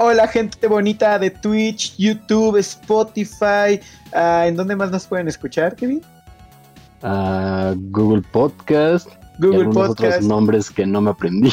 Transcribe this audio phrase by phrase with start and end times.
[0.00, 3.80] Hola gente bonita de Twitch, YouTube, Spotify.
[4.12, 6.00] Ah, ¿En dónde más nos pueden escuchar, Kevin?
[7.02, 9.08] Ah, Google Podcast.
[9.40, 10.14] Google y algunos Podcast.
[10.18, 11.52] otros nombres que no me aprendí.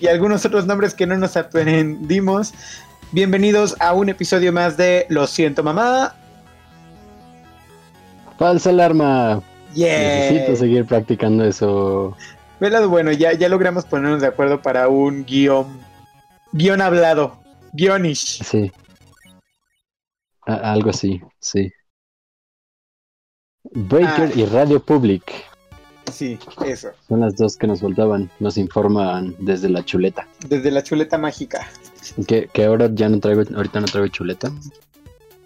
[0.00, 2.52] y algunos otros nombres que no nos aprendimos.
[3.12, 6.14] Bienvenidos a un episodio más de Lo siento mamá.
[8.38, 9.40] Falsa alarma.
[9.72, 9.98] Yeah.
[9.98, 12.14] Necesito seguir practicando eso.
[12.60, 15.68] Velado, bueno, ya, ya logramos ponernos de acuerdo para un guion.
[16.52, 17.47] Guión hablado.
[17.78, 18.42] Guionish.
[18.42, 18.72] Sí.
[20.46, 21.70] A- algo así, sí.
[23.72, 24.38] Breaker Ah.
[24.38, 25.32] y Radio Public
[26.10, 26.88] Sí, eso.
[27.06, 28.30] son las dos que nos faltaban.
[28.40, 30.26] Nos informan desde la chuleta.
[30.48, 31.68] Desde la chuleta mágica.
[32.26, 34.50] Que, que ahora ya no traigo, ahorita no traigo chuleta.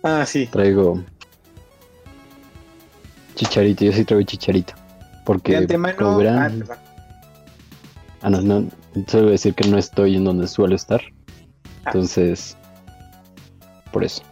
[0.05, 0.47] Ah, sí.
[0.47, 1.03] Traigo
[3.35, 4.75] chicharito, yo sí traigo chicharito.
[5.27, 6.17] Porque De antemano.
[6.17, 6.77] verán, ah.
[8.23, 8.69] Ah, no, no,
[9.09, 11.01] solo decir que no estoy en donde suelo estar.
[11.87, 12.57] Entonces,
[13.93, 14.23] por eso.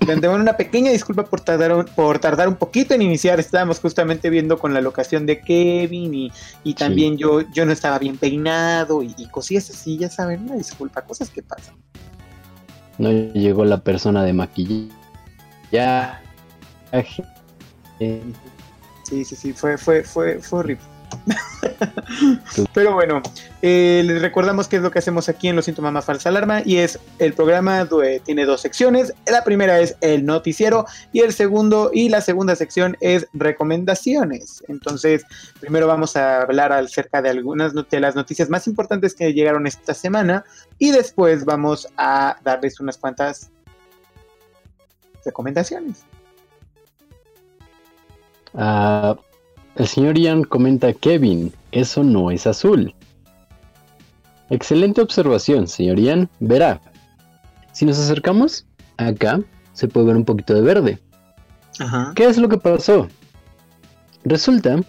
[0.00, 3.40] De antemano una pequeña disculpa por tardar, un- por tardar un poquito en iniciar.
[3.40, 6.32] Estábamos justamente viendo con la locación de Kevin y,
[6.64, 10.54] y también yo, yo no estaba bien peinado y, y cosillas así, ya saben, una
[10.54, 11.74] disculpa, cosas que pasan.
[12.96, 14.94] No llegó la persona de maquillaje.
[15.70, 16.22] Ya.
[19.02, 20.84] Sí, sí, sí, fue, fue, fue, fue horrible.
[22.74, 23.22] Pero bueno,
[23.62, 26.62] eh, les recordamos qué es lo que hacemos aquí en Lo Siento Mamá Falsa Alarma
[26.64, 27.88] y es el programa
[28.24, 29.12] tiene dos secciones.
[29.26, 34.62] La primera es el noticiero y el segundo y la segunda sección es recomendaciones.
[34.68, 35.24] Entonces,
[35.60, 39.94] primero vamos a hablar acerca de algunas de las noticias más importantes que llegaron esta
[39.94, 40.44] semana
[40.78, 43.50] y después vamos a darles unas cuantas
[45.24, 46.04] recomendaciones.
[48.54, 49.16] ah,
[49.78, 52.94] el señor Ian comenta, Kevin, eso no es azul.
[54.50, 56.28] Excelente observación, señor Ian.
[56.40, 56.80] Verá,
[57.72, 59.40] si nos acercamos, acá
[59.72, 60.98] se puede ver un poquito de verde.
[61.78, 62.12] Ajá.
[62.16, 63.06] ¿Qué es lo que pasó?
[64.24, 64.80] Resulta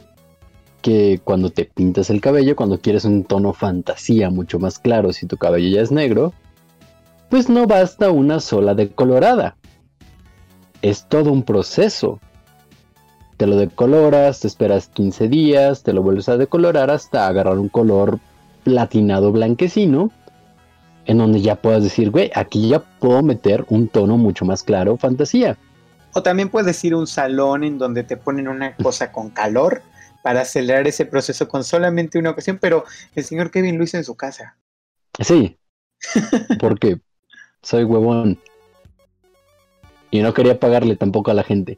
[0.82, 5.28] que cuando te pintas el cabello, cuando quieres un tono fantasía mucho más claro, si
[5.28, 6.34] tu cabello ya es negro,
[7.30, 9.56] pues no basta una sola decolorada.
[10.82, 12.20] Es todo un proceso.
[13.40, 17.70] Te lo decoloras, te esperas 15 días, te lo vuelves a decolorar hasta agarrar un
[17.70, 18.20] color
[18.66, 20.12] platinado blanquecino,
[21.06, 24.98] en donde ya puedas decir, güey, aquí ya puedo meter un tono mucho más claro,
[24.98, 25.58] fantasía.
[26.14, 29.84] O también puedes ir a un salón en donde te ponen una cosa con calor
[30.22, 32.84] para acelerar ese proceso con solamente una ocasión, pero
[33.16, 34.58] el señor Kevin lo hizo en su casa.
[35.18, 35.58] Sí,
[36.60, 37.00] porque
[37.62, 38.38] soy huevón.
[40.12, 41.78] Y no quería pagarle tampoco a la gente.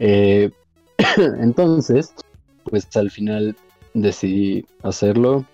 [0.00, 0.50] Eh,
[1.40, 2.14] entonces,
[2.64, 3.56] pues al final
[3.94, 5.44] decidí hacerlo.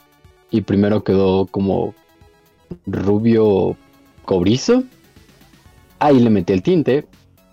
[0.51, 1.95] Y primero quedó como
[2.87, 3.77] rubio
[4.25, 4.85] cobrizo.
[5.99, 7.07] Ahí le metí el tinte.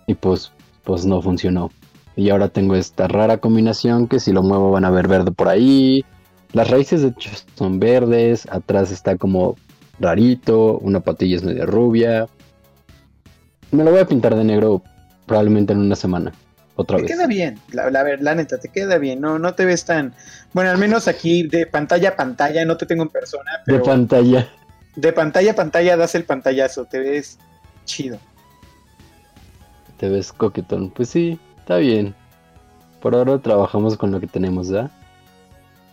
[0.06, 0.52] Y pues,
[0.84, 1.70] pues no funcionó.
[2.16, 5.48] Y ahora tengo esta rara combinación que si lo muevo van a ver verde por
[5.48, 6.04] ahí.
[6.52, 8.46] Las raíces de hecho son verdes.
[8.50, 9.56] Atrás está como
[9.98, 12.26] rarito, una patilla es medio rubia.
[13.70, 14.82] Me lo voy a pintar de negro
[15.26, 16.32] probablemente en una semana.
[16.82, 17.12] Otra Te vez.
[17.12, 20.14] queda bien, la, la, ver- la neta, te queda bien, no, no te ves tan...
[20.52, 23.82] Bueno, al menos aquí de pantalla a pantalla, no te tengo en persona, De pero
[23.84, 24.48] pantalla.
[24.96, 27.38] de pantalla a pantalla das el pantallazo, te ves
[27.84, 28.18] chido.
[29.98, 30.90] Te ves coquetón.
[30.90, 32.14] Pues sí, está bien.
[33.00, 34.90] Por ahora trabajamos con lo que tenemos, ¿verdad?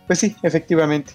[0.08, 1.14] Pues sí, efectivamente.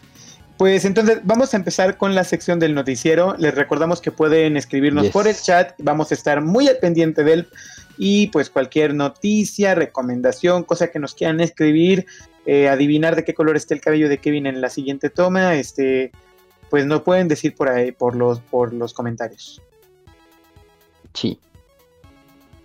[0.56, 3.35] Pues entonces vamos a empezar con la sección del noticiero.
[3.39, 5.12] Les recordamos que pueden escribirnos Yes.
[5.12, 5.73] por el chat.
[5.79, 7.49] Vamos a estar muy al pendiente de él.
[7.97, 12.06] Y pues cualquier noticia, recomendación, cosa que nos quieran escribir,
[12.47, 16.12] eh, adivinar de qué color está el cabello de Kevin en la siguiente toma, este,
[16.71, 19.62] pues no pueden decir por ahí, por los, por los comentarios.
[21.15, 21.38] Sí.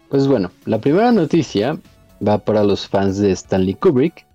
[0.09, 1.79] Pues bueno, la primera noticia
[2.25, 4.25] va para los fans de Stanley Kubrick.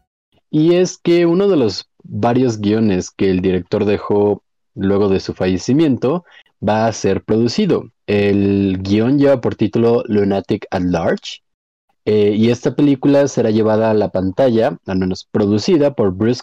[0.50, 4.42] Y es que uno de los varios guiones que el director dejó
[4.74, 6.24] luego de su fallecimiento
[6.66, 7.90] va a ser producido.
[8.06, 11.42] El guion lleva por título Lunatic at Large.
[12.06, 16.42] eh, y esta película será llevada a la pantalla, al menos producida por Bruce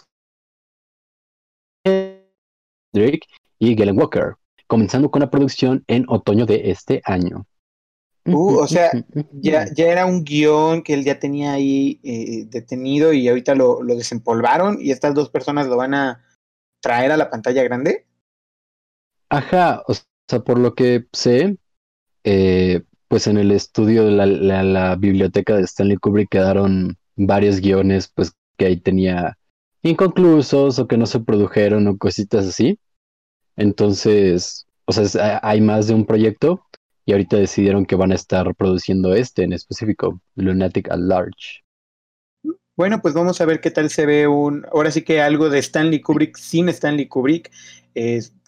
[2.92, 3.26] Drake
[3.58, 4.34] y Galen Walker,
[4.66, 7.46] comenzando con la producción en otoño de este año.
[8.24, 8.90] Uh, o sea,
[9.32, 13.82] Ya, ya era un guion que él ya tenía ahí eh, detenido y ahorita lo,
[13.82, 16.24] lo desempolvaron y estas dos personas lo van a
[16.80, 18.06] traer a la pantalla grande.
[19.32, 19.94] Ajá, o
[20.28, 21.56] sea, por lo que sé,
[22.24, 24.26] eh, pues en el estudio de la,
[24.64, 29.38] la- biblioteca de Stanley Kubrick quedaron varios guiones, pues que ahí tenía
[29.82, 32.78] inconclusos o que no se produjeron o cositas así.
[33.56, 36.64] Entonces, o sea, hay más de un proyecto
[37.06, 41.62] y ahorita decidieron que van a estar produciendo este en específico, Lunatic at Large.
[42.76, 45.58] Bueno, pues vamos a ver qué tal se ve un, ahora sí que algo de
[45.58, 47.50] Stanley Kubrick sin Stanley Kubrick.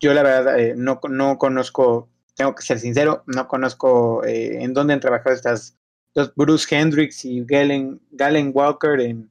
[0.01, 4.75] Yo la verdad eh, no, no conozco, tengo que ser sincero, no conozco eh, en
[4.75, 5.77] dónde han trabajado estas
[6.15, 9.31] dos Bruce Hendricks y Galen, Galen Walker en,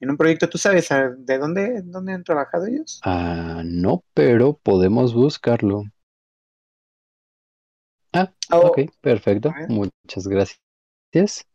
[0.00, 0.48] en un proyecto.
[0.48, 3.00] ¿Tú sabes de dónde, dónde han trabajado ellos?
[3.06, 5.84] Ah, no, pero podemos buscarlo.
[8.12, 9.52] Ah, Oh, ok, perfecto.
[9.68, 11.46] Muchas gracias.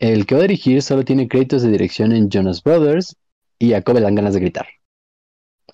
[0.00, 3.16] El que va a dirigir solo tiene créditos de dirección en Jonas Brothers
[3.56, 4.66] y a Kobe dan ganas de gritar.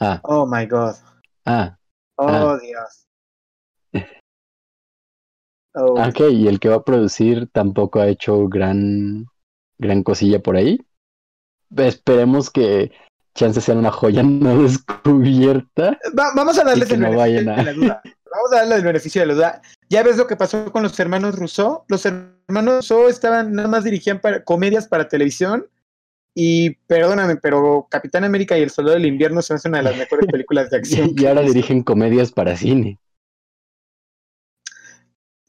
[0.01, 0.97] Ah, Oh my God.
[1.47, 1.79] Ah,
[2.17, 2.59] Oh Ah.
[2.63, 3.07] Dios.
[5.75, 9.27] Oh, ok, y el que va a producir tampoco ha hecho gran,
[9.79, 10.81] gran cosilla por ahí.
[11.77, 12.93] Esperemos que
[13.35, 15.99] chance sea una joya no descubierta.
[16.19, 18.03] Va- vamos a darles el no beneficio a- de la duda.
[18.29, 19.63] Vamos a darle el beneficio de la duda.
[19.89, 21.85] Ya ves lo que pasó con los hermanos Rousseau.
[21.89, 25.67] Los hermanos Rousseau estaban, nada más dirigían para, comedias para televisión.
[26.39, 29.97] Y perdóname, pero Capitán América y el Soldado del Invierno se hace una de las
[29.97, 31.11] mejores películas de acción.
[31.17, 32.99] Y ahora dirigen comedias para cine.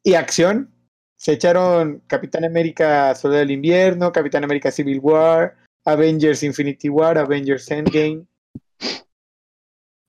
[0.02, 0.72] Y acción.
[1.18, 7.70] Se echaron Capitán América Soldado del Invierno, Capitán América Civil War, Avengers Infinity War, Avengers
[7.70, 8.26] Endgame.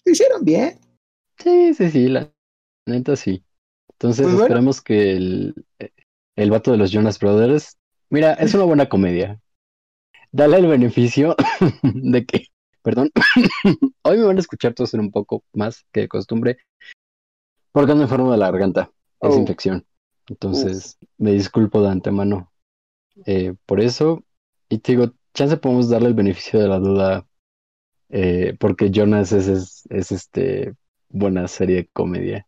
[0.05, 0.79] Lo hicieron bien.
[1.39, 2.31] Sí, sí, sí, la
[2.87, 3.43] neta sí.
[3.95, 4.45] Entonces Pues bueno.
[4.45, 5.55] esperemos que el,
[6.37, 7.77] el vato de los Jonas Brothers,
[8.11, 9.41] mira, es una buena comedia.
[10.31, 11.35] Dale el beneficio
[11.83, 12.47] de que,
[12.83, 13.11] perdón,
[14.03, 16.59] hoy me van a escuchar toser un poco más que de costumbre,
[17.73, 18.91] porque ando enfermo de la garganta,
[19.21, 19.39] es Oh.
[19.39, 19.87] infección.
[20.29, 22.53] Entonces, me disculpo de antemano
[23.25, 24.23] eh, por eso.
[24.69, 27.27] Y te digo, chance podemos darle el beneficio de la duda,
[28.11, 30.75] eh, porque Jonas es, es, es este
[31.09, 32.47] buena serie de comedia.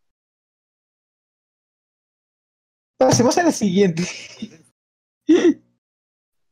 [2.98, 4.02] Pasemos a la siguiente.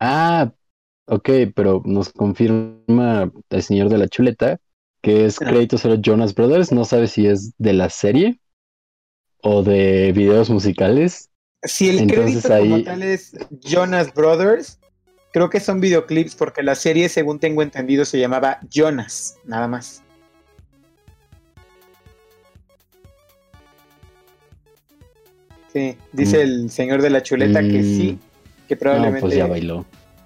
[0.01, 0.53] Ah,
[1.09, 4.59] ok, pero nos confirma el señor de la chuleta
[5.03, 5.47] que es Ah.
[5.47, 6.73] crédito solo Jonas Brothers.
[6.73, 8.41] No sabe si es de la serie
[9.43, 11.31] o de videos musicales.
[11.63, 13.33] Si el Entonces crédito como ahí- tal es
[13.63, 14.79] Jonas Brothers,
[15.33, 20.03] creo que son videoclips porque la serie, según tengo entendido, se llamaba Jonas, nada más.
[25.73, 26.41] Sí, dice Mm.
[26.41, 27.83] el señor de la chuleta que Mm.
[27.83, 28.19] sí,
[28.67, 29.85] que No, probablemente, pues ya bailó.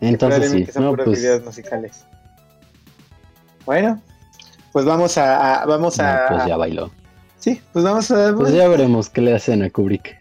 [0.08, 2.04] Entonces sí, son no, pues, videos musicales.
[3.64, 4.02] Bueno,
[4.72, 6.90] pues vamos a, a- vamos no, a, pues ya bailó.
[7.38, 10.20] sí, pues vamos a, Pues ya veremos qué le hacen a Kubrick.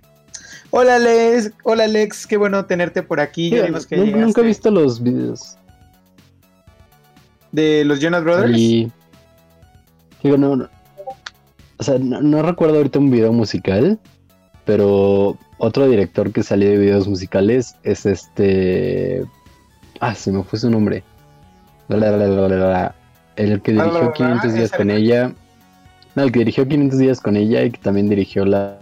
[0.69, 4.41] hola Alex, hola Alex, qué bueno tenerte por aquí, ya Mira, vimos que nun- nunca
[4.41, 5.57] he visto los videos.
[7.51, 8.57] de los Jonas Brothers.
[8.57, 8.91] Y
[10.23, 10.69] digo, no, no-
[11.79, 13.99] o sea, no, no recuerdo ahorita un video musical,
[14.65, 19.25] pero otro director que salió de videos musicales es este,
[20.01, 21.03] ah, se me fue su nombre,
[21.87, 22.95] La, la, la, la, la, la.
[23.37, 25.31] el que Ah, dirigió la, 500 ya días con ella,
[26.15, 28.77] no, el que dirigió 500 días con ella y que también dirigió la,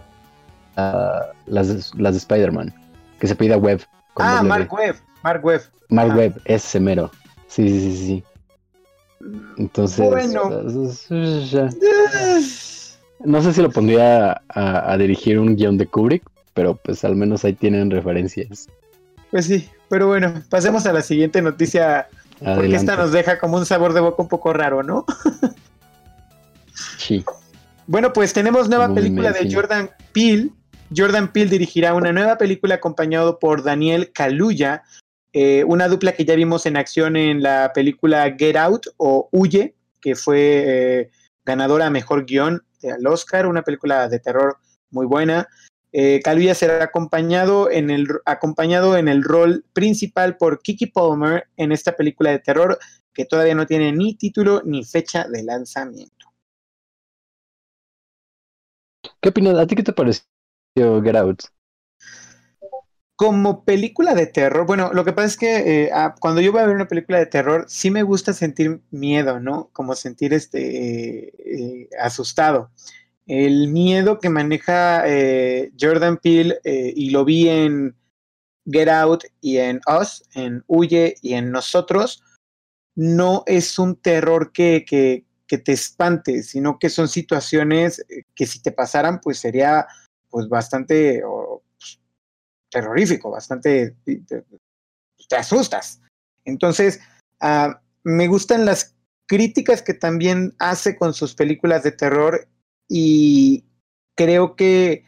[0.76, 2.74] la- las, de- las de Spider-Man,
[3.20, 3.80] que se pida Web.
[4.16, 4.72] ah, Mark.
[4.72, 5.62] Webb, Mark Webb.
[5.88, 6.18] Mark Ajá.
[6.18, 7.10] Webb, ese mero.
[7.46, 8.24] Sí, sí, sí, sí.
[9.58, 10.50] Entonces, Bueno.
[11.50, 11.68] ya.
[13.24, 16.22] no sé si lo pondría a, a dirigir un guion de Kubrick,
[16.54, 18.68] pero pues al menos ahí tienen referencias.
[19.30, 23.66] Pues sí, pero bueno, pasemos a la siguiente noticia, porque esta nos deja como un
[23.66, 25.04] sabor de boca un poco raro, ¿no?
[26.96, 27.24] Sí.
[27.88, 29.52] Bueno, pues tenemos nueva película de.
[29.52, 30.50] Jordan Peele.
[30.96, 34.84] Jordan Peele dirigirá una nueva película acompañado por Daniel Kaluuya,
[35.32, 39.74] eh, una dupla que ya vimos en acción en la película Get Out o Huye,
[40.00, 41.10] que fue eh,
[41.44, 44.58] ganadora a mejor guion al Oscar, una película de terror
[44.90, 45.48] muy buena.
[45.92, 51.72] Eh, Kaluuya será acompañado en, el, acompañado en el rol principal por Kiki Palmer en
[51.72, 52.78] esta película de terror
[53.12, 56.20] que todavía no tiene ni título ni fecha de lanzamiento.
[59.20, 59.58] ¿Qué opinas?
[59.58, 60.24] ¿A ti qué te pareció
[61.02, 61.42] Get Out?
[63.16, 66.62] Como película de terror, bueno, lo que pasa es que eh, ah, cuando yo voy
[66.62, 69.68] a ver una película de terror, sí me gusta sentir miedo, ¿no?
[69.74, 72.70] Como sentir este eh, eh, asustado.
[73.32, 77.94] El miedo que maneja eh, Jordan Peele, eh, y lo vi en
[78.66, 82.24] Get Out y en Us, en Huye y en Nosotros,
[82.96, 84.84] no es un terror que,
[85.46, 89.86] te espante, sino que son situaciones eh, que si te pasaran, pues sería
[90.28, 91.22] pues bastante
[91.78, 92.00] pues,
[92.68, 94.22] terrorífico, bastante, te,
[95.28, 96.00] te asustas.
[96.44, 96.98] Entonces,
[97.38, 98.96] ah, me gustan las
[99.28, 102.48] críticas que también hace con sus películas de terror
[102.90, 103.64] y
[104.16, 105.04] creo que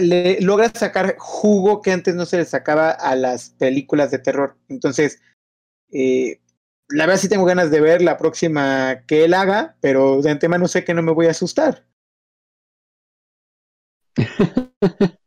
[0.00, 4.58] le logra sacar jugo que antes no se le sacaba a las películas de terror.
[4.68, 5.22] Entonces,
[5.90, 6.42] eh,
[6.88, 10.68] la verdad sí tengo ganas de ver la próxima que él haga, pero de antemano
[10.68, 11.86] sé que no me voy a asustar.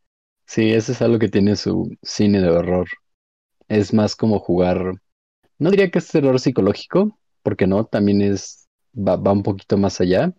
[0.46, 2.88] sí, eso es algo que tiene su cine de horror.
[3.68, 4.94] Es más como jugar,
[5.58, 10.00] no diría que es terror psicológico, porque no, también es, va, va un poquito más
[10.02, 10.34] allá.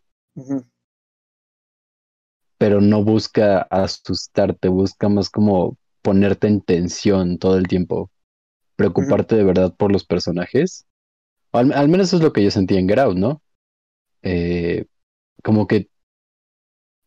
[2.58, 8.10] Pero no busca asustarte, busca más como ponerte en tensión todo el tiempo,
[8.76, 10.86] preocuparte de verdad por los personajes.
[11.52, 13.42] Al, al, menos eso es lo que yo sentí en Get ¿no?
[14.22, 14.86] Eh,
[15.42, 15.88] como que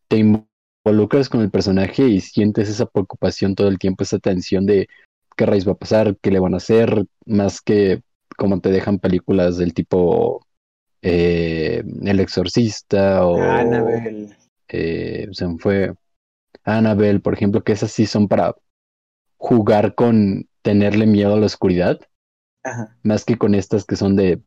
[0.07, 4.87] te involucras con el personaje y sientes esa preocupación todo el tiempo, esa tensión de
[5.35, 8.01] qué raíz va a pasar, qué le van a hacer, más que
[8.37, 10.45] como te dejan películas del tipo
[11.03, 14.35] eh, El Exorcista o Annabelle.
[14.69, 15.93] Eh, se fue
[16.63, 18.55] Annabelle, por ejemplo, que esas sí son para
[19.37, 21.99] jugar con tenerle miedo a la oscuridad,
[23.03, 24.41] más que con estas que son de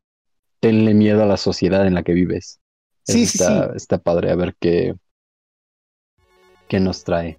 [0.60, 2.58] tenle miedo a la sociedad en la que vives.
[3.02, 3.76] Sí, está, sí.
[3.76, 4.94] está padre a ver qué,
[6.66, 7.38] qué nos trae.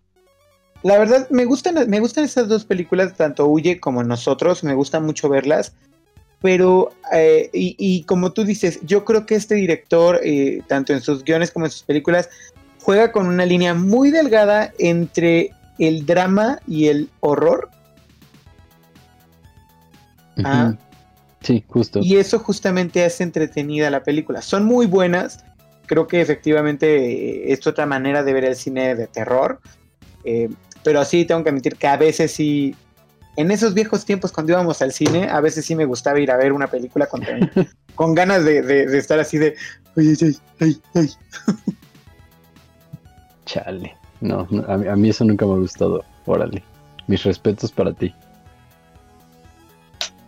[0.83, 4.99] La verdad, me gustan, me gustan esas dos películas, tanto Huye como Nosotros, me gusta
[4.99, 5.75] mucho verlas,
[6.41, 11.01] pero, eh, y, y, como tú dices, yo creo que este director, eh, tanto en
[11.01, 12.29] sus guiones como en sus películas,
[12.81, 17.69] juega con una línea muy delgada entre el drama y el horror.
[20.37, 20.45] Uh -huh.
[20.45, 20.77] ah,
[21.41, 21.99] sí, justo.
[22.03, 24.41] Y eso justamente hace entretenida la película.
[24.41, 25.43] Son muy buenas.
[25.87, 29.59] Creo que efectivamente es otra manera de ver el cine de terror.
[30.23, 30.49] Eh,
[30.83, 32.75] pero sí tengo que admitir que a veces sí.
[33.37, 36.37] En esos viejos tiempos, cuando íbamos al cine, a veces sí me gustaba ir a
[36.37, 37.21] ver una película con,
[37.95, 39.55] con ganas de, de, de, estar así de.
[39.95, 41.11] Ay, ay, ay, ay.
[43.45, 43.95] Chale.
[44.21, 46.03] No, no a, mí, a, mí, eso nunca me ha gustado.
[46.25, 46.63] Órale.
[47.05, 48.11] Mis respetos para ti.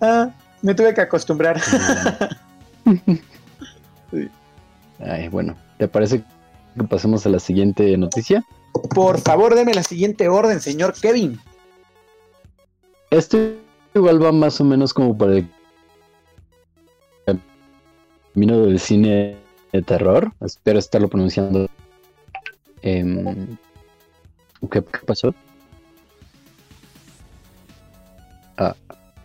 [0.02, 0.30] Ah,
[0.62, 1.60] me tuve que acostumbrar.
[4.12, 4.30] sí.
[5.00, 6.22] Ay, bueno, ¿te parece
[6.78, 8.46] que pasemos a la siguiente noticia?
[8.94, 11.40] Por favor, deme la siguiente orden, señor Kevin.
[13.10, 13.58] Este
[13.96, 15.50] igual va más o menos como para el
[18.34, 19.36] camino del cine
[19.72, 20.32] de terror.
[20.42, 21.68] Espero estarlo pronunciando.
[22.82, 23.48] Eh,
[24.72, 25.34] ¿qué, ¿Qué pasó?
[28.58, 28.76] Ah,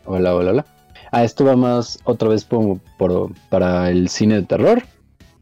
[0.06, 0.66] hola, hola, hola.
[1.12, 4.82] Ah, esto va más otra vez por, por, para el cine de terror.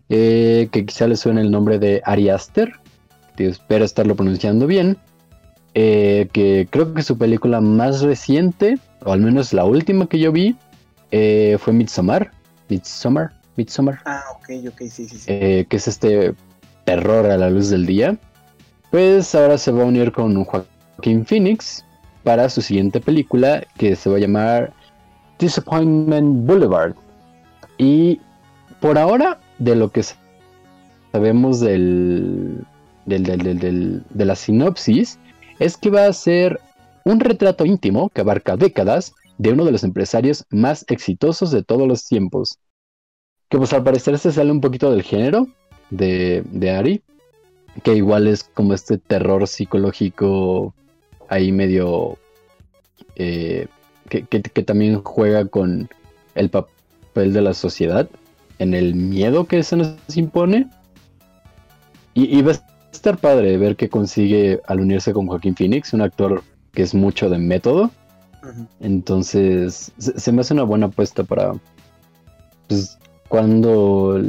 [0.09, 2.73] Eh, que quizá le suene el nombre de Ari Aster.
[3.39, 4.99] Espero estarlo pronunciando bien.
[5.75, 10.31] Eh, que creo que su película más reciente, o al menos la última que yo
[10.31, 10.57] vi,
[11.11, 12.31] eh, fue Midsommar.
[12.69, 14.01] Midsommar, Midsommar.
[14.05, 15.25] Ah, ok, ok, sí, sí, sí.
[15.29, 16.35] Eh, que es este
[16.85, 18.17] terror a la luz del día.
[18.91, 21.85] Pues ahora se va a unir con Joaquín Phoenix
[22.23, 24.73] para su siguiente película que se va a llamar
[25.39, 26.95] Disappointment Boulevard.
[27.79, 28.21] Y
[28.81, 30.03] por ahora, de lo que
[31.13, 32.65] sabemos del,
[33.07, 35.19] del, del, del, del de la sinopsis,
[35.63, 36.61] es que va a ser
[37.05, 41.87] un retrato íntimo que abarca décadas de uno de los empresarios más exitosos de todos
[41.87, 42.59] los tiempos.
[43.49, 45.47] Que pues al parecer se sale un poquito del género
[45.91, 47.03] de, de Ari,
[47.85, 50.75] que igual es como este terror psicológico
[51.29, 52.19] ahí medio...
[53.15, 53.69] Eh,
[54.09, 55.89] que, que, también juega con
[56.35, 58.11] el papel de la sociedad,
[58.59, 60.69] en el miedo que se nos impone.
[62.15, 62.63] Y, y a
[62.93, 67.29] estar padre ver qué consigue al unirse con Joaquín Phoenix, un actor que es mucho
[67.29, 67.91] de método.
[68.43, 68.69] Uh -huh.
[68.81, 71.53] Entonces, se, se, me hace una buena apuesta para
[72.69, 74.21] pues, cuando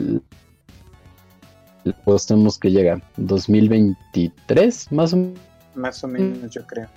[1.86, 5.40] apostemos que llega 2023, más o menos.
[5.76, 6.88] Más o menos, yo creo.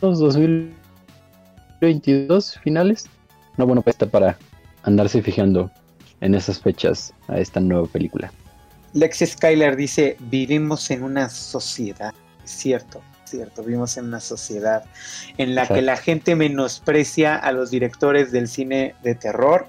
[0.00, 3.08] 2022 finales.
[3.56, 4.36] Una buena apuesta para
[4.82, 5.70] andarse fijando
[6.20, 8.30] en esas fechas a esta nueva película.
[8.92, 12.12] Lex Skyler dice, vivimos en una sociedad,
[12.44, 14.84] cierto, cierto, vivimos en una sociedad
[15.38, 15.74] en la Exacto.
[15.74, 19.66] que la gente menosprecia a los directores del cine de terror.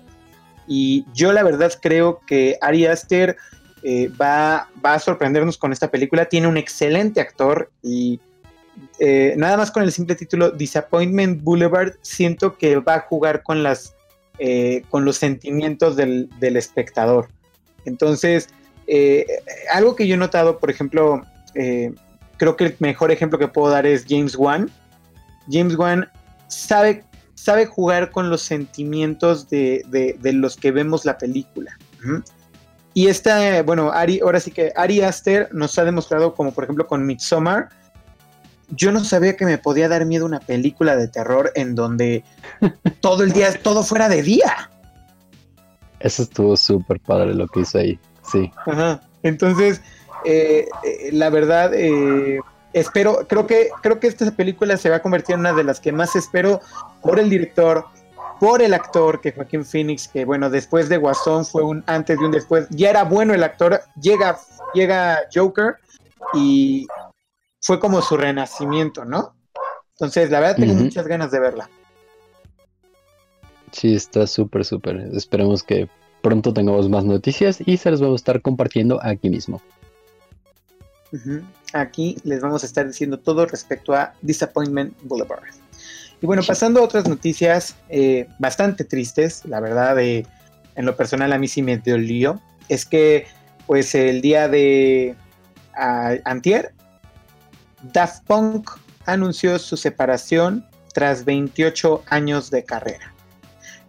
[0.68, 3.38] Y yo la verdad creo que Ari Aster
[3.84, 8.20] eh, va, va, a sorprendernos con esta película, tiene un excelente actor y
[9.00, 13.62] eh, nada más con el simple título Disappointment Boulevard siento que va a jugar con
[13.62, 13.96] las
[14.40, 17.28] eh, con los sentimientos del, del espectador.
[17.86, 18.50] Entonces
[18.88, 19.26] eh,
[19.72, 21.24] algo que yo he notado, por ejemplo,
[21.56, 21.94] eh,
[22.38, 24.70] creo que el mejor ejemplo que puedo dar es James Wan.
[25.50, 26.10] James Wan
[26.48, 27.04] sabe,
[27.36, 31.78] sabe jugar con los sentimientos de, de, los que vemos la película.
[32.94, 36.86] Y esta, bueno, Ari, ahora sí que Ari Aster nos ha demostrado, como por ejemplo
[36.86, 37.70] con Midsommar,
[38.70, 42.24] yo no sabía que me podía dar miedo una película de terror en donde
[43.02, 44.72] todo el día, todo fuera de día.
[46.00, 48.52] Eso estuvo súper padre lo que hizo ahí, sí.
[48.66, 49.02] Ajá.
[49.24, 49.82] Entonces,
[50.26, 52.40] eh, eh, la verdad, eh,
[52.74, 55.80] espero, creo que, creo que esta película se va a convertir en una de las
[55.80, 56.62] que más espero
[57.02, 57.86] por el director,
[58.40, 62.24] por el actor, que Joaquín Phoenix, que bueno, después de Guasón fue un antes y
[62.24, 64.38] un después, ya era bueno el actor, llega,
[64.74, 65.76] llega Joker
[66.34, 66.88] y
[67.62, 69.36] fue como su renacimiento, ¿no?
[69.92, 71.70] Entonces, la verdad, tengo muchas ganas de verla.
[73.72, 74.98] Sí, está súper, súper.
[75.14, 75.88] Esperemos que
[76.24, 79.62] pronto tengamos más noticias y se las vamos a estar compartiendo aquí mismo.
[81.74, 85.44] Aquí les vamos a estar diciendo todo respecto a Disappointment Boulevard.
[86.22, 90.26] Y bueno, pasando a otras noticias eh, bastante tristes, la verdad, en
[90.78, 93.28] lo personal a mí sí me dolió, es que
[93.68, 95.16] pues el día de
[95.76, 96.74] Antier
[97.92, 98.72] Daft Punk
[99.06, 103.13] anunció su separación tras 28 años de carrera.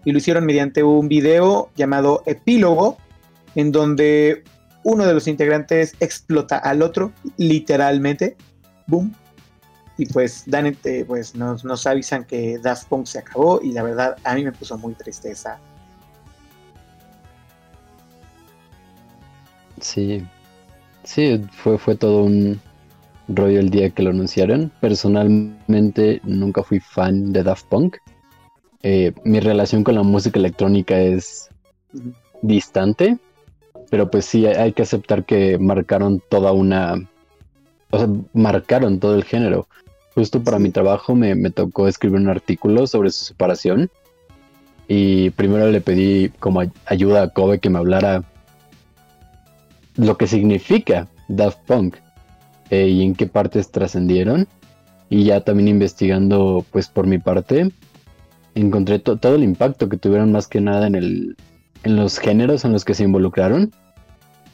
[0.05, 2.99] Y lo hicieron mediante un video llamado Epílogo,
[3.55, 4.45] en donde
[4.83, 8.37] uno de los integrantes explota al otro, literalmente.
[8.87, 9.15] Boom.
[9.97, 14.17] Y pues, Dan, pues nos, nos avisan que Daft Punk se acabó y la verdad
[14.25, 15.59] a mí me puso muy tristeza.
[19.81, 20.27] Sí,
[21.05, 22.61] sí, fue, fue todo un,
[23.29, 24.71] rollo el día que lo anunciaron.
[24.81, 27.97] Personalmente nunca fui fan de Daft Punk.
[28.87, 31.49] Eh, mi relación con la música electrónica es
[32.43, 33.17] distante,
[33.91, 36.97] pero pues sí hay que aceptar que marcaron toda una...
[37.91, 39.69] O sea, marcaron todo el género.
[40.15, 43.91] Justo para mi trabajo me, me tocó escribir un artículo sobre su separación.
[44.87, 48.23] Y primero le pedí como ayuda a Kobe que me hablara
[49.97, 51.97] lo que significa Daft Punk
[52.69, 54.47] eh, y en qué partes trascendieron.
[55.09, 57.71] Y ya también investigando, pues por mi parte,
[58.55, 61.37] encontré todo el impacto que tuvieron más que nada en, el,
[61.83, 63.73] en los géneros en los que se involucraron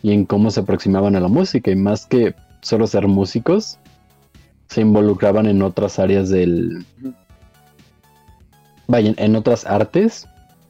[0.02, 1.70] y en cómo se aproximaban a la música.
[1.70, 3.78] Y más que solo ser músicos,
[4.68, 6.84] se involucraban en otras áreas del...
[8.86, 10.26] Vaya, en otras artes,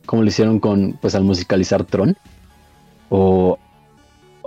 [0.06, 2.16] como lo hicieron con, pues al musicalizar Tron,
[3.08, 3.58] o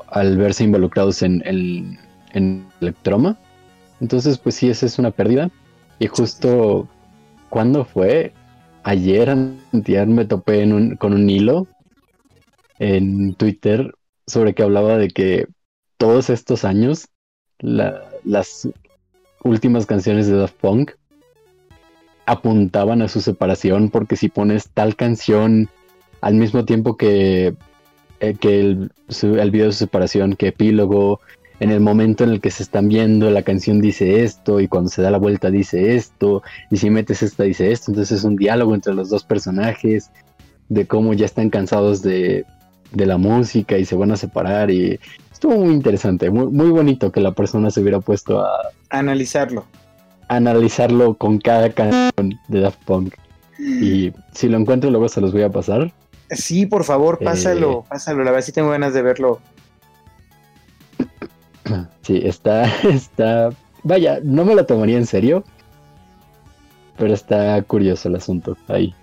[0.08, 1.98] al verse involucrados en el
[2.34, 3.38] en Electroma.
[4.02, 5.50] Entonces, pues sí, esa es una pérdida.
[6.00, 6.88] Y justo
[7.50, 8.34] cuando fue,
[8.84, 10.68] ayer, me topé
[11.00, 11.68] con un hilo
[12.80, 13.94] en Twitter
[14.28, 15.48] sobre que hablaba de que
[15.98, 17.08] todos estos años,
[17.60, 18.70] las
[19.44, 20.92] últimas canciones de Daft Punk
[22.26, 25.70] apuntaban a su separación porque si pones tal canción
[26.22, 27.56] al mismo tiempo que,
[28.22, 28.92] eh, que el,
[29.22, 31.20] el video de su separación, que epílogo,
[31.60, 34.90] en el momento en el que se están viendo, la canción dice esto, y cuando
[34.90, 38.36] se da la vuelta dice esto, y si metes esta dice esto, entonces es un
[38.36, 40.10] diálogo entre los dos personajes,
[40.70, 42.46] de cómo ya están cansados de,
[42.96, 45.00] la música y se van a separar, y
[45.32, 49.66] estuvo muy interesante, muy, muy bonito que la persona se hubiera puesto a analizarlo.
[50.28, 53.16] analizarlo con cada canción de Daft Punk.
[53.60, 55.92] Y si lo encuentro luego se los voy a pasar.
[56.30, 58.24] Sí, por favor, pásalo, eh, pásalo.
[58.24, 59.40] La verdad sí tengo ganas de verlo.
[62.02, 63.50] Sí, está, está,
[63.84, 65.44] vaya, no me lo tomaría en serio,
[66.98, 68.94] pero está curioso el asunto ahí.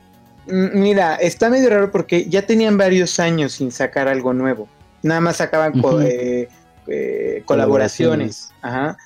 [0.47, 4.69] Mira, está medio raro porque ya tenían varios años sin sacar algo nuevo.
[5.03, 6.49] Nada más sacaban eh,
[6.89, 8.51] eh, colaboraciones.
[8.63, 8.97] Ajá.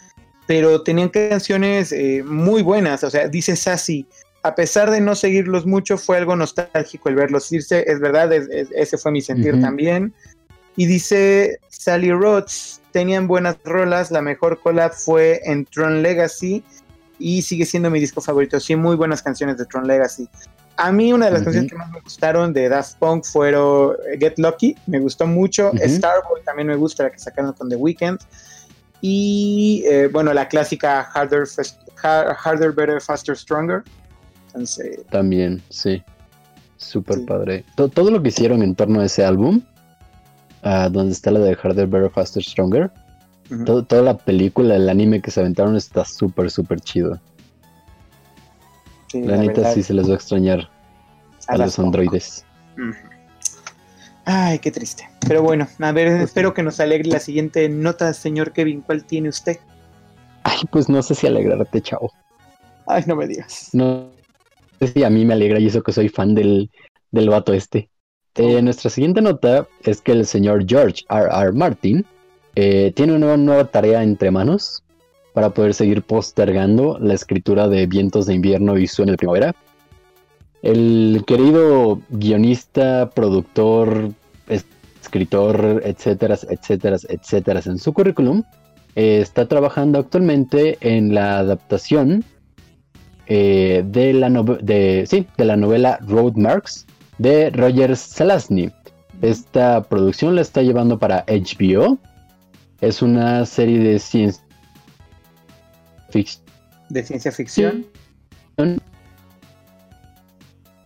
[0.47, 3.05] Pero tenían canciones eh, muy buenas.
[3.05, 4.07] O sea, dice Sassy,
[4.43, 7.85] a pesar de no seguirlos mucho, fue algo nostálgico el verlos irse.
[7.87, 10.15] Es verdad, ese fue mi sentir también.
[10.77, 16.63] Y dice Sally Rhodes, tenían buenas rolas, la mejor collab fue en Tron Legacy
[17.19, 18.59] y sigue siendo mi disco favorito.
[18.61, 20.29] Sí, muy buenas canciones de Tron Legacy.
[20.77, 24.35] A mí una de las canciones que más me gustaron de Daft Punk fueron Get
[24.39, 25.71] Lucky, me gustó mucho.
[25.77, 28.19] Starboy también me gusta, la que sacaron con The Weeknd.
[29.01, 31.45] Y eh, bueno, la clásica Harder,
[32.03, 33.85] Harder, Better, Faster, Stronger.
[35.11, 36.03] también, sí.
[36.77, 37.65] Súper padre.
[37.77, 39.63] todo lo que hicieron en torno a ese álbum
[40.65, 42.91] donde está la de Harder, Better, Faster, Stronger.
[43.67, 47.21] toda la película, el anime que se aventaron está súper, súper chido.
[49.13, 50.71] la, neta sí se les va a extrañar
[51.49, 52.45] a, los androides.
[54.25, 55.09] Ay, qué triste.
[55.27, 58.81] Pero bueno, a ver, pues espero que nos alegre la siguiente nota, señor Kevin.
[58.81, 59.59] ¿Cuál tiene usted?
[60.45, 62.11] Ay, pues no sé si alegrarte, chavo.
[62.87, 63.69] Ay, no me digas.
[63.73, 64.11] No
[64.81, 66.71] sé si a mí me alegra y eso que soy fan del,
[67.11, 67.91] del vato este.
[68.37, 71.29] Eh, nuestra siguiente nota es que el señor George R.
[71.31, 71.53] R.
[71.53, 72.05] Martin
[72.57, 74.83] eh, tiene una nueva tarea entre manos
[75.35, 79.55] para poder seguir postergando la escritura de Vientos de Invierno y Sueño de Primavera.
[80.63, 84.11] El querido guionista, productor,
[84.49, 88.43] escritor, etcétera, etcétera, etcétera, en su currículum,
[88.97, 92.25] eh, está trabajando actualmente en la adaptación
[93.27, 96.87] eh, de, la de, sí, de la novela Road Marks
[97.19, 98.71] de Roger Zelazny.
[99.23, 101.99] Esta producción la está llevando para HBO.
[102.81, 104.43] Es una serie de ciencia
[106.11, 106.45] ficción.
[106.91, 107.87] De ciencia ficción.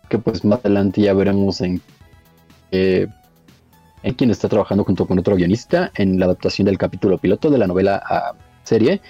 [0.08, 1.80] Que pues más adelante ya veremos en,
[2.70, 3.06] eh,
[4.02, 7.58] en quien está trabajando junto con otro guionista en la adaptación del capítulo piloto de
[7.58, 9.00] la novela a serie.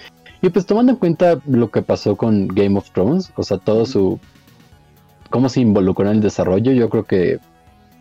[0.41, 3.85] Y pues tomando en cuenta lo que pasó con Game of Thrones, o sea, todo
[3.85, 4.19] su...
[5.29, 7.39] cómo se involucró en el desarrollo, yo creo que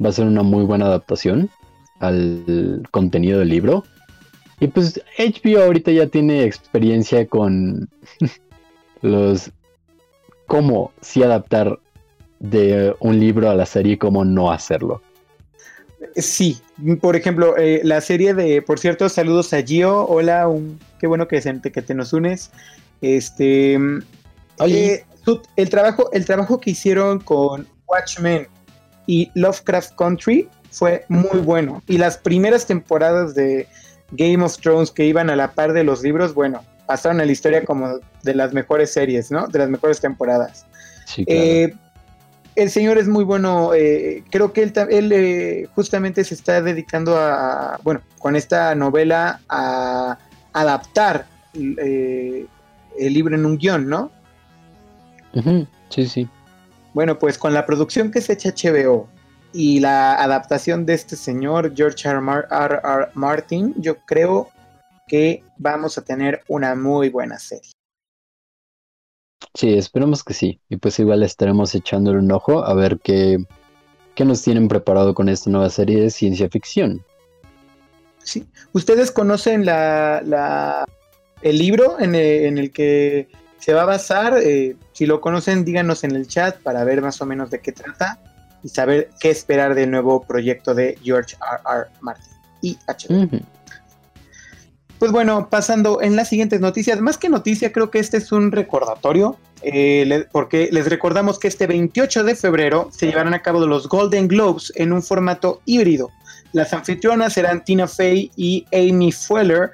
[0.05, 1.51] va a ser una muy buena adaptación
[2.01, 3.85] al contenido del libro.
[4.61, 7.89] Y pues HBO ahorita ya tiene experiencia con
[9.03, 9.51] los
[10.47, 11.79] cómo sí adaptar
[12.41, 15.03] de un libro a la serie y cómo no hacerlo.
[16.17, 16.59] Sí,
[17.01, 21.29] por ejemplo, eh, la serie de, por cierto, saludos a Gio, hola, un, qué bueno
[21.29, 22.51] que, que te nos unes.
[23.01, 25.05] Este, eh,
[25.57, 28.49] el trabajo, el trabajo que hicieron con Watchmen
[29.07, 31.83] y Lovecraft Country fue muy bueno.
[31.87, 33.67] Y las primeras temporadas de,
[34.13, 37.33] Game of Thrones que iban a la par de los libros, bueno, pasaron a la
[37.33, 39.47] historia como de las mejores series, ¿no?
[39.49, 40.67] De las mejores temporadas.
[41.05, 41.75] Sí, eh,
[42.55, 47.17] el señor es muy bueno, eh, creo que él, él eh, justamente se está dedicando
[47.17, 50.19] a, bueno, con esta novela a
[50.53, 52.49] adaptar el
[52.99, 54.11] libro en un guion, ¿no?
[55.91, 56.29] Sí, sí.
[56.95, 59.09] Bueno, pues con la producción que se echa HBO,
[59.53, 62.21] y la adaptación de este señor George R.
[62.51, 63.09] R.
[63.15, 64.51] Martin, yo creo
[65.07, 67.73] que vamos a tener una muy buena serie.
[69.55, 70.61] Sí, esperemos que sí.
[70.69, 73.39] Y pues igual estaremos echándole un ojo a ver qué,
[74.15, 77.03] qué nos tienen preparado con esta nueva serie de ciencia ficción.
[78.23, 78.47] Sí.
[78.73, 80.85] ¿Ustedes conocen la, la
[81.41, 84.39] el libro en el, que se va a basar?
[84.43, 87.73] Eh, si lo conocen, díganos en el chat para ver más o menos de qué
[87.73, 88.19] trata
[88.63, 91.61] y saber qué esperar del nuevo proyecto de George R.
[91.81, 91.89] R.
[92.01, 93.29] Martin y HBO.
[94.99, 98.51] Pues bueno, pasando en las siguientes noticias, más que noticia, creo que este es un
[98.51, 103.89] recordatorio, eh, porque les recordamos que este 28 de febrero se llevarán a cabo los
[103.89, 106.11] Golden Globes en un formato híbrido.
[106.53, 109.71] Las anfitrionas serán Tina Fey y Amy Fuller.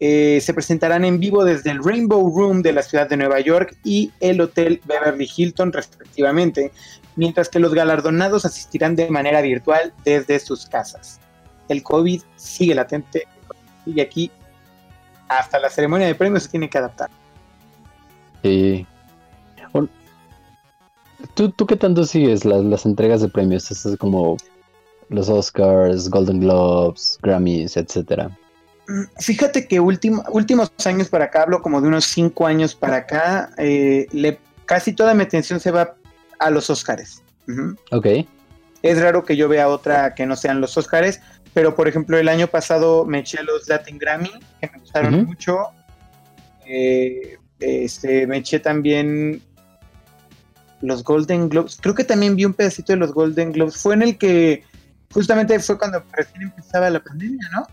[0.00, 3.76] Eh, se presentarán en vivo desde el Rainbow Room de la ciudad de Nueva York
[3.84, 6.72] y el Hotel Beverly Hilton, respectivamente,
[7.16, 11.20] mientras que los galardonados asistirán de manera virtual desde sus casas.
[11.68, 13.26] El COVID sigue latente,
[13.86, 14.30] y aquí.
[15.28, 17.10] Hasta la ceremonia de premios se tiene que adaptar.
[18.42, 18.86] Sí.
[21.32, 23.70] ¿Tú, ¿Tú qué tanto sigues las, entregas de premios?
[23.70, 24.36] es como
[25.08, 28.30] los Oscars, Golden Globes, Grammys, etcétera.
[28.86, 33.50] Mm, fíjate que últimos años para acá, hablo como de unos cinco años para acá,
[33.56, 35.94] eh, le, casi toda mi atención se va
[36.38, 37.22] a los Oscars.
[37.90, 38.06] Ok.
[38.82, 41.20] Es raro que yo vea otra que no sean los Oscars,
[41.54, 45.68] pero por ejemplo el año pasado me eché los Latin Grammy, que me gustaron mucho.
[46.66, 49.40] Eh, este, me eché también
[50.82, 51.78] los Golden Globes.
[51.80, 53.76] Creo que también vi un pedacito de los Golden Globes.
[53.76, 54.62] Fue en el que
[55.12, 57.66] justamente fue cuando recién empezaba la pandemia, ¿no?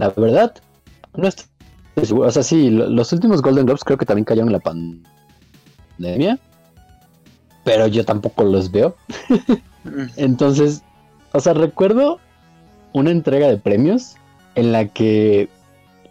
[0.00, 0.54] La verdad,
[1.14, 1.50] no estoy
[1.96, 4.60] o sea, sí, los últimos Golden Globes creo que también cayeron en la
[5.98, 6.38] pandemia.
[7.64, 8.96] Pero yo tampoco los veo.
[9.82, 10.06] Mm.
[10.16, 10.82] Entonces,
[11.32, 12.18] o sea, recuerdo
[12.92, 14.16] una entrega de premios
[14.54, 15.48] en la que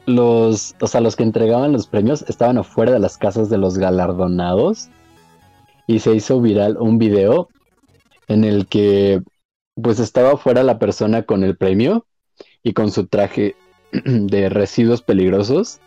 [0.08, 3.78] los, o sea, los que entregaban los premios estaban afuera de las casas de los
[3.78, 4.90] galardonados
[5.86, 7.50] y se hizo viral un video
[8.28, 9.22] en el que
[9.80, 12.08] pues estaba afuera la persona con el premio
[12.64, 13.56] y con su traje
[14.04, 15.80] de residuos peligrosos.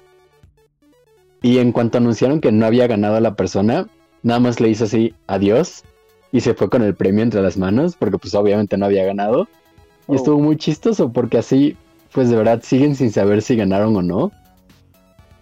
[1.42, 3.88] Y en cuanto anunciaron que no había ganado a la persona,
[4.22, 5.82] nada más le hizo así adiós
[6.30, 9.48] y se fue con el premio entre las manos porque pues obviamente no había ganado.
[10.08, 10.40] Y estuvo oh.
[10.40, 11.76] muy chistoso porque así
[12.12, 14.32] pues de verdad siguen sin saber si ganaron o no.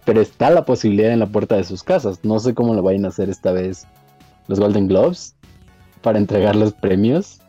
[0.05, 2.19] Pero está la posibilidad en la puerta de sus casas.
[2.23, 3.85] No sé cómo lo vayan a hacer esta vez
[4.47, 5.35] los Golden Globes
[6.01, 7.39] para entregar los premios.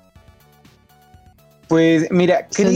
[1.68, 2.70] Pues mira, creo...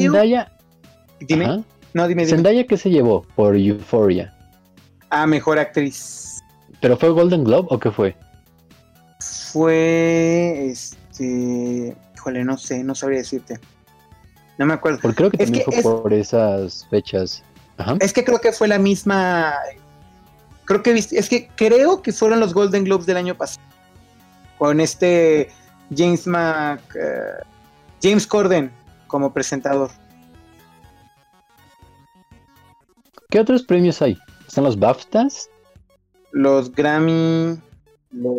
[1.20, 1.64] Dime.
[1.96, 4.30] No, dime, ¿Zendaya qué se llevó por Euphoria?
[5.08, 6.42] Ah, mejor actriz.
[6.82, 8.14] ¿Pero fue Golden Globe o qué fue?
[9.50, 13.58] fue, este, híjole, no sé, no sabría decirte.
[14.58, 14.98] No me acuerdo.
[15.00, 17.42] Porque creo que también fue por esas fechas.
[17.78, 17.96] Ajá.
[18.00, 19.54] Es que creo que fue la misma.
[20.66, 23.66] Creo que es que creo que fueron los Golden Globes del año pasado.
[24.58, 25.48] Con este
[25.96, 26.82] James Mac.
[26.94, 27.42] Eh,
[28.02, 28.70] James Corden
[29.06, 29.90] como presentador.
[33.30, 34.16] ¿Qué otros premios hay?
[34.46, 35.50] ¿Están los BAFTAs?
[36.32, 37.58] Los Grammy,
[38.12, 38.36] los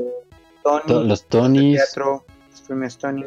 [0.64, 1.82] Tony, los Tonys.
[1.98, 3.26] los premios Tony.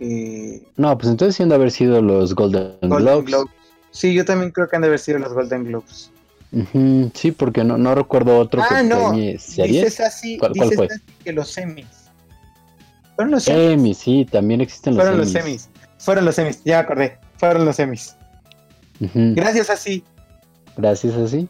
[0.00, 3.34] Eh, no, pues entonces de haber sido los Golden, Globes.
[3.90, 6.10] Sí, yo también creo que han de haber sido los Golden Globes.
[7.14, 9.12] sí, porque no, no recuerdo otro ah, que no.
[9.12, 10.86] Dices así, ¿Cuál, dices fue?
[10.86, 11.86] Así que los semis.
[13.16, 13.98] Fueron los semis.
[13.98, 15.32] sí, también existen los semis.
[15.32, 15.70] Fueron los semis.
[15.98, 17.18] Fueron los semis, ya acordé.
[17.36, 18.16] Fueron los semis.
[19.00, 20.04] Gracias así.
[20.76, 21.48] Gracias así.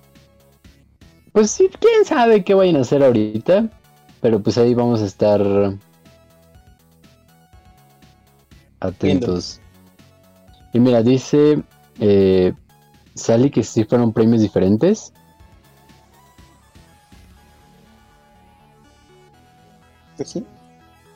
[1.32, 3.70] Pues sí, quién sabe qué vayan a hacer ahorita.
[4.20, 5.42] Pero pues ahí vamos a estar
[8.80, 9.60] atentos.
[10.72, 11.62] Y mira, dice
[12.00, 12.52] eh,
[13.14, 15.12] Sally que sí fueron premios diferentes.
[20.16, 20.46] Pues sí.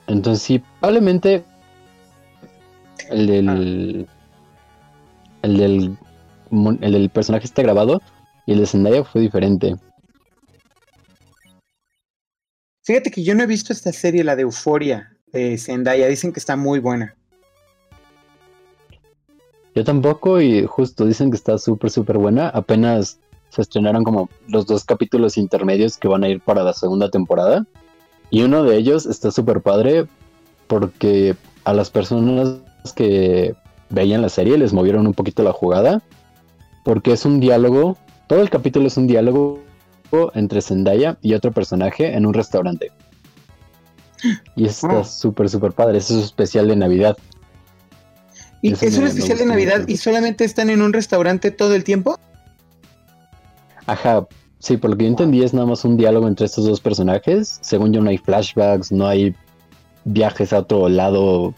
[0.06, 1.44] Entonces sí, probablemente
[3.10, 5.38] el del, ah.
[5.42, 5.98] el del
[6.50, 8.00] el del personaje está grabado
[8.46, 9.76] y el de Zendaya fue diferente.
[12.82, 16.06] Fíjate que yo no he visto esta serie, la de Euforia de Zendaya.
[16.06, 17.14] Dicen que está muy buena.
[19.74, 22.48] Yo tampoco y justo dicen que está súper, súper buena.
[22.48, 27.10] Apenas se estrenaron como los dos capítulos intermedios que van a ir para la segunda
[27.10, 27.66] temporada.
[28.30, 30.06] Y uno de ellos está súper padre
[30.66, 32.58] porque a las personas
[32.94, 33.54] que
[33.90, 36.02] veían la serie les movieron un poquito la jugada.
[36.88, 37.98] Porque es un diálogo,
[38.28, 39.62] todo el capítulo es un diálogo
[40.32, 42.90] entre Zendaya y otro personaje en un restaurante.
[44.56, 45.98] Y está súper, súper padre.
[45.98, 47.18] Es especial de Navidad.
[48.62, 52.18] ¿Y es un especial de Navidad y solamente están en un restaurante todo el tiempo?
[53.84, 54.26] Ajá,
[54.58, 57.58] sí, por lo que yo entendí es nada más un diálogo entre estos dos personajes.
[57.60, 59.34] Según yo no hay flashbacks, no hay
[60.06, 61.52] viajes a otro lado.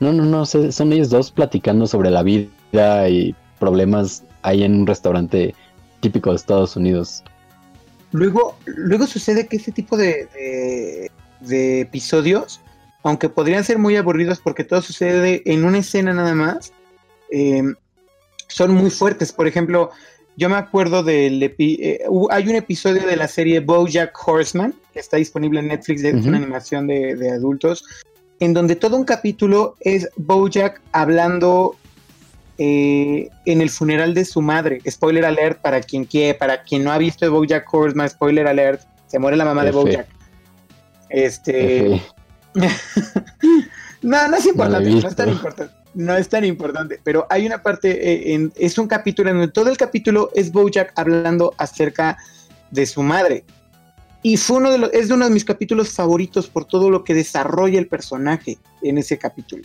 [0.00, 4.86] No, no, no, son ellos dos platicando sobre la vida y problemas ahí en un
[4.86, 5.54] restaurante
[6.00, 7.22] típico de Estados Unidos.
[8.12, 12.60] Luego, luego sucede que ese tipo de, de, episodios,
[13.02, 16.72] aunque podrían ser muy aburridos porque todo sucede en una escena nada más,
[17.30, 17.62] eh,
[18.48, 19.32] son muy fuertes.
[19.32, 19.90] Por ejemplo,
[20.36, 21.42] yo me acuerdo del...
[21.42, 26.24] Eh, hay un episodio de la serie BoJack Horseman, que está disponible en Netflix, es
[26.24, 27.84] una animación de, de, adultos,
[28.40, 31.76] en donde todo un capítulo es BoJack hablando
[32.58, 34.80] eh, en el funeral de su madre.
[34.88, 39.18] Spoiler alert para quien quiere, para quien no ha visto BoJack Horseman, spoiler alert, se
[39.18, 40.08] muere la mamá de BoJack.
[41.08, 42.02] Este...
[44.02, 45.74] no, no es importante, no, es tan importante.
[45.94, 49.52] No es tan importante, pero hay una parte, eh, en, es un capítulo en donde
[49.52, 52.18] todo el capítulo es BoJack hablando acerca
[52.70, 53.44] de su madre.
[54.22, 57.14] Y fue uno de los, es uno de mis capítulos favoritos por todo lo que
[57.14, 59.62] desarrolla el personaje en ese capítulo.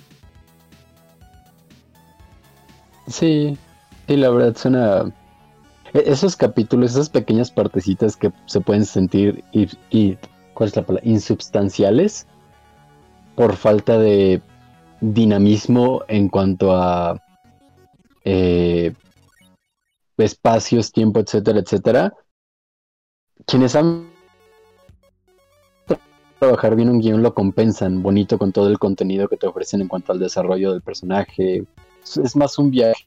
[3.07, 3.57] Sí,
[4.07, 5.13] sí, la verdad suena...
[5.93, 10.17] E-, esos capítulos, esas pequeñas partecitas que se pueden sentir y,
[10.53, 11.09] ¿cuál es la palabra?
[11.09, 12.27] Insubstanciales
[13.35, 14.41] por falta de
[15.01, 17.19] dinamismo en cuanto a
[18.23, 18.93] eh,
[20.17, 22.13] espacios, tiempo, etcétera, etcétera.
[23.45, 24.13] Quienes han
[26.39, 29.87] trabajar bien un guion lo compensan bonito con todo el contenido que te ofrecen en
[29.87, 31.63] cuanto al desarrollo del personaje,
[32.03, 33.05] es más un viaje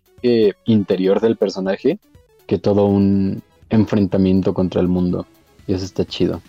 [0.65, 1.99] interior del personaje
[2.47, 5.27] que todo un enfrentamiento contra el mundo.
[5.67, 6.41] Y eso está chido.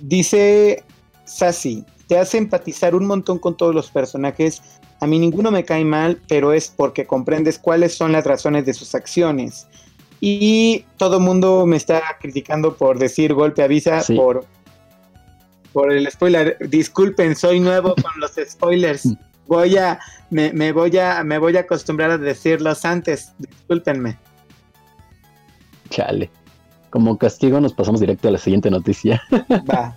[0.00, 0.84] Dice
[1.24, 4.62] Sassy, te hace empatizar un montón con todos los personajes.
[5.00, 8.74] A mí ninguno me cae mal, pero es porque comprendes cuáles son las razones de
[8.74, 9.66] sus acciones.
[10.20, 14.46] Y todo el mundo me está criticando por decir golpe avisa por,
[15.72, 16.56] por el spoiler.
[16.68, 19.08] Disculpen, soy nuevo con los spoilers.
[19.52, 19.98] voy a,
[20.30, 24.16] me, voy a, me voy a acostumbrar a decirlos antes, discúlpenme.
[25.90, 26.30] Chale.
[26.88, 29.22] Como castigo nos pasamos directo a la siguiente noticia.
[29.70, 29.94] Va,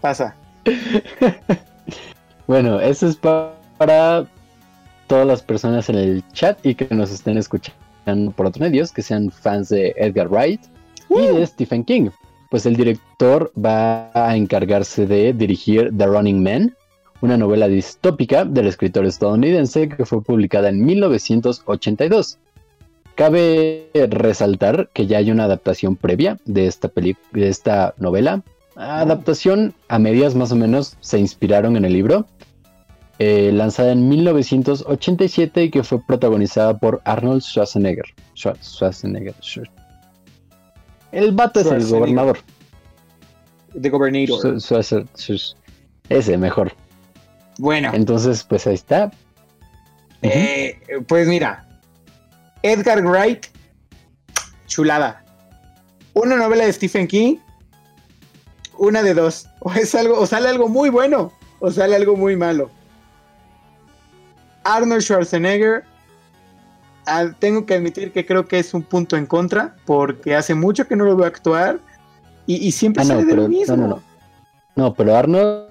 [0.00, 0.34] pasa.
[2.48, 4.26] bueno, eso es para
[5.06, 9.02] todas las personas en el chat y que nos estén escuchando por otros medios, que
[9.02, 10.62] sean fans de Edgar Wright
[11.10, 12.10] y de Stephen King.
[12.50, 16.74] Pues el director va a encargarse de dirigir The Running Man,
[17.20, 22.38] una novela distópica del escritor estadounidense que fue publicada en 1982.
[23.14, 28.42] Cabe resaltar que ya hay una adaptación previa de esta, de esta novela
[28.76, 32.26] Adaptación a medias más o menos se inspiraron en el libro.
[33.18, 38.04] Eh, lanzada en 1987 y que fue protagonizada por Arnold Schwarzenegger.
[38.34, 39.34] Schwarzenegger.
[41.12, 42.38] El vato es el gobernador.
[43.80, 44.58] The Governator.
[46.10, 46.72] Ese, mejor.
[47.58, 47.90] Bueno.
[47.94, 49.10] Entonces, pues ahí está.
[50.22, 51.66] Eh, pues mira,
[52.62, 53.46] Edgar Wright,
[54.66, 55.24] chulada.
[56.14, 57.36] Una novela de Stephen King,
[58.78, 59.48] una de dos.
[59.60, 62.70] O es algo, o sale algo muy bueno, o sale algo muy malo.
[64.62, 65.82] Arnold Schwarzenegger,
[67.06, 70.86] ah, tengo que admitir que creo que es un punto en contra, porque hace mucho
[70.86, 71.80] que no lo veo actuar
[72.46, 73.76] y, siempre ah, sale de lo mismo.
[73.76, 74.02] No, no,
[74.76, 74.94] no.
[74.94, 75.68] pero Arnold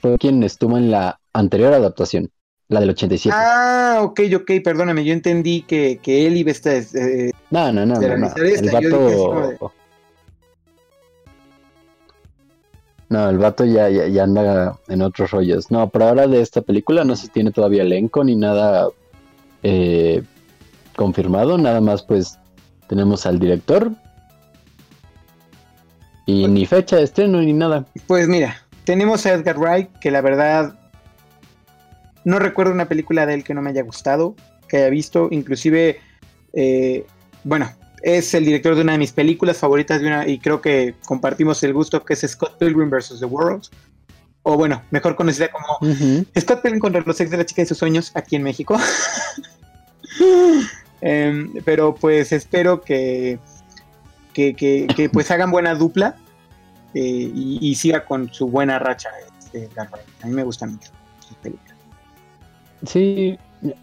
[0.00, 2.30] fue quien estuvo en la anterior adaptación,
[2.68, 3.34] la del 87.
[3.38, 6.82] Ah, ok, ok, perdóname, yo entendí que, él iba a estar...
[6.94, 9.72] Eh, no, no, no, no, el vato...
[13.10, 15.70] No, el vato ya, ya, anda en otros rollos.
[15.70, 18.88] No, pero ahora de esta película no se tiene todavía elenco ni nada
[19.62, 20.22] eh,
[20.94, 22.38] confirmado, nada más pues
[22.86, 23.92] tenemos al director,
[26.28, 27.86] y ni fecha de estreno ni nada.
[28.06, 30.72] Pues mira, tenemos a Edgar Wright, que la verdad
[32.24, 34.34] no recuerdo una película de él que no me haya gustado,
[34.66, 35.28] que haya visto.
[35.30, 36.00] Inclusive,
[36.54, 37.04] eh,
[37.44, 37.70] bueno,
[38.00, 41.62] es el director de una de mis películas favoritas de una, y creo que compartimos
[41.64, 43.18] el gusto, que es Scott Pilgrim vs.
[43.20, 43.64] The World.
[44.42, 45.66] O bueno, mejor conocida como
[46.40, 48.78] Scott Pilgrim contra los ex de la chica de sus sueños aquí en México.
[51.00, 53.38] Em, pero pues espero que
[54.32, 56.16] que, pues hagan buena dupla
[56.94, 59.10] eh, y, siga con su buena racha.
[59.38, 60.90] Este, a mí me gusta mucho
[62.86, 63.38] Sí,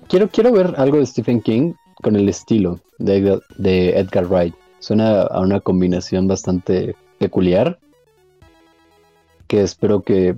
[0.07, 4.55] quiero, quiero ver algo de Stephen King con el estilo de, de Edgar Wright.
[4.79, 7.79] Suena a una combinación bastante peculiar
[9.47, 10.35] que espero que,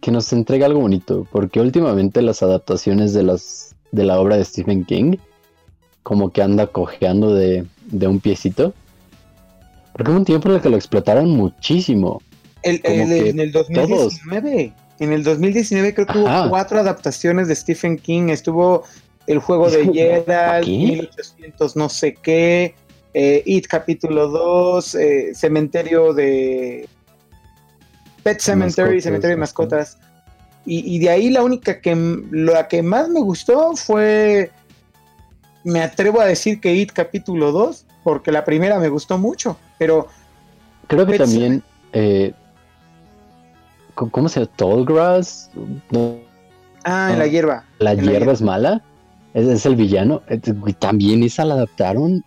[0.00, 4.44] que nos entregue algo bonito, porque últimamente las adaptaciones de, las, de la obra de
[4.44, 5.16] Stephen King
[6.02, 8.74] como que anda cojeando de, de un piecito.
[9.96, 12.20] Porque hubo un tiempo en el que lo explotaron muchísimo.
[12.62, 14.74] en el 2019.
[14.98, 18.28] En el 2019 creo que hubo cuatro adaptaciones de Stephen King.
[18.28, 18.84] Estuvo
[19.26, 22.74] el juego de Geralt, 1800 no sé qué,
[23.14, 26.86] eh, It capítulo 2, eh, Cementerio de...
[28.22, 29.98] Pet Cemetery, Cementerio de Mascotas.
[30.68, 31.94] Y, de ahí la única que,
[32.32, 34.50] la que más me gustó fue,
[35.62, 39.56] me atrevo a decir que It capítulo 2, porque la primera me gustó mucho.
[39.78, 40.08] Pero.
[40.86, 41.62] Creo que también.
[41.92, 42.32] Eh,
[43.94, 44.52] ¿Cómo se llama?
[44.56, 45.50] Tallgrass.
[46.84, 47.64] ah, en la hierba.
[47.78, 48.82] La hierba es mala.
[49.32, 50.22] Es, el villano.
[50.78, 52.24] También esa la adaptaron.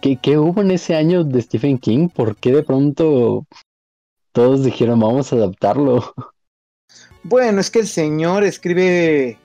[0.00, 2.08] ¿Qué, ¿Qué hubo en ese año de Stephen King?
[2.08, 3.46] ¿Por qué de pronto
[4.32, 6.12] todos dijeron vamos a adaptarlo?
[7.24, 9.38] Bueno, es que el señor escribe.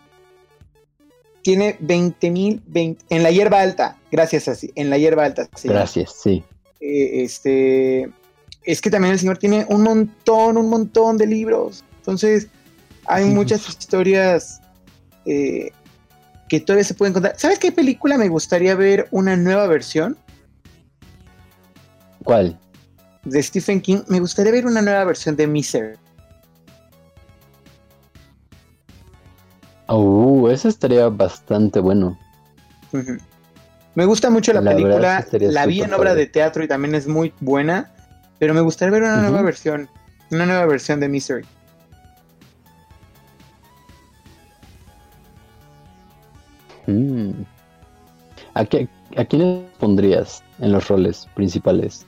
[1.43, 2.63] Tiene 20 mil.
[2.73, 3.97] En la hierba alta.
[4.11, 4.71] Gracias, así.
[4.75, 5.47] En la hierba alta.
[5.63, 6.43] Gracias, sí.
[6.79, 8.11] Eh, este,
[8.63, 11.83] es que también el señor tiene un montón, un montón de libros.
[11.97, 12.47] Entonces,
[13.05, 14.61] hay muchas historias
[15.25, 15.71] eh,
[16.49, 17.35] que todavía se pueden contar.
[17.37, 20.17] ¿Sabes qué película me gustaría ver una nueva versión?
[22.23, 22.59] ¿Cuál?
[23.23, 23.99] De Stephen King.
[24.07, 25.97] Me gustaría ver una nueva versión de Misery.
[29.87, 32.17] Oh, eso estaría bastante bueno.
[33.97, 37.33] Me gusta mucho la, película, la vi en obra de teatro y también es muy
[37.39, 37.91] buena,
[38.38, 39.89] pero me gustaría ver una nueva versión,
[40.29, 41.43] una nueva versión de Misery.
[46.86, 47.31] Mm.
[48.53, 52.05] ¿A, qué, ¿A quiénes pondrías en los roles principales?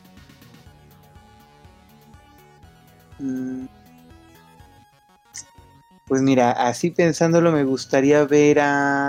[3.17, 3.65] Mm.
[6.05, 9.08] Pues mira, así pensándolo me gustaría ver a...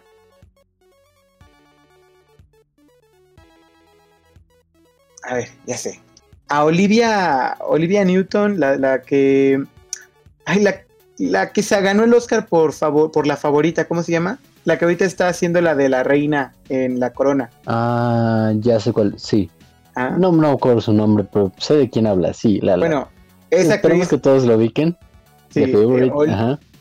[5.22, 6.00] a ver, ya sé.
[6.48, 9.62] A Olivia, Olivia Newton, la, que.
[10.44, 10.64] Ay,
[11.18, 14.38] la, que se ganó el Oscar por favor, por la favorita, ¿cómo se llama?
[14.64, 17.50] La que ahorita está haciendo la de la reina en la corona.
[17.66, 19.50] Ah, ya sé cuál, sí.
[19.94, 20.16] Ah.
[20.18, 22.60] No, no acuerdo su nombre, pero sé de quién habla, sí.
[22.60, 23.08] La, bueno,
[23.50, 24.96] esa Esperemos que todos lo ubiquen.
[25.50, 26.10] Sí, eh,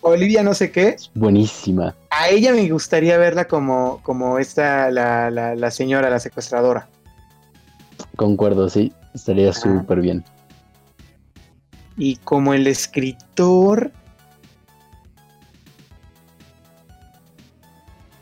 [0.01, 0.95] Olivia no sé qué.
[1.13, 1.95] buenísima.
[2.09, 6.87] A ella me gustaría verla como, como esta, la, la, la señora, la secuestradora.
[8.15, 10.23] Concuerdo, sí, estaría súper bien.
[11.97, 13.91] Y como el escritor...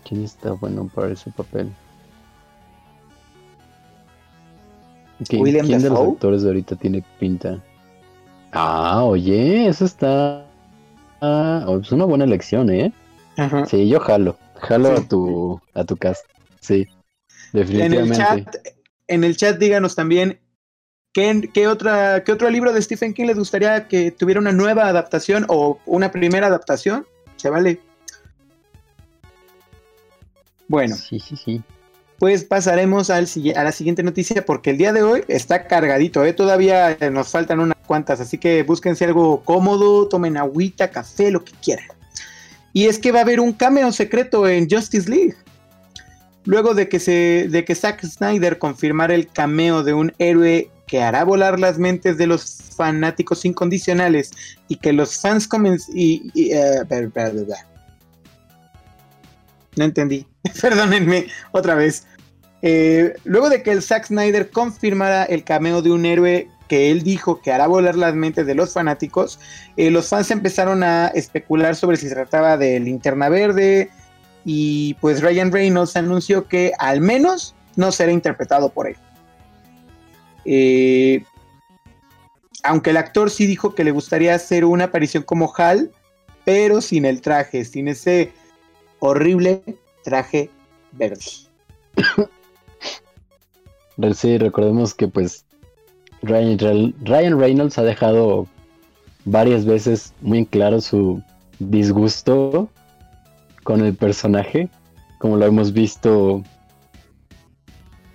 [0.03, 1.69] ¿Quién está bueno para ese papel?
[5.31, 7.61] William ¿Quién de los actores de ahorita tiene pinta?
[8.51, 10.45] Ah, oye, eso está.
[11.21, 12.93] Ah, es una buena elección, ¿eh?
[13.35, 13.65] Ajá.
[13.65, 14.37] Sí, yo jalo.
[14.55, 15.03] Jalo Sí.
[15.03, 16.25] a tu a tu cast.
[16.61, 16.87] Sí.
[17.53, 18.17] En el Definitivamente.
[18.17, 18.55] chat,
[19.07, 20.39] en el chat díganos también
[21.13, 24.87] qué, qué otra, qué otro libro de Stephen King les gustaría que tuviera una nueva
[24.87, 27.05] adaptación o una primera adaptación.
[27.37, 27.79] Se vale.
[30.67, 31.61] Bueno, Sí, sí, sí.
[32.19, 36.33] pues pasaremos al, a la siguiente noticia porque el día de hoy está cargadito, ¿eh?
[36.33, 41.45] todavía eh, nos faltan unas cuantas, así que búsquense algo cómodo, tomen agüita, café, lo
[41.45, 41.87] que quieran.
[42.73, 45.35] Y es que va a haber un cameo secreto en Justice League.
[46.47, 51.03] Luego de que, se, de que Zack Snyder confirmara el cameo de un héroe que
[51.03, 54.31] hará volar las mentes de los fanáticos incondicionales
[54.69, 57.67] y que los fans comen y, bla.
[59.75, 60.25] No entendí.
[60.61, 62.07] Perdónenme otra vez.
[62.61, 67.03] Eh, luego de que el Zack Snyder confirmara el cameo de un héroe que él
[67.03, 69.37] dijo que hará volar las mentes de los fanáticos,
[69.75, 73.89] eh, los fans empezaron a especular sobre si se trataba de Linterna Verde
[74.49, 78.95] y pues Ryan Reynolds anunció que al menos no será interpretado por él.
[80.45, 81.25] Eh,
[82.63, 85.91] aunque el actor sí dijo que le gustaría hacer una aparición como Hal,
[86.45, 88.31] pero sin el traje, sin ese
[88.99, 89.61] horrible
[90.05, 90.49] traje
[90.93, 91.19] verde.
[93.97, 95.43] Re- Sí, recordemos que pues
[96.21, 98.47] Ryan, Ryan Reynolds ha dejado
[99.25, 101.21] varias veces muy en claro su
[101.59, 102.69] disgusto
[103.67, 104.69] con el personaje,
[105.17, 106.41] como lo hemos visto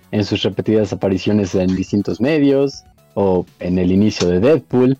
[0.09, 2.83] en sus repetidas apariciones en distintos medios
[3.13, 4.97] o en el inicio de Deadpool.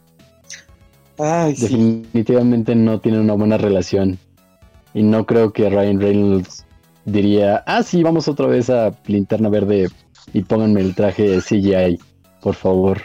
[1.18, 1.64] Ay, sí.
[1.64, 4.20] Definitivamente no tienen una buena relación.
[4.93, 6.68] Y no creo que Ryan Reynolds
[7.06, 9.89] diría, ah, sí, vamos otra vez a Linterna Verde
[10.34, 11.99] y pónganme el traje de CGI,
[12.43, 13.01] por favor.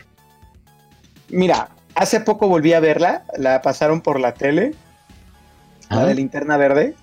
[1.31, 4.75] Mira, hace poco volví a verla, la pasaron por la tele,
[5.89, 6.95] la de linterna verde.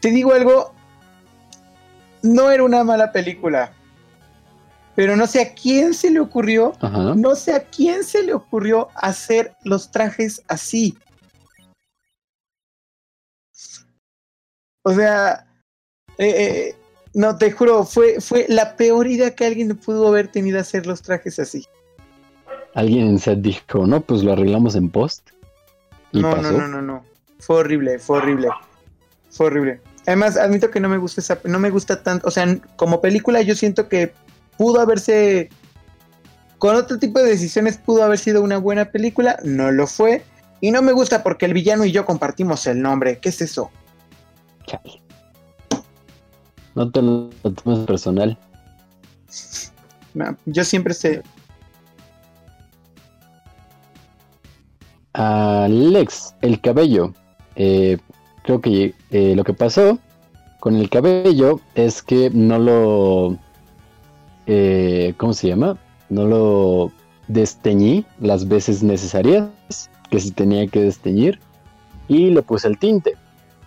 [0.00, 0.74] Te digo algo,
[2.22, 3.72] no era una mala película,
[4.94, 7.14] pero no sé a quién se le ocurrió, Ajá.
[7.14, 10.96] no sé a quién se le ocurrió hacer los trajes así.
[14.82, 15.46] O sea,
[16.18, 16.76] eh, eh,
[17.14, 21.02] no te juro, fue, fue la peor idea que alguien pudo haber tenido hacer los
[21.02, 21.66] trajes así.
[22.74, 25.30] Alguien en set dijo, no, pues lo arreglamos en post.
[26.12, 26.52] Y no, pasó.
[26.52, 27.04] no, no, no, no.
[27.38, 28.48] Fue horrible, fue horrible.
[29.30, 29.80] Fue horrible.
[30.08, 33.42] Además, admito que no me gusta esa, no me gusta tanto, o sea, como película
[33.42, 34.14] yo siento que
[34.56, 35.50] pudo haberse
[36.56, 40.24] con otro tipo de decisiones pudo haber sido una buena película, no lo fue
[40.62, 43.18] y no me gusta porque el villano y yo compartimos el nombre.
[43.18, 43.70] ¿Qué es eso?
[44.66, 45.02] Chale.
[46.74, 48.38] No te lo tomes personal.
[50.14, 51.22] No, yo siempre sé.
[55.12, 57.12] Alex, el cabello.
[57.56, 57.98] Eh,
[58.48, 59.98] creo que eh, lo que pasó
[60.58, 63.36] con el cabello es que no lo...
[64.46, 65.76] eh, ¿Cómo se llama?
[66.08, 66.90] No lo
[67.26, 69.50] desteñí las veces necesarias
[70.08, 71.38] que se tenía que desteñir
[72.08, 73.16] y le puse el tinte.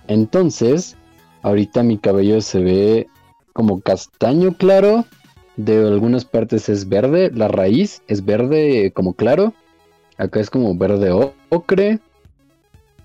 [0.08, 0.98] Entonces,
[1.44, 3.08] ahorita mi cabello se ve
[3.54, 5.06] como castaño claro.
[5.58, 9.54] De algunas partes es verde, la raíz es verde como claro.
[10.18, 11.12] Acá es como verde
[11.50, 12.00] ocre.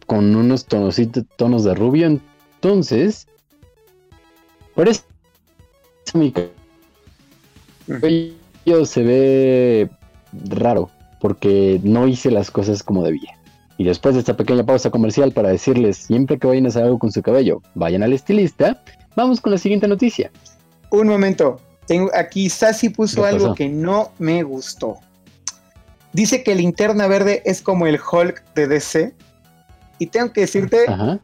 [0.06, 2.06] Con unos tonositos, tonos de rubio.
[2.06, 3.26] Entonces.
[4.74, 5.02] Por eso
[6.14, 6.32] mi
[7.86, 9.90] cabello se ve
[10.50, 10.90] raro.
[11.20, 13.36] Porque no hice las cosas como debía.
[13.78, 16.98] Y después de esta pequeña pausa comercial para decirles siempre que vayan a hacer algo
[16.98, 18.82] con su cabello, vayan al estilista.
[19.16, 20.30] Vamos con la siguiente noticia.
[20.90, 21.60] Un momento.
[21.86, 24.98] Tengo aquí Sassy puso ¿Qué algo que no me gustó.
[26.12, 29.14] Dice que Linterna Verde es como el Hulk de DC.
[29.98, 31.18] Y tengo que decirte, Ajá.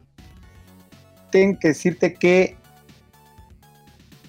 [1.31, 2.57] tengo que decirte que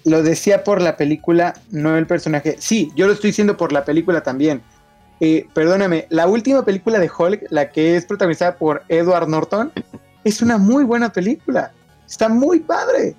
[0.05, 2.55] lo decía por la película, no el personaje.
[2.59, 4.61] Sí, yo lo estoy diciendo por la película también.
[5.19, 9.71] Eh, perdóname, la última película de Hulk, la que es protagonizada por Edward Norton,
[10.23, 11.71] es una muy buena película.
[12.05, 13.15] Está muy padre.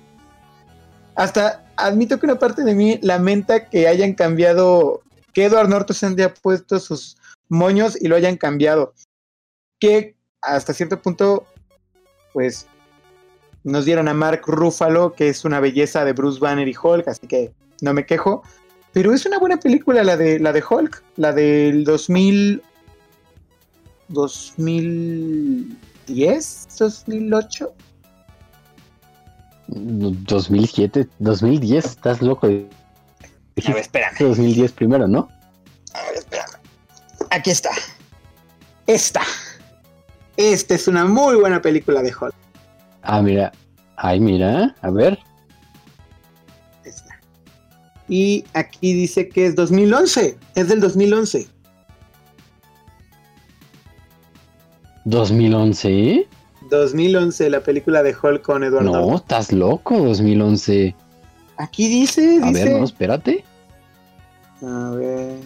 [1.15, 5.01] Hasta admito que una parte de mí lamenta que hayan cambiado,
[5.33, 7.17] que Edward Norton se haya puesto sus
[7.49, 8.93] moños y lo hayan cambiado.
[9.79, 10.15] Que
[10.47, 11.45] hasta cierto punto,
[12.33, 12.67] pues
[13.63, 17.27] nos dieron a Mark Ruffalo, que es una belleza de Bruce Banner y Hulk, así
[17.27, 18.43] que no me quejo.
[18.93, 22.63] Pero es una buena película la de la de Hulk, la del 2000
[24.09, 27.73] 2010, 2008.
[29.67, 32.47] 2007, 2010, estás loco.
[32.47, 32.69] A ver,
[33.77, 35.29] espérame, 2010 primero, ¿no?
[35.93, 36.53] a ver, espérame.
[37.31, 37.71] Aquí está.
[38.85, 39.21] esta.
[40.37, 42.33] Esta es una muy buena película de Hulk.
[43.01, 43.51] Ah, mira.
[43.95, 44.75] Ay, mira.
[44.81, 45.17] A ver.
[46.83, 47.19] Esta.
[48.07, 50.37] Y aquí dice que es 2011.
[50.55, 51.47] Es del 2011.
[55.05, 56.27] 2011.
[56.69, 58.91] 2011, la película de Hulk con Eduardo.
[58.91, 60.93] No, estás loco, 2011.
[61.57, 62.65] Aquí dice, A dice.
[62.65, 63.43] ver, no, espérate.
[64.61, 65.39] A ver.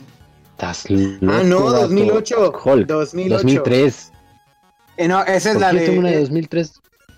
[0.51, 1.25] Estás loco.
[1.31, 1.81] Ah, no, vato.
[1.81, 2.53] 2008.
[2.65, 2.87] Hulk.
[2.87, 3.35] 2008.
[3.35, 4.10] 2003.
[5.01, 6.19] Eh, no, esa es ¿Por la una de de.
[6.21, 6.73] 2003?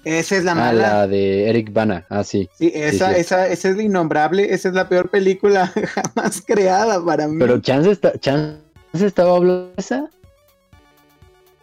[0.06, 0.82] Esa es la Ah, mala.
[0.82, 2.06] la de Eric Bana.
[2.10, 2.50] Ah, sí.
[2.58, 3.20] Sí, esa, sí.
[3.22, 4.54] esa, esa es la innombrable.
[4.54, 7.38] Esa es la peor película jamás creada para mí.
[7.40, 8.60] Pero Chance, está, Chance
[8.94, 10.10] estaba hablando de esa.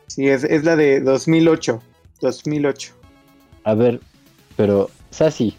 [0.06, 1.82] Sí, es, es la de 2008.
[2.20, 2.92] 2008.
[3.64, 4.00] A ver,
[4.56, 5.56] pero, Sassy,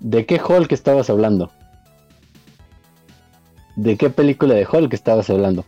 [0.00, 1.50] ¿de qué Hulk estabas hablando?
[3.76, 5.64] ¿De qué película de Hulk estabas hablando?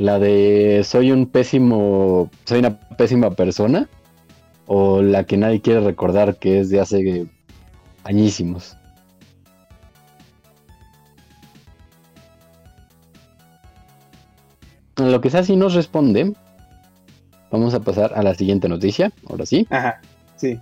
[0.00, 3.86] ¿La de soy un pésimo, soy una pésima persona?
[4.64, 7.26] ¿O la que nadie quiere recordar que es de hace
[8.04, 8.78] añísimos?
[14.96, 16.32] Lo que Sassy nos responde,
[17.50, 19.66] vamos a pasar a la siguiente noticia, ahora sí.
[19.68, 20.00] Ajá,
[20.36, 20.58] sí.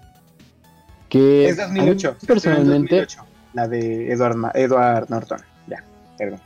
[1.08, 2.16] Que Es a mí 2008.
[2.26, 5.38] personalmente, 2008, la de Edward, Edward Norton.
[5.68, 5.84] Ya,
[6.18, 6.40] perdón.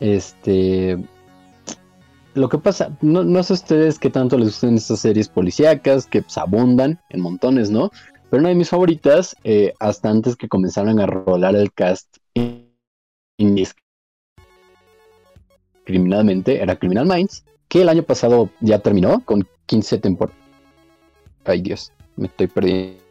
[0.00, 0.98] Este.
[2.34, 6.20] Lo que pasa, no, no sé ustedes qué tanto les gustan estas series policíacas que
[6.20, 7.90] pues, abundan en montones, ¿no?
[8.28, 12.18] Pero una de mis favoritas, eh, hasta antes que comenzaran a rolar el cast
[15.84, 20.40] criminalmente, era Criminal Minds, que el año pasado ya terminó con 15 temporadas.
[21.44, 23.05] Ay Dios, me estoy perdiendo.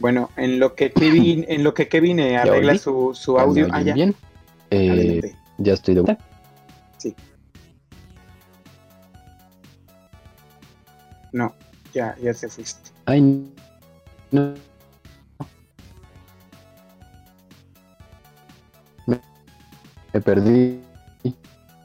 [0.00, 3.68] Bueno, en lo que Kevin, en lo que Kevin eh, arregla su, su ¿Me audio.
[3.72, 3.94] Ah, ya.
[3.94, 4.14] bien?
[4.70, 5.36] Eh, Adelante.
[5.58, 6.24] ya estoy de vuelta.
[11.32, 11.52] No,
[11.92, 12.90] ya, ya se fuiste.
[13.06, 13.20] Ay,
[14.30, 14.54] no.
[19.06, 19.20] Me,
[20.12, 20.80] me perdí.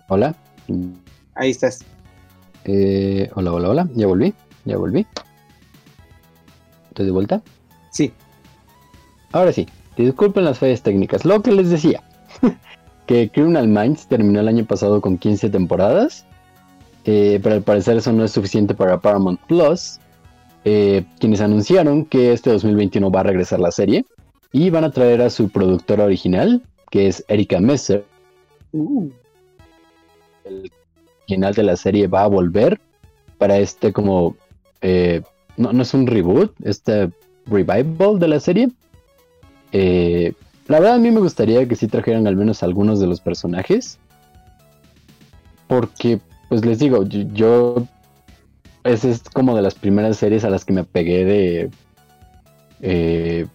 [0.07, 0.35] Hola.
[1.33, 1.79] Ahí estás.
[2.65, 3.89] Eh, hola, hola, hola.
[3.95, 4.33] Ya volví.
[4.65, 5.07] Ya volví.
[6.89, 7.41] ¿Estoy de vuelta?
[7.99, 8.13] Sí.
[9.33, 9.67] Ahora sí.
[9.97, 11.25] Disculpen las fallas técnicas.
[11.25, 12.01] Lo que les decía.
[13.05, 16.25] que Criminal Minds terminó el año pasado con 15 temporadas.
[17.05, 19.99] eh, pero al parecer eso no es suficiente para Paramount Plus.
[20.65, 24.05] eh, quienes anunciaron que este 2021 va a regresar la serie.
[24.51, 28.05] Y van a traer a su productora original, que es Erika Messer.
[28.71, 29.09] Uh,
[30.43, 30.71] El
[31.23, 32.79] original de la serie va a volver
[33.37, 34.35] para este como...
[34.81, 35.21] eh,
[35.57, 37.11] no, no es un reboot, este
[37.49, 38.69] revival de la serie.
[39.71, 40.33] Eh,
[40.67, 43.99] la verdad a mí me gustaría que sí trajeran al menos algunos de los personajes.
[45.67, 46.19] Porque,
[46.49, 47.87] pues les digo, yo, yo-
[48.83, 51.69] esa es como de las primeras series a las que me pegué de
[52.81, 53.45] eh,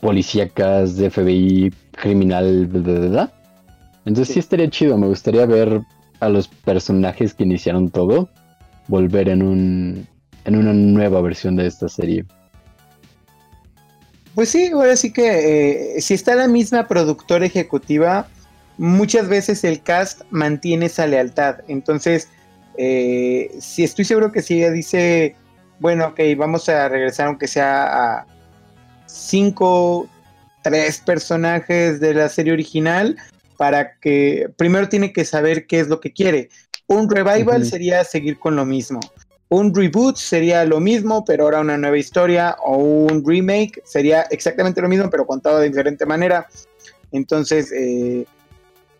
[0.00, 3.32] policíacas, de FBI, criminal, bla.
[4.04, 4.34] Entonces sí.
[4.34, 4.40] Sí.
[4.40, 5.80] estaría chido, me gustaría ver
[6.20, 8.28] a los personajes que iniciaron todo
[8.88, 10.06] volver en un
[10.44, 12.24] en una nueva versión de esta serie.
[14.36, 18.28] Pues sí, ahora sí que eh, si está la misma productora ejecutiva,
[18.76, 21.60] muchas veces el cast mantiene esa lealtad.
[21.68, 22.28] Entonces,
[22.76, 25.36] eh, si estoy seguro que si ella dice,
[25.80, 28.26] bueno, ok, vamos a regresar aunque sea a
[29.06, 30.06] cinco,
[30.62, 33.16] tres personajes de la serie original,
[33.56, 36.50] para que primero tiene que saber qué es lo que quiere.
[36.88, 39.00] Un revival sería seguir con lo mismo.
[39.48, 42.56] Un reboot sería lo mismo, pero ahora una nueva historia.
[42.64, 46.48] O un remake sería exactamente lo mismo, pero contado de diferente manera.
[47.12, 48.26] Entonces, eh,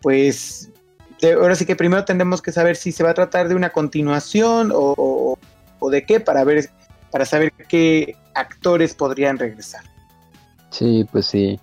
[0.01, 0.69] pues
[1.21, 3.71] de- ahora sí que primero tendremos que saber si se va a tratar de una
[3.71, 5.37] continuación o,
[5.79, 6.69] o- de qué para ver
[7.11, 9.81] para saber qué actores podrían regresar.
[10.71, 11.59] Sí, pues sí.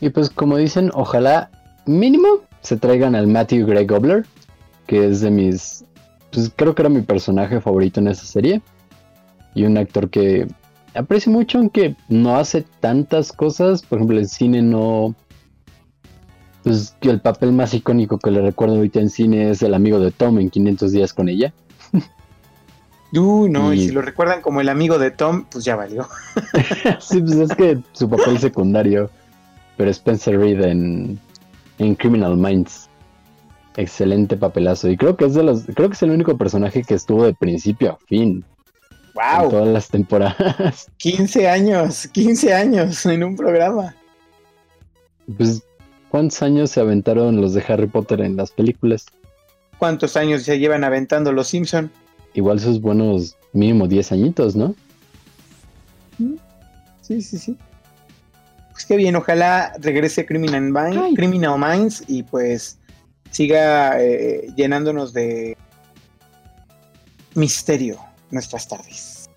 [0.00, 1.50] Y pues como dicen, ojalá
[1.86, 4.26] mínimo se traigan al Matthew Grey Gobler,
[4.86, 5.84] que es de mis...
[6.32, 8.62] Pues creo que era mi personaje favorito en esa serie.
[9.54, 10.48] Y un actor que
[10.94, 13.82] aprecio mucho, aunque no hace tantas cosas.
[13.82, 15.14] Por ejemplo, en cine no...
[16.62, 20.12] Pues el papel más icónico que le recuerdo ahorita en cine es el amigo de
[20.12, 21.52] Tom en 500 días con ella.
[23.14, 23.78] Uh, no, y...
[23.78, 26.08] Y- si lo recuerdan como el amigo de Tom, pues ya valió.
[26.98, 29.10] sí, pues es que su papel secundario.
[29.76, 31.20] Pero Spencer Reed en,
[31.76, 32.88] en Criminal Minds.
[33.76, 34.88] Excelente papelazo.
[34.90, 35.64] Y creo que es de los.
[35.74, 38.44] Creo que es el único personaje que estuvo de principio a fin.
[39.14, 39.50] En ¡Wow!
[39.50, 40.90] todas las temporadas.
[40.98, 43.94] 15 años, 15 años en un programa.
[45.36, 45.62] Pues,
[46.08, 49.06] ¿cuántos años se aventaron los de Harry Potter en las películas?
[49.78, 51.90] ¿Cuántos años se llevan aventando los Simpson?
[52.34, 54.74] Igual sus buenos mínimo 10 añitos, ¿no?
[57.00, 57.56] Sí, sí, sí.
[58.72, 62.78] Pues qué bien, ojalá regrese Criminal, Minds, Criminal Minds y pues
[63.32, 65.56] siga eh, llenándonos de
[67.34, 67.98] misterio
[68.30, 69.28] nuestras tardes.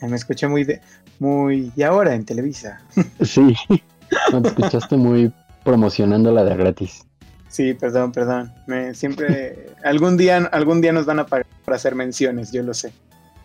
[0.00, 0.82] Me escuché muy de,
[1.18, 2.82] muy y ahora en Televisa.
[3.24, 3.54] Sí,
[4.30, 5.32] no te escuchaste muy
[5.64, 7.06] promocionando la de gratis.
[7.48, 8.52] Sí, perdón, perdón.
[8.66, 12.74] Me, siempre algún día algún día nos van a pagar por hacer menciones, yo lo
[12.74, 12.92] sé.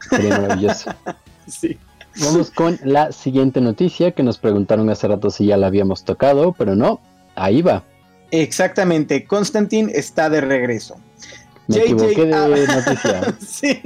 [0.10, 0.92] Sería maravilloso.
[1.48, 1.78] sí.
[2.22, 6.54] Vamos con la siguiente noticia que nos preguntaron hace rato si ya la habíamos tocado,
[6.58, 7.00] pero no,
[7.36, 7.84] ahí va.
[8.32, 10.98] Exactamente, Constantine está de regreso.
[11.68, 13.36] Me equivoqué de noticia.
[13.48, 13.80] sí.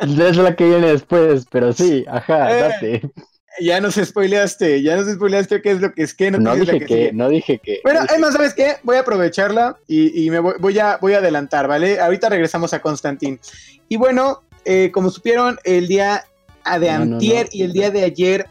[0.00, 3.12] Es la que viene después, pero sí, ajá, eh, date.
[3.60, 7.12] Ya nos spoileaste, ya nos spoileaste qué es lo que es que no dije que,
[7.12, 7.80] no dije que.
[7.84, 8.76] Bueno, además, ¿sabes qué?
[8.82, 12.00] Voy a aprovecharla y, me voy, a, voy a adelantar, ¿vale?
[12.00, 13.38] Ahorita regresamos a Constantine.
[13.88, 16.24] Y bueno, eh, como supieron, el día
[16.80, 18.46] de antier y el día de ayer,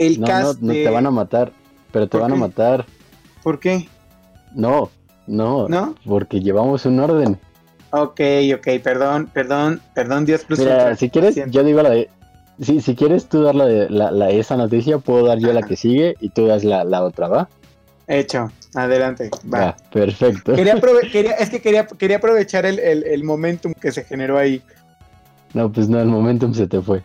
[0.00, 1.52] el cast No, te van a matar,
[1.92, 2.86] pero te van a matar.
[3.44, 3.88] ¿Por qué?
[4.54, 4.90] No,
[5.26, 5.94] no, ¿No?
[6.04, 7.38] porque llevamos un orden.
[7.92, 8.20] Ok,
[8.54, 10.60] ok, perdón, perdón, perdón, Dios plus.
[10.60, 12.08] Mira, si quieres, yo digo la de.
[12.60, 15.76] Si, si quieres tú dar la de la, esa noticia, puedo dar yo la que
[15.76, 17.48] sigue y tú das la, la otra, ¿va?
[18.06, 19.76] Hecho, adelante, va.
[19.92, 20.52] perfecto.
[21.12, 24.60] Quería, es que quería, quería aprovechar el, el, el, momentum que se generó ahí.
[25.54, 27.02] No, pues no, el momentum se te fue.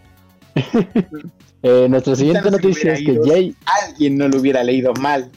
[1.64, 3.56] eh, nuestra siguiente noticia es que Jay.
[3.88, 5.32] Alguien no lo hubiera leído mal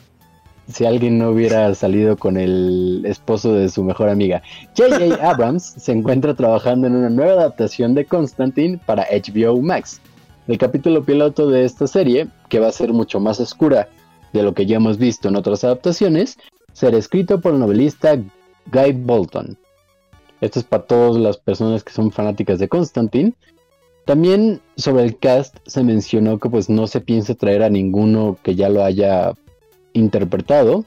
[0.69, 4.43] si alguien no hubiera salido con el esposo de su mejor amiga.
[4.77, 5.27] J.J.
[5.27, 10.01] Abrams se encuentra trabajando en una nueva adaptación de Constantine para HBO Max.
[10.47, 13.89] El capítulo piloto de esta serie, que va a ser mucho más oscura
[14.33, 16.39] de lo que ya hemos visto en otras adaptaciones,
[16.73, 18.17] será escrito por el novelista
[18.73, 19.57] Guy Bolton.
[20.41, 23.33] Esto es para todas las personas que son fanáticas de Constantine.
[24.05, 28.55] También sobre el cast se mencionó que pues no se piensa traer a ninguno que
[28.55, 29.35] ya lo haya
[29.93, 30.85] interpretado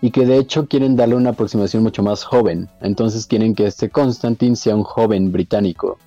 [0.00, 2.68] y que de hecho quieren darle una aproximación mucho más joven.
[2.80, 5.98] Entonces quieren que este Constantine sea un joven británico,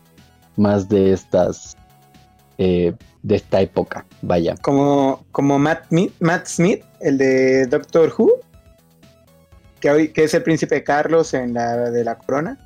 [0.55, 1.77] más de estas,
[2.57, 4.55] eh, de esta época, vaya.
[4.61, 8.31] Como, como Matt, Matt Smith, el de Doctor Who,
[9.79, 12.57] que, hoy, que es el príncipe Carlos en la de la corona.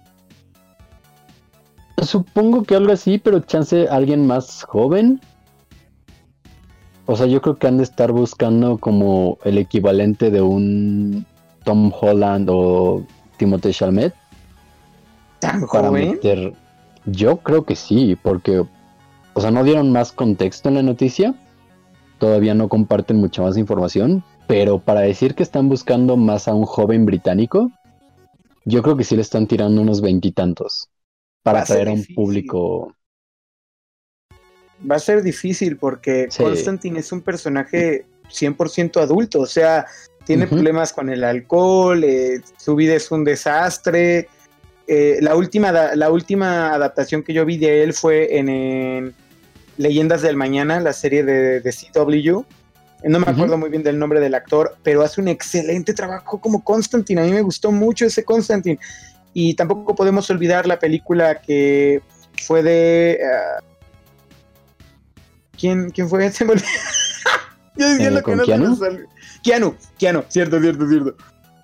[2.03, 5.20] Supongo que algo así, pero chance alguien más joven.
[7.08, 11.26] O sea, yo creo que han de estar buscando como el equivalente de un
[11.64, 13.01] Tom Holland o
[13.38, 14.14] Timothée Chalmette.
[15.39, 16.20] ¿Tan joven?
[17.05, 18.66] Yo creo que sí, porque,
[19.34, 21.34] o sea, no dieron más contexto en la noticia.
[22.20, 24.24] Todavía no comparten mucha más información.
[24.45, 27.72] Pero para decir que están buscando más a un joven británico,
[28.66, 30.89] yo creo que sí le están tirando unos veintitantos.
[31.41, 32.93] Para atraer a un público
[34.89, 39.86] va a ser difícil porque Constantine es un personaje 100% adulto, o sea,
[40.25, 44.28] tiene problemas con el alcohol, eh, su vida es un desastre.
[44.86, 49.13] Eh, la, última, la última adaptación que yo vi de él fue en,
[49.78, 52.41] Leyendas del Mañana, la serie de, de CW.
[53.03, 56.63] No me acuerdo muy bien del nombre del actor, pero hace un excelente trabajo como
[56.63, 57.21] Constantine.
[57.21, 58.80] A mí me gustó mucho ese Constantine.
[59.34, 62.01] Y tampoco podemos olvidar la película que
[62.41, 63.19] fue de...
[63.23, 63.63] Ah,
[65.58, 66.32] ¿Quién, quién fue?
[66.32, 66.45] Se
[67.76, 68.76] Yo diciendo eh, que no Keanu?
[68.76, 69.05] se
[69.43, 71.16] Keanu, Keanu, cierto, cierto, cierto.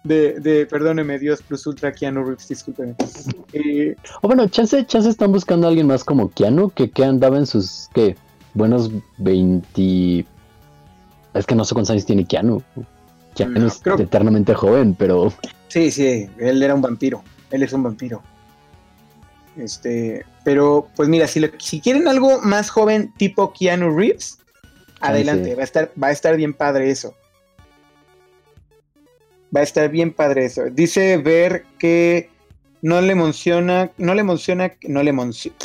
[0.03, 2.95] De, de, perdóneme, Dios plus ultra Keanu Reeves, discúlpeme.
[3.53, 7.37] Eh, o bueno, chance, chance están buscando a alguien más como Keanu, que, que andaba
[7.37, 8.15] en sus, ¿qué?
[8.55, 8.89] Buenos
[9.19, 10.25] 20...
[11.35, 12.63] Es que no sé cuántos años tiene Keanu.
[13.35, 15.31] Keanu es eternamente joven, pero...
[15.67, 17.23] Sí, sí, él era un vampiro.
[17.51, 18.23] Él es un vampiro.
[19.57, 24.39] Este, pero pues mira, si, si quieren algo más joven tipo Keanu Reeves,
[24.99, 27.15] adelante, va a estar, va a estar bien padre eso.
[29.55, 30.63] Va a estar bien padre eso.
[30.71, 32.29] Dice ver que
[32.81, 35.57] no le emociona, no le no le emociona,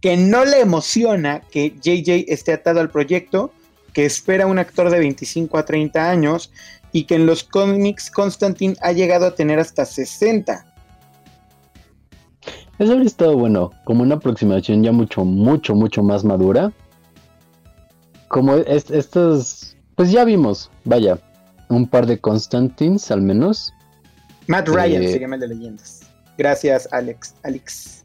[0.00, 3.52] que no le emociona que JJ esté atado al proyecto,
[3.92, 6.50] que espera un actor de 25 a 30 años
[6.92, 10.73] y que en los cómics Constantine ha llegado a tener hasta 60.
[12.78, 16.72] Eso habría estado bueno, como una aproximación ya mucho, mucho, mucho más madura.
[18.28, 21.18] Como estos, pues ya vimos, vaya,
[21.68, 23.72] un par de Constantines al menos.
[24.48, 26.02] Matt Ryan eh, se llama el de leyendas.
[26.36, 27.34] Gracias, Alex.
[27.44, 28.04] Alex.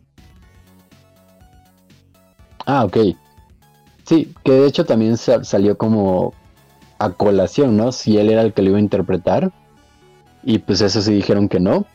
[2.66, 2.98] Ah, ok.
[4.06, 6.34] Sí, que de hecho también salió como
[7.00, 7.92] a colación, ¿no?
[7.92, 9.52] Si él era el que lo iba a interpretar.
[10.44, 11.86] Y pues eso sí dijeron que no.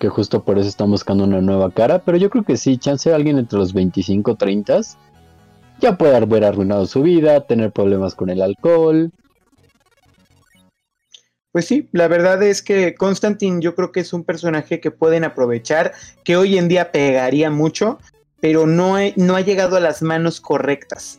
[0.00, 2.00] Que justo por eso están buscando una nueva cara.
[2.00, 4.80] Pero yo creo que sí, chance de alguien entre los 25 30
[5.80, 9.12] ya puede haber arruinado su vida, tener problemas con el alcohol.
[11.52, 15.24] Pues sí, la verdad es que Constantine yo creo que es un personaje que pueden
[15.24, 15.92] aprovechar,
[16.22, 17.98] que hoy en día pegaría mucho,
[18.40, 21.18] pero no, no ha llegado a las manos correctas.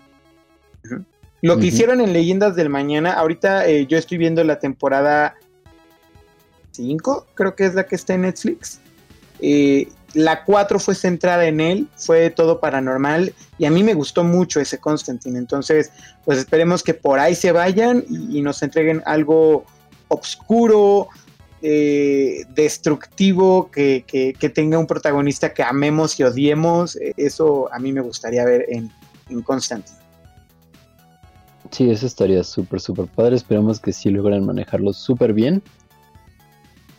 [1.42, 5.36] Lo que hicieron en Leyendas del Mañana, ahorita eh, yo estoy viendo la temporada
[6.82, 8.80] 5, creo que es la que está en Netflix.
[9.40, 14.24] Eh, la 4 fue centrada en él, fue todo paranormal y a mí me gustó
[14.24, 15.38] mucho ese Constantine.
[15.38, 15.92] Entonces,
[16.26, 19.66] pues esperemos que por ahí se vayan y, nos entreguen algo
[20.10, 21.08] oscuro,
[21.62, 26.98] eh, destructivo, que, tenga un protagonista que amemos y odiemos.
[27.16, 28.92] Eso a mí me gustaría ver en,
[29.44, 29.98] Constantine.
[31.70, 33.38] Sí, eso estaría súper, súper padre.
[33.38, 35.64] Esperemos que sí logren manejarlo súper bien.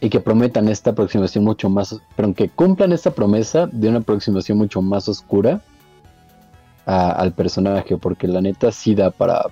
[0.03, 4.59] Y que prometan esta aproximación mucho más, pero que cumplan esta promesa de una aproximación
[4.59, 5.62] mucho más oscura
[6.84, 9.46] al personaje, porque la neta sí da para,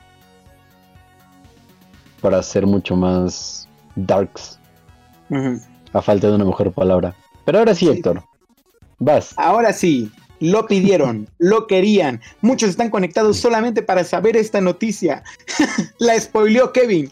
[2.20, 4.58] para ser mucho más darks.
[5.92, 7.14] A falta de una mejor palabra.
[7.44, 8.22] Pero ahora sí, Héctor.
[8.98, 9.32] Vas.
[9.38, 12.20] Ahora sí lo pidieron, lo querían.
[12.40, 15.22] Muchos están conectados solamente para saber esta noticia.
[15.98, 17.10] la spoileó Kevin.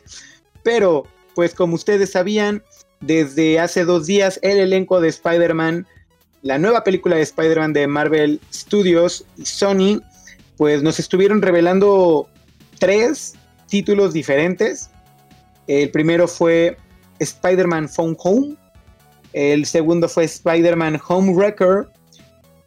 [0.63, 2.63] Pero, pues como ustedes sabían,
[3.01, 5.87] desde hace dos días el elenco de Spider-Man,
[6.43, 10.01] la nueva película de Spider-Man de Marvel Studios y Sony,
[10.57, 12.29] pues nos estuvieron revelando
[12.79, 13.35] tres
[13.69, 14.91] títulos diferentes.
[15.67, 16.77] El primero fue
[17.19, 18.57] Spider-Man Phone Home.
[19.33, 21.89] El segundo fue Spider-Man Home Wrecker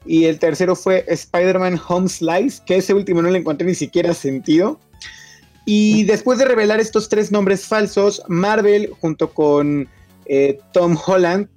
[0.06, 4.14] y el tercero fue Spider-Man Home Slice, que ese último no le encontré ni siquiera
[4.14, 4.80] sentido.
[5.66, 9.88] Y después de revelar estos tres nombres falsos, Marvel junto con
[10.26, 11.48] eh, Tom Holland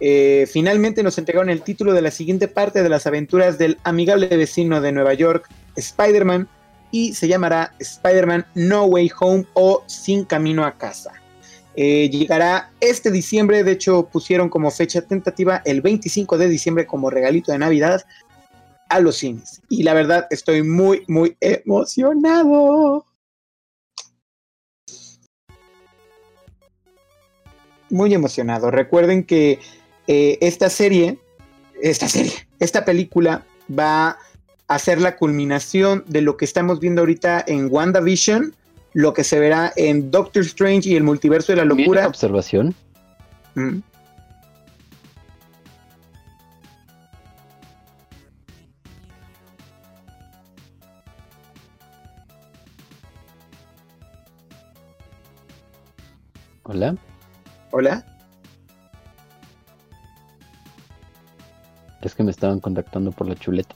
[0.00, 4.26] eh, finalmente nos entregaron el título de la siguiente parte de las aventuras del amigable
[4.36, 6.48] vecino de Nueva York, Spider-Man,
[6.90, 11.12] y se llamará Spider-Man No Way Home o Sin Camino a Casa.
[11.76, 17.10] Eh, llegará este diciembre, de hecho pusieron como fecha tentativa el 25 de diciembre como
[17.10, 18.04] regalito de Navidad
[18.88, 19.60] a los cines.
[19.68, 23.04] Y la verdad estoy muy, muy emocionado.
[27.94, 28.72] Muy emocionado.
[28.72, 29.60] Recuerden que
[30.08, 31.16] eh, esta serie,
[31.80, 34.18] esta serie, esta película va
[34.66, 38.52] a ser la culminación de lo que estamos viendo ahorita en WandaVision
[38.94, 42.08] lo que se verá en Doctor Strange y el multiverso de la locura.
[42.08, 42.74] observación.
[43.54, 43.78] Mm.
[56.64, 56.96] Hola.
[57.76, 58.04] Hola.
[62.02, 63.74] Es que me estaban contactando por la chuleta.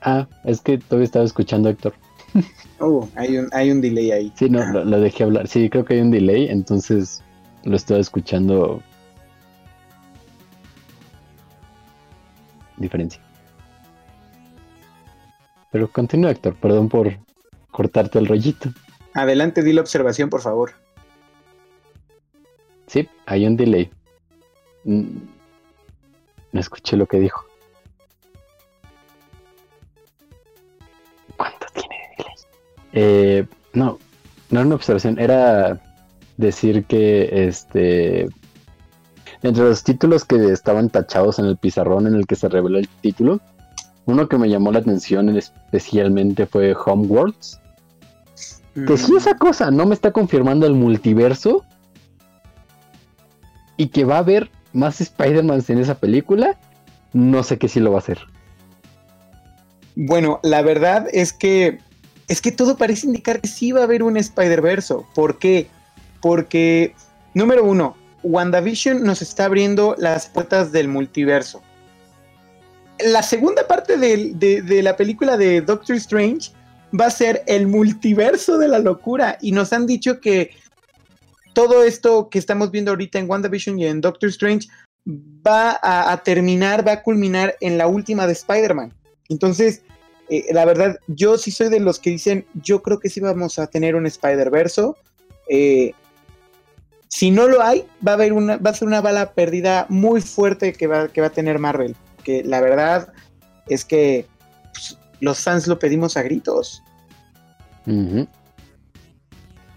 [0.00, 1.94] Ah, es que todavía estaba escuchando Héctor.
[2.82, 4.32] Oh, hay un, hay un delay ahí.
[4.36, 5.46] Sí, no, lo, dejé hablar.
[5.48, 7.22] Sí, creo que hay un delay, entonces
[7.64, 8.80] lo estaba escuchando.
[12.78, 13.20] Diferencia.
[15.70, 17.18] Pero continúa, Héctor, perdón por
[17.70, 18.70] cortarte el rollito.
[19.14, 20.72] Adelante, di la observación, por favor.
[22.86, 23.90] Sí, hay un delay.
[24.84, 25.18] Mm,
[26.52, 27.44] no escuché lo que dijo.
[32.92, 33.98] Eh, no,
[34.50, 35.80] no era una observación, era
[36.36, 38.28] decir que este
[39.42, 42.88] entre los títulos que estaban tachados en el pizarrón en el que se reveló el
[42.88, 43.40] título,
[44.06, 47.60] uno que me llamó la atención especialmente fue Homeworlds.
[48.74, 51.64] Que si esa cosa no me está confirmando el multiverso
[53.76, 56.58] y que va a haber más Spider-Man en esa película,
[57.12, 58.18] no sé qué sí lo va a hacer.
[59.96, 61.80] Bueno, la verdad es que
[62.28, 64.94] es que todo parece indicar que sí va a haber un Spider-Verse.
[65.16, 65.66] ¿Por qué?
[66.22, 66.94] Porque,
[67.34, 71.60] número uno, WandaVision nos está abriendo las puertas del multiverso.
[73.04, 76.50] La segunda parte de, la película de Doctor Strange
[76.98, 79.38] va a ser el multiverso de la locura.
[79.40, 80.50] Y nos han dicho que
[81.52, 84.68] todo esto que estamos viendo ahorita en WandaVision y en Doctor Strange
[85.06, 88.92] va a, terminar, va a culminar en la última de Spider-Man.
[89.28, 89.82] Entonces,
[90.28, 93.58] eh, la verdad, yo sí soy de los que dicen, yo creo que sí vamos
[93.58, 94.92] a tener un Spider-Verse.
[95.48, 95.92] Eh,
[97.08, 100.20] si no lo hay, va a haber una, va a ser una bala perdida muy
[100.20, 101.96] fuerte que va, que va a tener Marvel.
[102.44, 103.12] La verdad
[103.68, 104.26] es que
[104.72, 106.82] pues, los fans lo pedimos a gritos.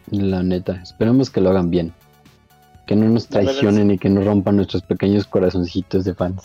[0.09, 1.93] La neta, esperemos que lo hagan bien.
[2.85, 6.43] Que no nos traicionen y que no rompan nuestros pequeños corazoncitos de fans.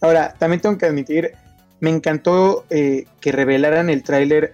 [0.00, 1.32] Ahora, también tengo que admitir,
[1.80, 4.52] me encantó eh, que revelaran el tráiler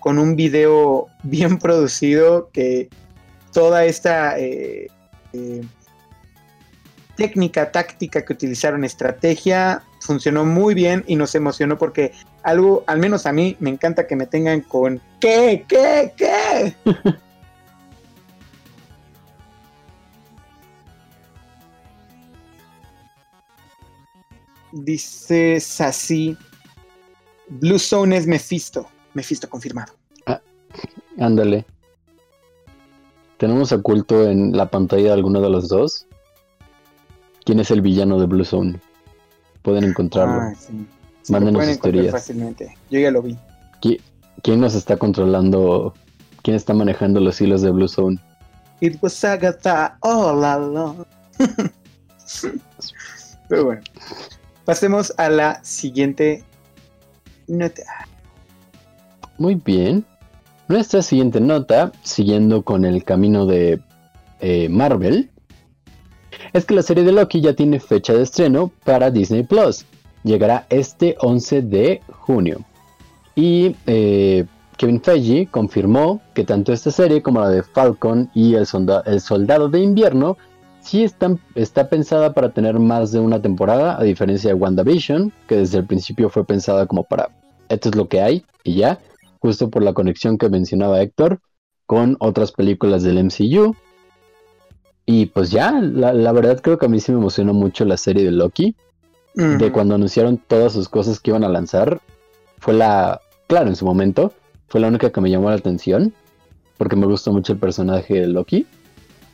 [0.00, 2.88] con un video bien producido, que
[3.52, 4.88] toda esta eh,
[5.32, 5.62] eh,
[7.16, 12.12] técnica, táctica que utilizaron, estrategia, funcionó muy bien y nos emocionó porque
[12.42, 15.64] algo, al menos a mí, me encanta que me tengan con ¿qué?
[15.68, 16.12] ¿qué?
[16.16, 16.74] ¿qué?
[24.72, 26.36] Dice Sassy,
[27.48, 28.88] Blue Zone es Mephisto.
[29.14, 29.94] Mephisto confirmado.
[30.26, 30.40] Ah,
[31.18, 31.64] ándale.
[33.38, 36.06] ¿Tenemos oculto en la pantalla alguno de los dos?
[37.46, 38.80] ¿Quién es el villano de Blue Zone?
[39.62, 40.40] Pueden encontrarlo.
[40.40, 40.84] Ah, sí.
[41.28, 42.10] Mándenos historias.
[42.10, 42.76] fácilmente.
[42.90, 43.38] Yo ya lo vi.
[44.42, 45.94] ¿Quién nos está controlando?
[46.42, 48.18] ¿Quién está manejando los hilos de Blue Zone?
[48.80, 51.04] It was Agatha all along.
[53.48, 53.82] Pero bueno.
[54.64, 56.42] Pasemos a la siguiente
[57.46, 57.84] nota.
[59.38, 60.04] Muy bien.
[60.66, 63.80] Nuestra siguiente nota, siguiendo con el camino de
[64.40, 65.30] eh, Marvel,
[66.56, 69.84] es que la serie de Loki ya tiene fecha de estreno para Disney Plus.
[70.24, 72.60] Llegará este 11 de junio.
[73.34, 74.46] Y eh,
[74.76, 78.66] Kevin Feige confirmó que tanto esta serie como la de Falcon y el,
[79.04, 80.36] el Soldado de Invierno
[80.80, 85.78] sí está pensada para tener más de una temporada, a diferencia de WandaVision, que desde
[85.78, 87.28] el principio fue pensada como para
[87.68, 89.00] esto es lo que hay y ya,
[89.40, 91.40] justo por la conexión que mencionaba Héctor
[91.86, 93.74] con otras películas del MCU.
[95.06, 98.24] Y pues ya, la, verdad creo que a mí sí me emocionó mucho la serie
[98.24, 98.74] de Loki.
[99.34, 102.00] De cuando anunciaron todas sus cosas que iban a lanzar.
[102.58, 104.32] Fue la, claro, en su momento,
[104.66, 106.14] fue la única que me llamó la atención.
[106.78, 108.66] Porque me gustó mucho el personaje de Loki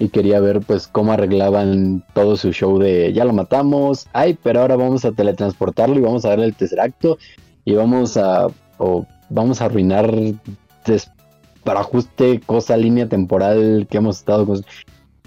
[0.02, 4.60] y quería ver pues cómo arreglaban todo su show de ya lo matamos, ay, pero
[4.60, 7.18] ahora vamos a teletransportarlo y vamos a darle el tercer acto
[7.64, 8.48] y vamos a
[8.78, 10.12] o vamos a arruinar
[11.62, 14.64] para ajuste cosa línea temporal que hemos estado con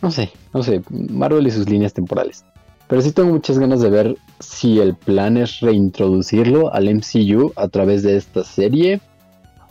[0.01, 2.45] no sé, no sé, Marvel y sus líneas temporales.
[2.87, 7.67] Pero sí tengo muchas ganas de ver si el plan es reintroducirlo al MCU a
[7.67, 9.01] través de esta serie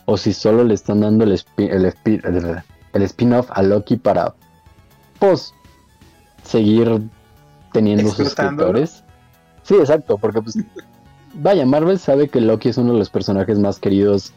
[0.05, 1.93] o si solo le están dando el, el,
[2.93, 4.35] el spin-off a Loki para
[5.19, 5.53] pues
[6.43, 7.01] seguir
[7.71, 9.03] teniendo suscriptores.
[9.63, 10.57] Sí, exacto, porque pues
[11.33, 14.33] vaya, Marvel sabe que Loki es uno de los personajes más queridos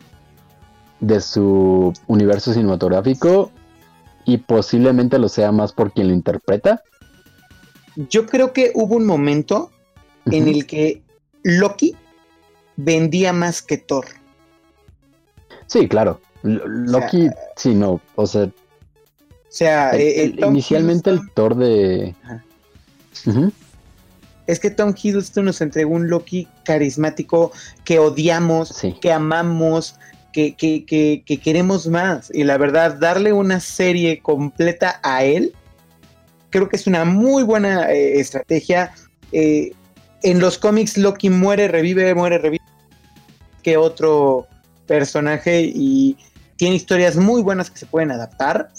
[1.01, 3.51] de su universo cinematográfico
[4.29, 6.83] y posiblemente lo sea más por quien lo interpreta.
[7.97, 9.73] Yo creo que hubo un momento
[10.27, 11.03] en el que
[11.43, 11.97] Loki
[12.77, 14.05] vendía más que Thor.
[15.67, 16.21] Sí, claro.
[16.43, 18.53] Loki, sí, no, o sea, o
[19.49, 22.15] sea, eh, inicialmente el Thor de...
[24.47, 27.51] Es que Tom Hiddleston nos entregó un Loki carismático
[27.85, 29.99] que odiamos, que amamos,
[30.33, 32.31] que, que, queremos más.
[32.33, 35.55] Y la verdad, darle una serie completa a él,
[36.51, 38.93] creo que es una muy buena eh, estrategia.
[39.33, 39.73] Eh,
[40.23, 42.65] en los cómics Loki muere, revive, muere, revive
[43.63, 44.47] que otro
[44.87, 46.17] personaje y
[46.57, 48.71] tiene historias muy buenas que se pueden adaptar.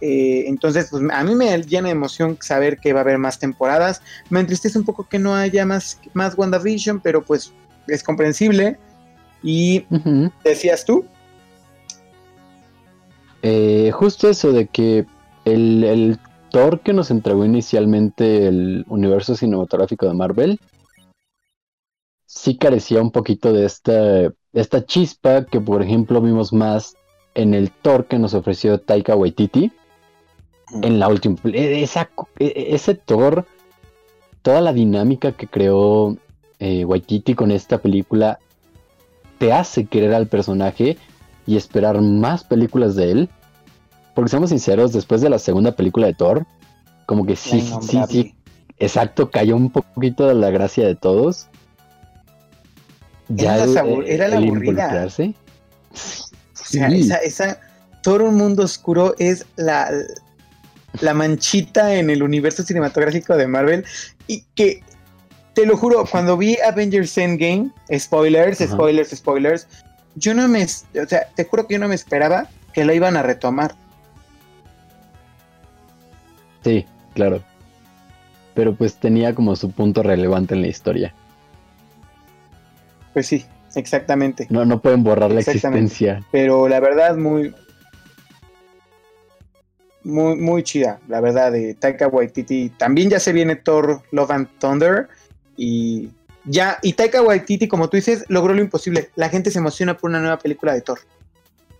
[0.00, 3.38] Eh, entonces, pues a mí me llena de emoción saber que va a haber más
[3.38, 4.00] temporadas.
[4.30, 7.52] Me entristece un poco que no haya más, más WandaVision, pero pues
[7.86, 8.78] es comprensible.
[9.42, 9.84] Y
[10.44, 11.04] decías tú.
[13.42, 15.06] Eh, justo eso de que
[15.44, 16.18] el, el
[16.50, 20.60] Thor que nos entregó inicialmente el universo cinematográfico de Marvel
[22.26, 26.96] sí carecía un poquito de esta, esta chispa que por ejemplo vimos más
[27.34, 29.72] en el Thor que nos ofreció Taika Waititi
[30.82, 31.36] en la última.
[31.44, 33.46] E, esa, e, ese Thor,
[34.42, 36.16] toda la dinámica que creó
[36.58, 38.38] eh, Waititi con esta película,
[39.40, 40.98] te hace querer al personaje
[41.46, 43.30] y esperar más películas de él.
[44.14, 46.46] Porque seamos sinceros, después de la segunda película de Thor,
[47.06, 48.34] como que sí, sí, sí,
[48.78, 51.48] exacto, cayó un poquito de la gracia de todos.
[53.28, 55.06] Ya era, era la aburrida.
[55.06, 55.10] O
[56.52, 57.60] sea, esa, esa
[58.02, 59.90] Thor un mundo oscuro es la,
[61.00, 63.86] la manchita en el universo cinematográfico de Marvel
[64.26, 64.82] y que
[65.54, 69.68] te lo juro, cuando vi Avengers Endgame, spoilers, spoilers, spoilers,
[70.14, 73.16] yo no me, o sea, te juro que yo no me esperaba que lo iban
[73.16, 73.74] a retomar.
[76.62, 77.42] Sí, claro.
[78.54, 81.14] Pero pues tenía como su punto relevante en la historia.
[83.12, 84.46] Pues sí, Exactamente.
[84.50, 86.22] No, no pueden borrar la existencia.
[86.30, 87.54] Pero la verdad, muy,
[90.02, 92.70] muy, muy chida, la verdad, de Taika Waititi.
[92.70, 95.08] También ya se viene Thor Love and Thunder.
[95.62, 96.08] Y
[96.46, 99.10] ya, y Taika Waititi, como tú dices, logró lo imposible.
[99.14, 101.00] La gente se emociona por una nueva película de Thor.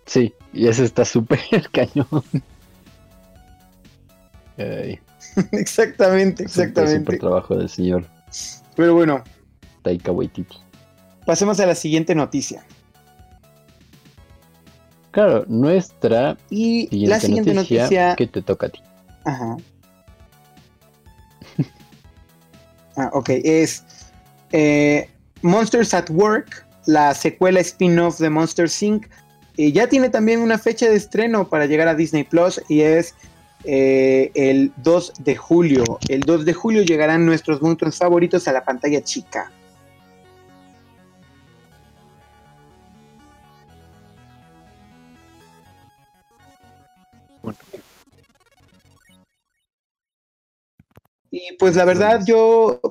[0.05, 1.39] Sí, y eso está súper
[1.71, 2.23] cañón.
[5.51, 6.99] exactamente, exactamente.
[6.99, 8.05] Super trabajo del señor.
[8.75, 9.23] Pero bueno.
[9.81, 10.57] Taika Waititi.
[11.25, 12.63] Pasemos a la siguiente noticia.
[15.09, 18.79] Claro, nuestra y la siguiente noticia, que te toca a ti.
[19.25, 19.57] Ajá.
[22.97, 23.83] Ah, ok, es
[24.51, 25.09] eh,
[25.41, 29.07] Monsters at Work, la secuela spin-off de Monster Inc.
[29.57, 33.13] Y ya tiene también una fecha de estreno para llegar a Disney Plus y es
[33.63, 35.99] eh, el 2 de julio.
[36.07, 39.51] El 2 de julio llegarán nuestros monstruos favoritos a la pantalla chica.
[51.31, 52.81] Y pues la verdad yo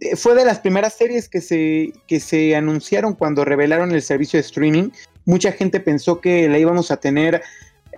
[0.00, 4.36] eh, fue de las primeras series que se, que se anunciaron cuando revelaron el servicio
[4.36, 4.90] de streaming.
[5.24, 7.42] Mucha gente pensó que la íbamos a tener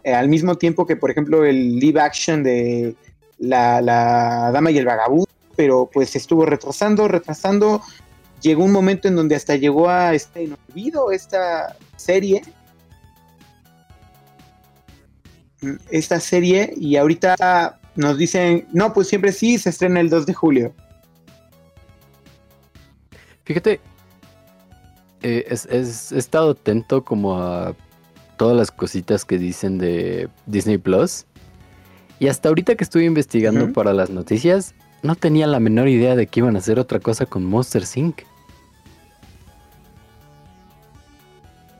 [0.04, 2.94] eh, al mismo tiempo que, por ejemplo, el live action de
[3.38, 7.82] la, la Dama y el Vagabundo, pero pues estuvo retrasando, retrasando.
[8.40, 12.42] Llegó un momento en donde hasta llegó a este inolvido esta serie.
[15.90, 20.32] Esta serie, y ahorita nos dicen, no, pues siempre sí, se estrena el 2 de
[20.32, 20.72] julio.
[23.44, 23.80] Fíjate,
[25.22, 25.78] eh, he
[26.16, 27.74] estado atento como a
[28.36, 31.26] todas las cositas que dicen de Disney Plus.
[32.20, 36.28] Y hasta ahorita que estuve investigando para las noticias, no tenía la menor idea de
[36.28, 38.22] que iban a hacer otra cosa con Monster Inc.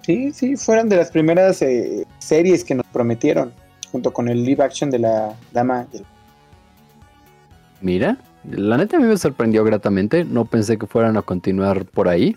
[0.03, 3.53] Sí, sí, fueron de las primeras eh, series que nos prometieron
[3.91, 5.87] junto con el live action de la dama.
[7.81, 8.19] Mira,
[8.51, 10.25] la neta a mí me sorprendió gratamente.
[10.25, 12.37] No pensé que fueran a continuar por ahí.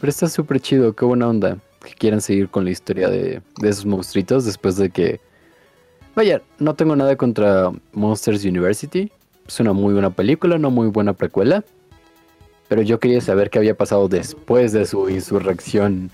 [0.00, 1.58] Pero está súper chido, qué buena onda.
[1.84, 5.20] Que quieran seguir con la historia de, esos monstruitos después de que.
[6.14, 9.10] Vaya, no tengo nada contra Monsters University.
[9.46, 11.64] Es una muy buena película, no muy buena precuela.
[12.68, 16.10] Pero yo quería saber qué había pasado después de su insurrección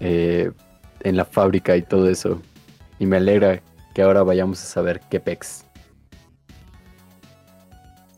[0.00, 0.50] eh,
[1.00, 2.40] en la fábrica y todo eso.
[3.00, 3.60] Y me alegra
[3.92, 5.64] que ahora vayamos a saber qué pex.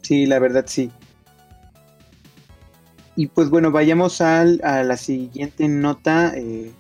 [0.03, 0.91] Sí, la verdad sí.
[3.17, 6.33] Y pues bueno, vayamos al, a la siguiente nota.
[6.37, 6.73] Eh,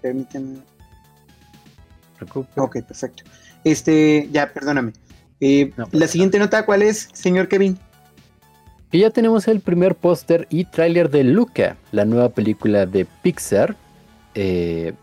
[0.00, 0.58] permítanme.
[2.56, 3.24] Ok, perfecto.
[3.62, 4.92] Este, ya, perdóname.
[5.40, 7.78] Eh, la siguiente nota, ¿cuál es, señor Kevin?
[8.92, 13.76] Y ya tenemos el primer póster y tráiler de Luca, la nueva película de Pixar.
[14.34, 14.94] Eh,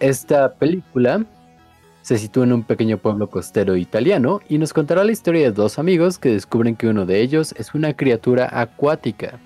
[0.00, 1.24] esta película
[2.02, 5.78] se sitúa en un pequeño pueblo costero italiano y nos contará la historia de dos
[5.78, 9.38] amigos que descubren que uno de ellos es una criatura acuática.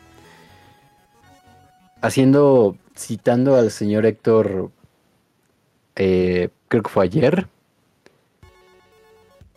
[2.00, 4.70] Haciendo, citando al señor Héctor,
[5.96, 7.48] eh, creo que fue ayer,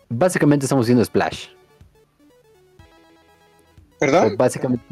[0.09, 1.49] básicamente estamos viendo Splash.
[3.99, 4.37] ¿Perdón?
[4.37, 4.83] básicamente,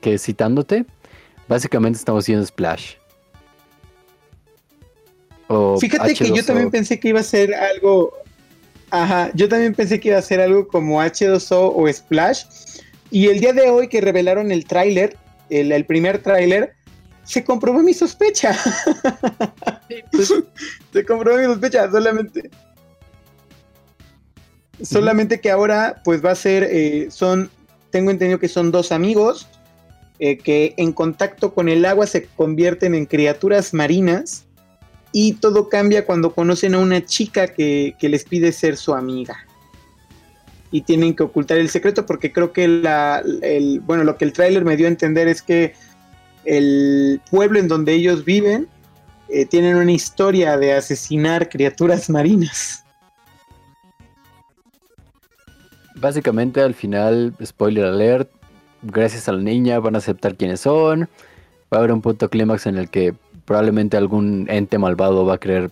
[0.00, 0.86] que citándote,
[1.48, 2.94] básicamente estamos viendo Splash.
[5.78, 8.12] Fíjate que yo también pensé que iba a ser algo.
[8.90, 12.44] Ajá, yo también pensé que iba a ser algo como H2O o Splash.
[13.10, 15.16] Y el día de hoy que revelaron el tráiler,
[15.50, 16.74] el, primer tráiler,
[17.24, 18.56] se comprobó mi sospecha.
[20.10, 20.32] Pues.
[20.92, 22.50] se comprobó mi sospecha, solamente.
[24.82, 27.50] Solamente que ahora, pues va a ser, eh, son,
[27.90, 29.46] tengo entendido que son dos amigos
[30.18, 34.46] eh, que en contacto con el agua se convierten en criaturas marinas
[35.12, 39.36] y todo cambia cuando conocen a una chica que, les pide ser su amiga.
[40.70, 44.32] Y tienen que ocultar el secreto porque creo que la, el, bueno, lo que el
[44.32, 45.74] tráiler me dio a entender es que
[46.44, 48.68] el pueblo en donde ellos viven
[49.28, 52.84] eh, tienen una historia de asesinar criaturas marinas.
[55.96, 58.30] Básicamente al final, spoiler alert,
[58.82, 61.08] gracias a la niña van a aceptar quiénes son.
[61.72, 63.14] Va a haber un punto clímax en el que
[63.44, 65.70] probablemente algún ente malvado va a querer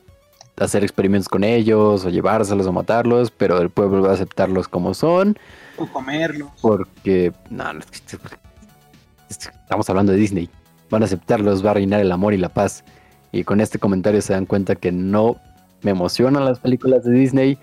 [0.61, 4.95] hacer experimentos con ellos o llevárselos o matarlos, pero el pueblo va a aceptarlos como
[4.95, 5.39] son.
[5.79, 6.51] O comerlos.
[6.61, 7.81] Porque, no, no,
[9.29, 10.51] estamos hablando de Disney.
[10.91, 12.85] Van a aceptarlos, va a reinar el amor y la paz.
[13.33, 15.37] Y con este comentario se dan cuenta que no
[15.83, 17.59] me emocionan las películas de Disney.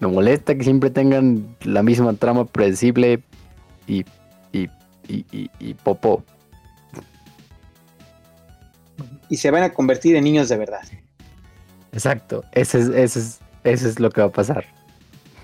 [0.00, 3.22] Me molesta que siempre tengan la misma trama predecible
[3.86, 4.04] y,
[4.52, 4.68] y,
[5.08, 6.24] y, y, y popo.
[9.28, 10.82] Y se van a convertir en niños de verdad.
[11.92, 14.66] Exacto, ese es, ese es, eso es lo que va a pasar.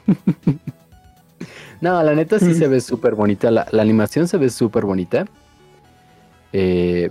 [1.80, 5.26] no, la neta sí se ve súper bonita, la, animación se ve súper bonita.
[6.52, 7.10] Eh,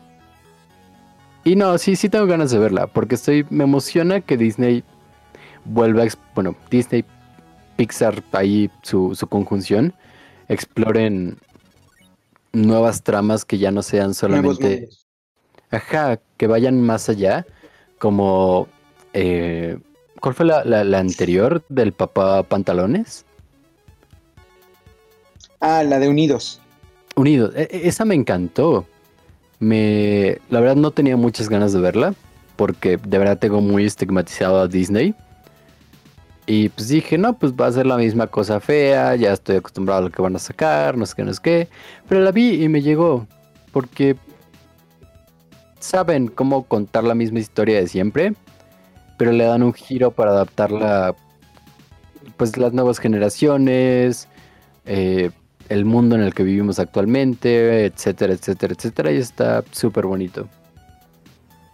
[1.44, 4.84] y no, sí, sí tengo ganas de verla, porque estoy, me emociona que Disney
[5.66, 7.04] vuelva, a, bueno, Disney,
[7.78, 9.96] Pixar, ahí su, su conjunción,
[10.48, 11.40] exploren
[12.54, 14.90] nuevas tramas que ya no sean solamente...
[15.72, 17.46] Ajá, que vayan más allá,
[17.98, 18.68] como...
[19.14, 19.78] Eh,
[20.20, 23.26] ¿Cuál fue la, la, anterior del papá pantalones?
[25.60, 26.62] Ah, la de Unidos.
[27.16, 28.86] Unidos, e, e, esa me encantó.
[29.60, 32.14] Me, la verdad no tenía muchas ganas de verla,
[32.56, 35.16] porque de verdad tengo muy estigmatizado a Disney.
[36.46, 40.02] Y pues dije, no, pues va a ser la misma cosa fea, ya estoy acostumbrado
[40.02, 41.68] a lo que van a sacar, no sé qué, no sé qué.
[42.08, 43.26] Pero la vi y me llegó,
[43.72, 44.18] porque
[45.82, 48.34] saben cómo contar la misma historia de siempre,
[49.18, 51.16] pero le dan un giro para adaptarla,
[52.38, 54.28] pues las nuevas generaciones,
[54.86, 55.32] eh,
[55.70, 60.48] el mundo en el que vivimos actualmente, etcétera, etcétera, etcétera, y está súper bonito.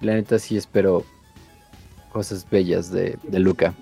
[0.02, 1.04] La neta sí espero
[2.12, 3.74] cosas bellas de, de Luca.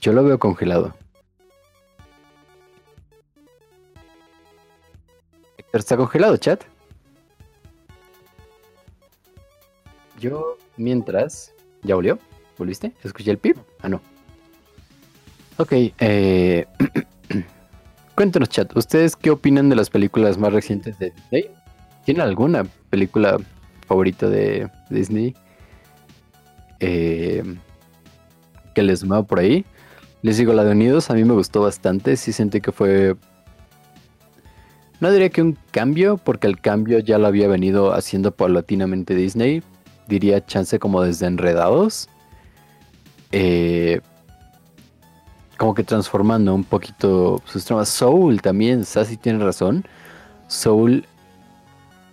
[0.00, 0.94] Yo lo veo congelado.
[5.56, 6.64] Héctor está congelado, chat.
[10.20, 11.54] Yo, mientras.
[11.82, 12.18] ¿Ya volvió?
[12.56, 12.92] ¿Volviste?
[13.04, 13.56] ¿Escuché el pip?
[13.82, 14.00] Ah, no.
[15.58, 16.66] Ok, eh.
[18.14, 18.76] Cuéntanos, chat.
[18.76, 21.50] ¿Ustedes qué opinan de las películas más recientes de Disney?
[22.04, 23.38] ¿Tienen alguna película
[23.86, 25.34] favorita de Disney?
[26.80, 27.42] Eh,
[28.74, 29.64] que les mueva por ahí.
[30.22, 32.16] Les digo, la de Unidos a mí me gustó bastante.
[32.16, 33.16] Sí sentí que fue.
[35.00, 39.62] No diría que un cambio, porque el cambio ya lo había venido haciendo paulatinamente Disney.
[40.08, 42.08] Diría chance como desde Enredados.
[43.30, 44.00] Eh,
[45.56, 47.88] como que transformando un poquito sus tramas.
[47.88, 49.84] Soul también, Sassy tiene razón.
[50.46, 51.04] Soul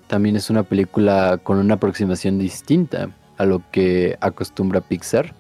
[0.08, 5.34] también es una película con una aproximación distinta a lo que acostumbra Pixar,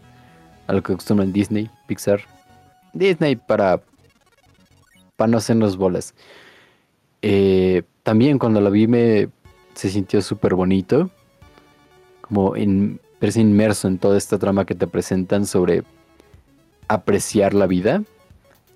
[0.68, 2.22] a lo que acostumbra Disney, Pixar.
[2.96, 3.82] Disney para,
[5.16, 6.16] para no hacernos bolas.
[7.22, 9.30] Eh, también cuando la vi me
[9.76, 11.12] se sintió súper bonito.
[12.22, 15.84] Como en, verse inmerso en toda esta trama que te presentan sobre
[16.88, 18.04] apreciar la vida.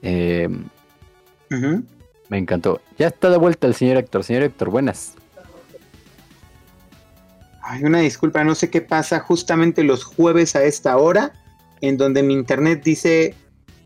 [0.02, 0.50] Eh,
[2.30, 2.82] me encantó.
[2.98, 4.24] Ya está de vuelta el señor Héctor.
[4.24, 5.16] Señor Héctor, buenas.
[7.64, 11.34] Hay una disculpa, no sé qué pasa justamente los jueves a esta hora,
[11.82, 13.36] en donde mi internet dice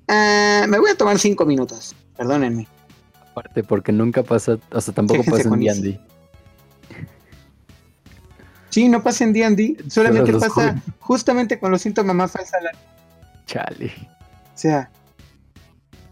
[0.07, 2.67] Ah, me voy a tomar cinco minutos, perdónenme.
[3.31, 5.99] Aparte, porque nunca pasa, hasta tampoco pasa en D&D.
[8.69, 12.57] Sí, no pasa en D&D, solamente pasa justamente con los síntomas más falsa.
[13.45, 13.93] Chale.
[14.53, 14.89] O sea,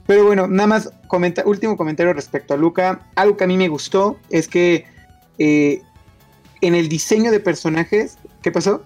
[0.07, 3.07] pero bueno, nada más comenta, último comentario respecto a Luca.
[3.15, 4.85] Algo que a mí me gustó es que
[5.37, 5.81] eh,
[6.61, 8.83] en el diseño de personajes, ¿qué pasó?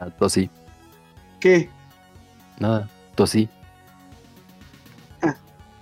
[0.00, 0.50] Ah, sí.
[1.40, 1.68] ¿Qué?
[2.58, 3.48] Nada tosí.
[5.22, 5.36] Ah,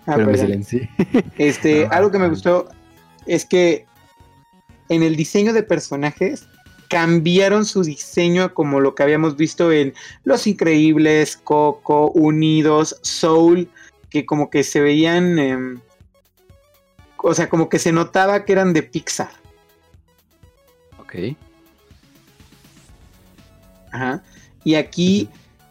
[0.07, 0.89] ah Pero me silencié.
[1.39, 2.69] Este, algo que me gustó
[3.27, 3.87] es que
[4.89, 6.47] en el diseño de personajes
[6.89, 9.95] cambiaron su diseño como lo que habíamos visto en
[10.25, 13.71] Los Increíbles, Coco, Unidos, Soul,
[14.11, 15.81] que como que se veían, em,
[17.17, 19.31] o sea, como que se notaba que eran de Pixar.
[20.99, 21.37] Ok.
[23.93, 24.25] Ajá.
[24.65, 25.29] Y aquí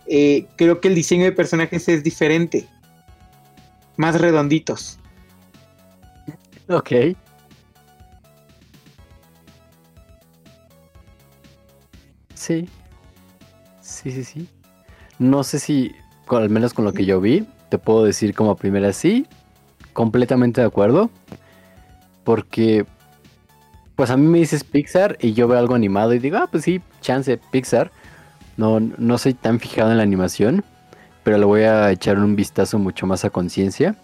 [0.10, 2.68] eh, creo que el diseño de personajes es diferente.
[3.96, 4.98] Más redonditos.
[6.68, 6.92] Ok.
[12.34, 12.70] Sí.
[13.82, 14.48] Sí, sí, sí.
[15.20, 15.92] No sé si,
[16.30, 19.28] al menos con lo que yo vi, te puedo decir como primera sí.
[19.94, 21.10] Completamente de acuerdo.
[22.24, 22.86] Porque,
[23.96, 26.64] pues a mí me dices Pixar y yo veo algo animado y digo, ah, pues
[26.64, 27.92] sí, chance, Pixar.
[28.60, 30.66] No, no soy tan fijado en la animación,
[31.24, 33.96] pero le voy a echar un vistazo mucho más a conciencia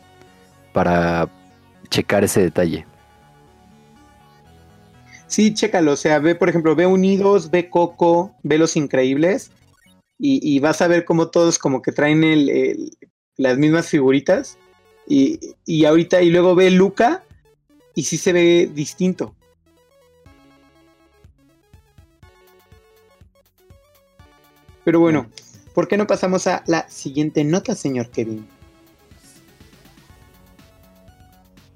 [0.72, 1.30] para
[1.90, 2.86] checar ese detalle.
[5.27, 9.52] Sí, chécalo, o sea, ve, por ejemplo, ve Unidos, ve Coco, ve Los Increíbles
[10.18, 12.23] y, vas a ver cómo todos como que traen
[13.36, 14.57] las mismas figuritas
[15.06, 17.26] y, y ahorita y luego ve Luca
[17.94, 19.36] y sí se ve distinto.
[24.86, 25.30] Pero bueno,
[25.74, 28.48] ¿por qué no pasamos a la siguiente nota, señor Kevin?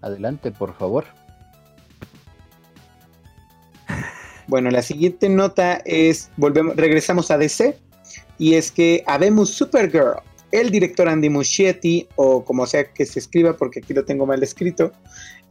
[0.01, 1.05] Adelante, por favor.
[4.47, 7.77] Bueno, la siguiente nota es, volvemos, regresamos a DC,
[8.39, 10.21] y es que habemos Supergirl.
[10.51, 14.41] El director Andy Muschietti, o como sea que se escriba, porque aquí lo tengo mal
[14.41, 14.91] escrito,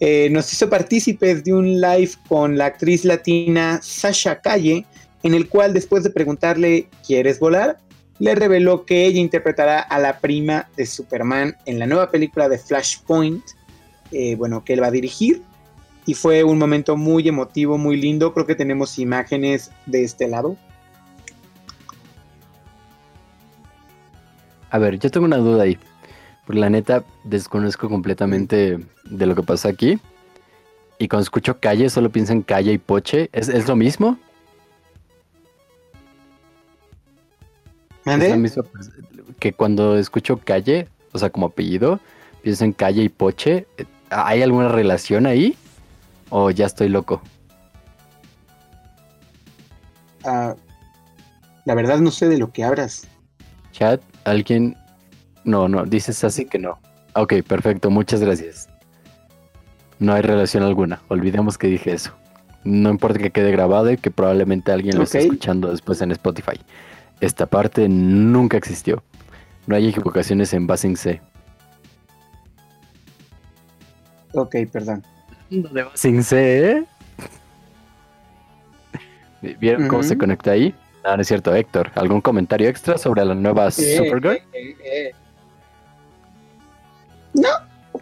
[0.01, 4.85] eh, nos hizo partícipes de un live con la actriz latina Sasha Calle,
[5.23, 7.79] en el cual después de preguntarle ¿quieres volar?
[8.19, 12.59] le reveló que ella interpretará a la prima de Superman en la nueva película de
[12.59, 13.45] Flashpoint,
[14.11, 15.43] eh, bueno, que él va a dirigir.
[16.07, 18.33] Y fue un momento muy emotivo, muy lindo.
[18.33, 20.57] Creo que tenemos imágenes de este lado.
[24.71, 25.79] A ver, yo tengo una duda ahí.
[26.47, 29.99] Porque la neta desconozco completamente de lo que pasa aquí.
[30.99, 33.29] Y cuando escucho calle, solo pienso en calle y poche.
[33.33, 34.19] ¿Es, es lo mismo?
[39.39, 42.01] Que cuando escucho calle, o sea, como apellido,
[42.43, 43.67] pienso en calle y poche.
[44.11, 45.57] ¿Hay alguna relación ahí?
[46.31, 47.23] ¿O ya estoy loco?
[50.25, 50.55] Ah,
[51.65, 53.07] la verdad no sé de lo que hablas.
[53.73, 54.77] Chat, alguien...
[55.45, 56.79] No, no, dices así que no.
[57.15, 58.69] Ok, perfecto, muchas gracias.
[59.99, 62.13] No hay relación alguna, olvidemos que dije eso.
[62.65, 66.61] No importa que quede grabado y que probablemente alguien lo esté escuchando después en Spotify.
[67.21, 69.03] Esta parte nunca existió.
[69.67, 71.21] No hay equivocaciones en Basing C.
[74.33, 75.05] Ok, perdón.
[75.51, 76.85] De Basing C, ¿eh?
[79.61, 80.75] ¿Vieron cómo se conecta ahí?
[81.05, 81.91] No, no es cierto, Héctor.
[81.95, 84.43] ¿Algún comentario extra sobre la nueva Supergirl?
[87.35, 87.49] no,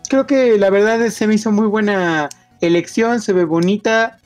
[0.09, 2.29] creo que la verdad se me hizo muy buena
[2.61, 4.19] elección, se ve bonita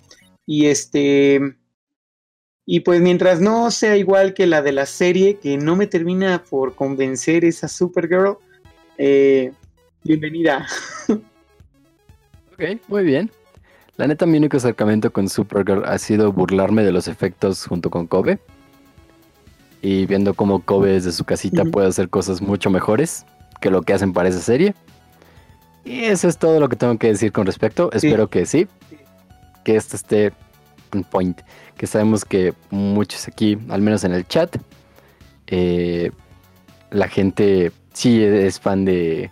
[0.47, 1.57] y este
[2.67, 6.45] y pues mientras no sea igual que la de la serie, que no me termina
[6.45, 8.39] por convencer esa Supergirl,
[8.99, 9.53] eh,
[10.05, 10.67] bienvenida.
[12.53, 13.31] ok, muy bien.
[13.97, 18.07] La neta, mi único acercamiento con Supergirl ha sido burlarme de los efectos junto con
[18.07, 18.39] Kobe.
[19.83, 23.25] Y viendo cómo Kobe desde su casita puede hacer cosas mucho mejores
[23.61, 24.75] que lo que hacen para esa serie.
[25.85, 27.91] Y eso es todo lo que tengo que decir con respecto.
[27.93, 28.69] Espero que sí.
[29.65, 30.33] Que esto esté
[30.95, 31.41] un point
[31.81, 34.55] que sabemos que muchos aquí, al menos en el chat,
[35.47, 36.11] eh,
[36.91, 39.31] la gente sí es fan de,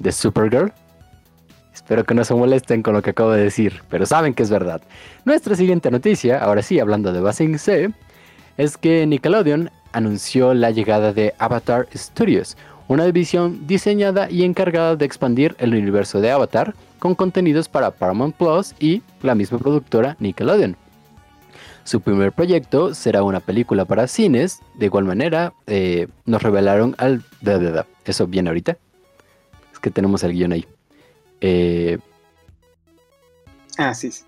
[0.00, 0.72] de Supergirl.
[1.72, 4.50] Espero que no se molesten con lo que acabo de decir, pero saben que es
[4.50, 4.82] verdad.
[5.24, 7.92] Nuestra siguiente noticia, ahora sí, hablando de Basing C,
[8.56, 12.56] es que Nickelodeon anunció la llegada de Avatar Studios,
[12.88, 18.34] una división diseñada y encargada de expandir el universo de Avatar con contenidos para Paramount
[18.34, 20.76] Plus y la misma productora Nickelodeon.
[21.84, 24.60] Su primer proyecto será una película para cines.
[24.74, 27.24] De igual manera, eh, nos revelaron al...
[28.04, 28.76] Eso viene ahorita.
[29.72, 30.66] Es que tenemos el guion ahí.
[31.40, 31.98] Eh,
[33.78, 34.24] ah, sí, sí.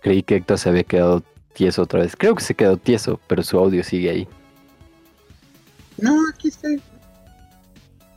[0.00, 1.22] Creí que Héctor se había quedado
[1.52, 2.14] tieso otra vez.
[2.16, 4.28] Creo que se quedó tieso, pero su audio sigue ahí.
[5.98, 6.80] No, aquí estoy.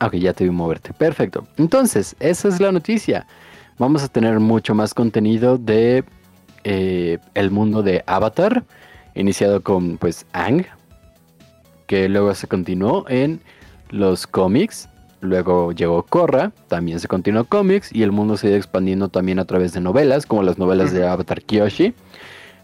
[0.00, 0.92] Ok, ya te vi moverte.
[0.92, 1.46] Perfecto.
[1.56, 3.26] Entonces, esa es la noticia.
[3.78, 6.04] Vamos a tener mucho más contenido de
[6.64, 8.64] eh, el mundo de Avatar,
[9.14, 10.64] iniciado con pues Ang,
[11.86, 13.40] que luego se continuó en
[13.90, 14.88] los cómics,
[15.20, 19.38] luego llegó Korra, también se continuó cómics y el mundo se ha ido expandiendo también
[19.38, 21.94] a través de novelas, como las novelas de Avatar Kyoshi,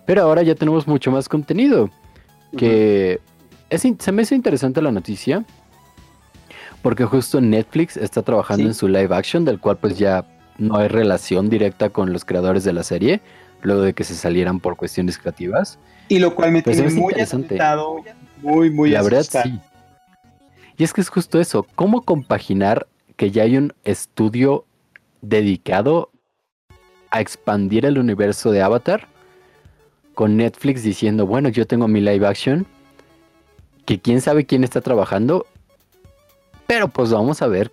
[0.07, 1.91] pero ahora ya tenemos mucho más contenido,
[2.57, 3.21] que
[3.71, 5.45] se me hizo interesante la noticia,
[6.83, 10.25] porque justo Netflix está trabajando en su live action, del cual pues ya
[10.57, 13.21] no hay relación directa con los creadores de la serie,
[13.63, 15.79] luego de que se salieran por cuestiones creativas.
[16.09, 18.03] Y lo cual me pues tiene muy asustado,
[18.43, 19.61] muy, muy La verdad, sí.
[20.77, 22.87] Y es que es justo eso, ¿cómo compaginar
[23.17, 24.65] que ya hay un estudio
[25.23, 26.11] dedicado
[27.11, 29.09] a expandir el universo de Avatar
[30.15, 32.67] con Netflix diciendo, bueno, yo tengo mi live action,
[33.85, 35.47] que quién sabe quién está trabajando,
[36.67, 37.73] pero pues vamos a ver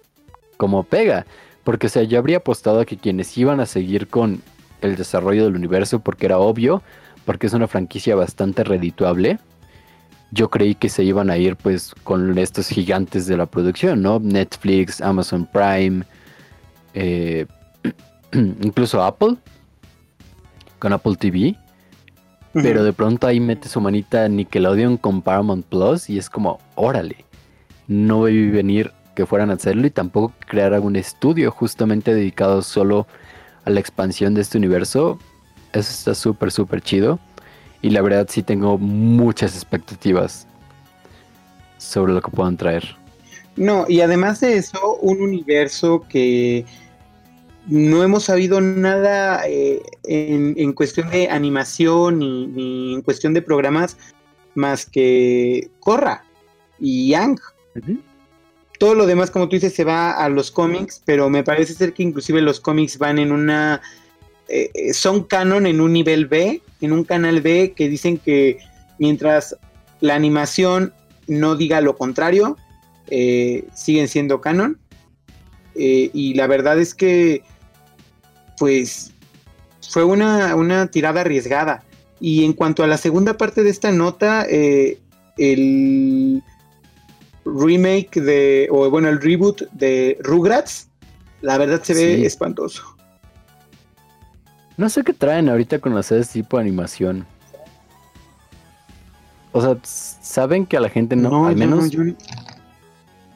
[0.57, 1.25] cómo pega.
[1.63, 4.41] Porque, o sea, yo habría apostado a que quienes iban a seguir con
[4.85, 6.81] el desarrollo del universo porque era obvio,
[7.25, 9.39] porque es una franquicia bastante redituable.
[10.31, 14.19] Yo creí que se iban a ir pues con estos gigantes de la producción, ¿no?
[14.19, 16.03] Netflix, Amazon Prime,
[16.93, 17.45] eh,
[18.33, 19.35] incluso Apple,
[20.79, 21.55] con Apple TV.
[22.53, 27.25] Pero de pronto ahí mete su manita Nickelodeon con Paramount Plus y es como, órale,
[27.87, 32.99] no vi venir que fueran a hacerlo y tampoco crear algún estudio justamente dedicado solo
[32.99, 33.24] a
[33.65, 35.19] la expansión de este universo.
[35.73, 37.19] Eso está súper, súper chido.
[37.81, 40.47] Y la verdad sí tengo muchas expectativas
[41.77, 42.95] sobre lo que puedan traer.
[43.55, 46.65] No, y además de eso, un universo que
[47.67, 53.97] no hemos sabido nada eh, en, cuestión de animación ni, en cuestión de programas
[54.55, 56.23] más que Corra
[56.79, 57.39] y Yang.
[58.79, 61.93] Todo lo demás, como tú dices, se va a los cómics, pero me parece ser
[61.93, 63.81] que inclusive los cómics van en una...
[64.47, 68.59] Eh, eh, son canon en un nivel B, en un canal B, que dicen que
[68.99, 69.57] mientras
[70.01, 70.93] la animación
[71.27, 72.57] no diga lo contrario,
[73.07, 74.77] siguen siendo canon.
[75.75, 77.43] y la verdad es que
[78.57, 79.11] pues
[79.89, 81.83] fue una, tirada arriesgada.
[82.19, 84.99] Y en cuanto a la segunda parte de esta nota, eh,
[85.37, 86.41] el
[87.45, 90.89] remake de, o bueno, el reboot de Rugrats,
[91.41, 92.83] la verdad se ve espantoso.
[94.77, 97.25] No sé qué traen ahorita con las series tipo animación.
[99.53, 101.89] O sea, saben que a la gente no, al menos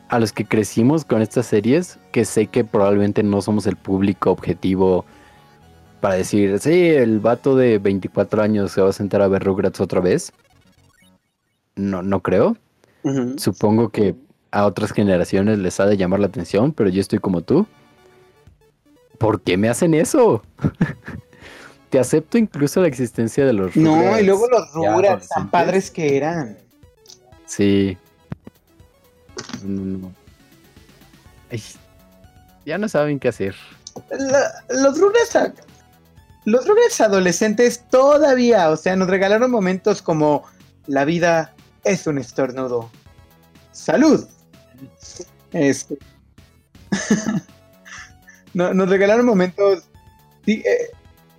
[0.09, 4.31] a los que crecimos con estas series, que sé que probablemente no somos el público
[4.31, 5.05] objetivo
[6.01, 9.79] para decir, sí, el vato de 24 años se va a sentar a ver Rugrats
[9.79, 10.33] otra vez.
[11.75, 12.57] No, no creo.
[13.37, 14.15] Supongo que
[14.51, 17.65] a otras generaciones les ha de llamar la atención, pero yo estoy como tú.
[19.17, 20.43] ¿Por qué me hacen eso?
[21.89, 23.75] Te acepto incluso la existencia de los.
[23.75, 26.57] No, y luego los Rugrats, tan padres que eran.
[27.45, 27.97] Sí,
[32.65, 33.55] ya no saben qué hacer.
[34.69, 35.53] los Rugrats
[36.45, 40.43] los Rugrats adolescentes todavía, o sea, nos regalaron momentos como
[40.87, 41.53] la vida
[41.83, 42.89] es un estornudo.
[43.71, 44.27] Salud.
[45.51, 45.97] Este.
[48.53, 49.83] nos regalaron momentos.
[50.45, 50.65] Eh,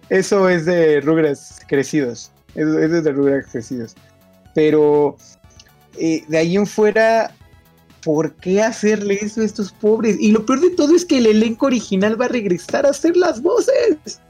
[0.08, 2.30] eso es de Rugrats crecidos.
[2.54, 3.94] Eso, es de Rugrats crecidos.
[4.54, 5.16] Pero
[5.98, 7.32] eh, de ahí en fuera,
[8.04, 10.16] ¿por qué hacerle eso a estos pobres?
[10.18, 13.16] Y lo peor de todo es que el elenco original va a regresar a hacer
[13.16, 14.20] las voces.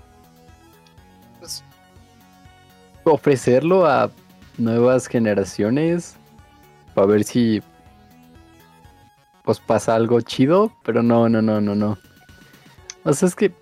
[1.38, 1.64] Pues,
[3.04, 4.10] ofrecerlo a
[4.60, 6.16] nuevas generaciones
[6.94, 7.62] para ver si
[9.44, 11.98] pues pasa algo chido, pero no, no, no, no, no.
[13.04, 13.52] O sea, es que,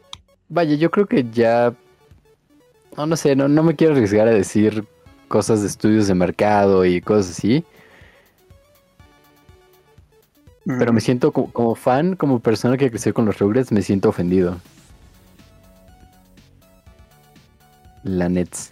[0.49, 1.73] vaya, yo creo que ya,
[2.97, 4.85] no, no sé, no, no me quiero arriesgar a decir
[5.29, 7.65] cosas de estudios de mercado y cosas así.
[10.66, 14.61] Pero me siento como, fan, como persona que creció con los Rugrats, me siento ofendido.
[18.03, 18.70] La Nets.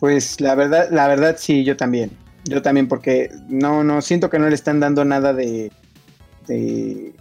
[0.00, 2.10] Pues la verdad, la verdad sí, yo también.
[2.44, 5.72] Yo también, porque no, no, siento que no le están dando nada de.
[6.46, 7.14] de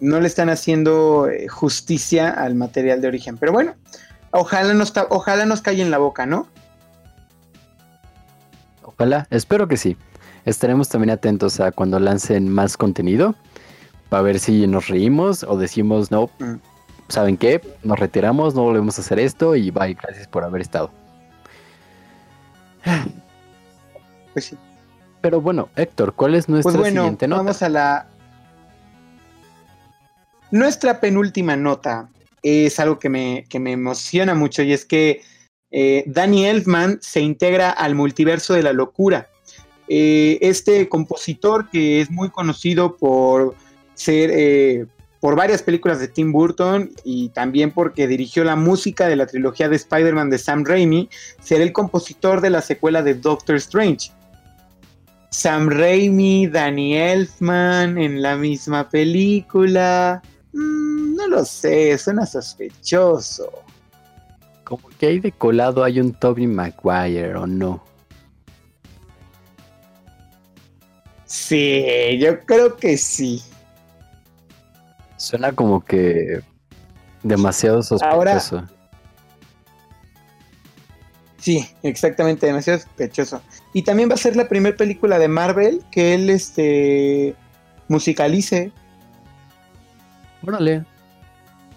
[0.00, 3.36] no le están haciendo eh, justicia al material de origen.
[3.36, 3.74] Pero bueno,
[4.30, 6.46] ojalá nos, ojalá nos calle en la boca, ¿no?
[8.82, 9.96] Ojalá, espero que sí.
[10.44, 13.34] Estaremos también atentos a cuando lancen más contenido
[14.08, 16.54] para ver si nos reímos o decimos, no, mm.
[17.08, 17.60] ¿saben qué?
[17.82, 20.90] Nos retiramos, no volvemos a hacer esto y bye, gracias por haber estado.
[24.32, 24.56] Pues sí.
[25.20, 27.42] Pero bueno, Héctor, ¿cuál es nuestra pues siguiente nota?
[27.42, 28.06] Vamos a la.
[30.50, 32.08] Nuestra penúltima nota
[32.42, 35.22] es algo que me, me emociona mucho y es que
[35.70, 39.28] eh, Danny Elfman se integra al multiverso de la locura.
[39.88, 43.54] Eh, este compositor que es muy conocido por
[43.94, 44.86] ser eh,
[45.20, 49.68] por varias películas de Tim Burton y también porque dirigió la música de la trilogía
[49.68, 51.08] de Spider-Man de Sam Raimi,
[51.40, 54.12] será el compositor de la secuela de Doctor Strange.
[55.30, 60.22] Sam Raimi, Danny Elfman en la misma película.
[60.52, 63.50] Mm, no lo sé, suena sospechoso.
[64.64, 67.84] Como que hay de colado hay un Toby Maguire o no.
[71.24, 73.42] Sí, yo creo que sí.
[75.18, 76.40] Suena como que
[77.22, 78.64] demasiado sospechoso.
[81.38, 83.42] sí, exactamente, demasiado sospechoso.
[83.74, 87.34] Y también va a ser la primera película de Marvel que él este
[87.88, 88.72] musicalice.
[90.46, 90.84] Órale.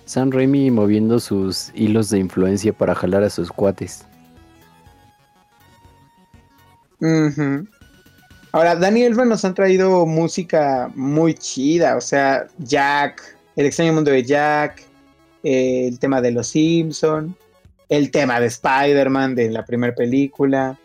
[0.05, 4.05] Sam Raimi moviendo sus hilos de influencia para jalar a sus cuates.
[6.99, 7.67] Mhm.
[8.53, 14.11] Ahora, Danny Elfman nos han traído música muy chida, o sea, Jack, El extraño mundo
[14.11, 14.83] de Jack,
[15.43, 17.35] eh, el tema de Los Simpson,
[17.87, 20.77] el tema de Spider-Man de la primera película.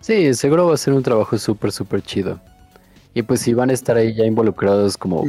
[0.00, 2.40] Sí, seguro va a ser un trabajo súper, súper chido.
[3.14, 5.24] Y pues si van a estar ahí ya involucrados como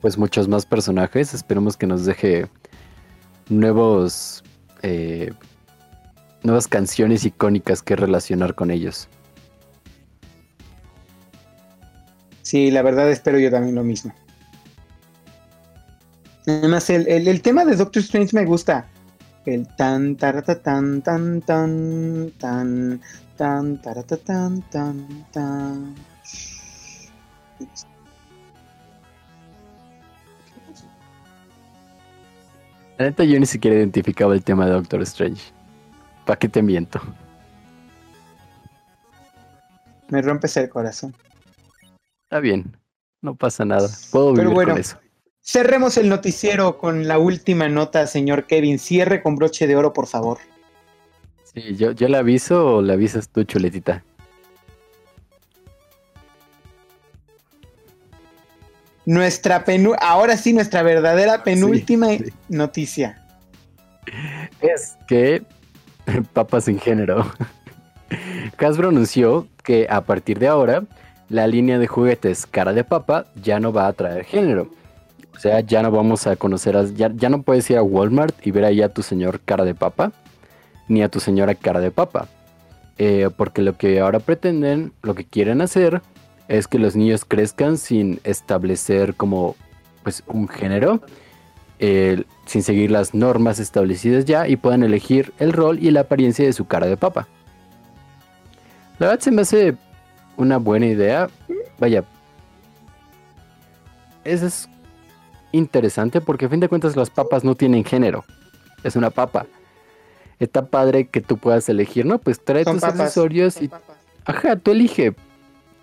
[0.00, 2.46] pues muchos más personajes, esperemos que nos deje
[3.48, 4.44] nuevos
[4.82, 5.32] eh,
[6.42, 9.08] nuevas canciones icónicas que relacionar con ellos.
[12.42, 14.14] Sí, la verdad espero yo también lo mismo.
[16.46, 18.86] Además, el, el, tema de Doctor Strange me gusta.
[19.44, 23.00] El tan tarata tan tan tan tan
[23.36, 25.94] tan tarata tan tan tan.
[32.96, 35.57] La neta yo ni siquiera identificaba el tema de Doctor Strange.
[36.28, 37.00] ¿Para qué te miento?
[40.10, 41.14] Me rompes el corazón.
[42.24, 42.76] Está bien,
[43.22, 43.88] no pasa nada.
[44.10, 44.98] Puedo vivir bueno, con eso.
[45.40, 48.78] Cerremos el noticiero con la última nota, señor Kevin.
[48.78, 50.36] Cierre con broche de oro, por favor.
[51.44, 54.04] Sí, yo, yo le aviso o le avisas tú, chuletita.
[59.06, 62.32] Nuestra penu ahora sí, nuestra verdadera penúltima sí, sí.
[62.50, 63.26] noticia.
[64.60, 65.42] Es que
[66.32, 67.26] papas sin género.
[68.58, 70.84] Hasbro anunció que a partir de ahora
[71.28, 74.70] la línea de juguetes cara de papa ya no va a traer género.
[75.34, 78.50] O sea, ya no vamos a conocer, ya, ya, no puedes ir a Walmart y
[78.50, 80.10] ver ahí a tu señor cara de papa,
[80.88, 82.26] ni a tu señora cara de papa.
[82.96, 86.02] Eh, porque lo que ahora pretenden, lo que quieren hacer,
[86.48, 89.54] es que los niños crezcan sin establecer como
[90.02, 91.02] pues un género,
[91.78, 96.46] eh, sin seguir las normas establecidas ya y puedan elegir el rol y la apariencia
[96.46, 97.28] de su cara de papa.
[98.98, 99.76] La verdad se me hace
[100.38, 101.28] una buena idea.
[101.78, 102.04] Vaya,
[104.24, 104.68] eso es
[105.52, 108.24] interesante porque a fin de cuentas las papas no tienen género.
[108.82, 109.46] Es una papa.
[110.38, 112.18] Está padre que tú puedas elegir, ¿no?
[112.18, 113.68] Pues trae Son tus papas, accesorios son y...
[113.68, 113.96] papas.
[114.24, 115.14] Ajá, tú elige.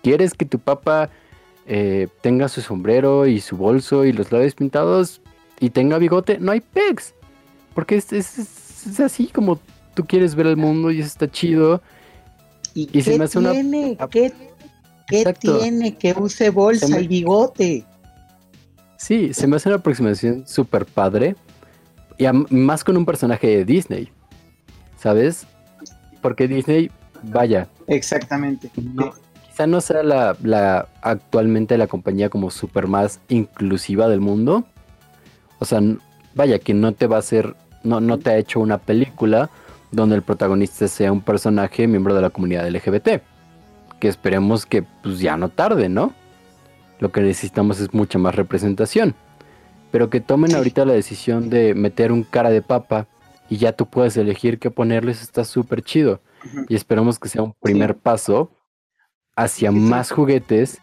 [0.02, 1.10] ¿Quieres que tu papa
[1.66, 5.20] eh, tenga su sombrero y su bolso y los labios pintados
[5.60, 6.38] y tenga bigote?
[6.38, 7.14] No hay pegs.
[7.74, 8.38] Porque es, es-
[8.86, 9.58] es- así como
[9.94, 11.82] tú quieres ver el mundo y eso está chido.
[12.74, 13.96] ¿Y, Y se qué me hace una- tiene?
[14.10, 14.32] ¿Qué,
[15.08, 17.84] qué tiene que use bolsa me- y bigote?
[18.98, 21.36] Sí, se me hace una aproximación súper padre.
[22.18, 24.08] Y más con un personaje de Disney.
[24.98, 25.46] ¿Sabes?
[26.22, 26.90] Porque Disney,
[27.24, 28.70] vaya, Exactamente.
[28.76, 29.12] no-
[29.50, 34.64] quizá no sea la, la- actualmente la compañía como súper más inclusiva del mundo.
[35.58, 35.80] O sea,
[36.34, 39.50] vaya, que no te va a hacer, no, no te ha hecho una película
[39.90, 43.22] donde el protagonista sea un personaje miembro de la comunidad LGBT.
[44.00, 46.12] Que esperemos que pues ya no tarde, ¿no?
[46.98, 49.14] Lo que necesitamos es mucha más representación.
[49.90, 53.06] Pero que tomen ahorita la decisión de meter un cara de papa
[53.48, 56.20] y ya tú puedes elegir qué ponerles, está súper chido.
[56.68, 58.00] Y esperamos que sea un primer Sí.
[58.02, 58.50] paso
[59.36, 59.82] hacia Sí, sí.
[59.82, 60.78] más juguetes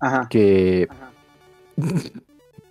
[0.00, 0.26] Ajá.
[0.28, 0.88] que...
[0.90, 1.10] Ajá.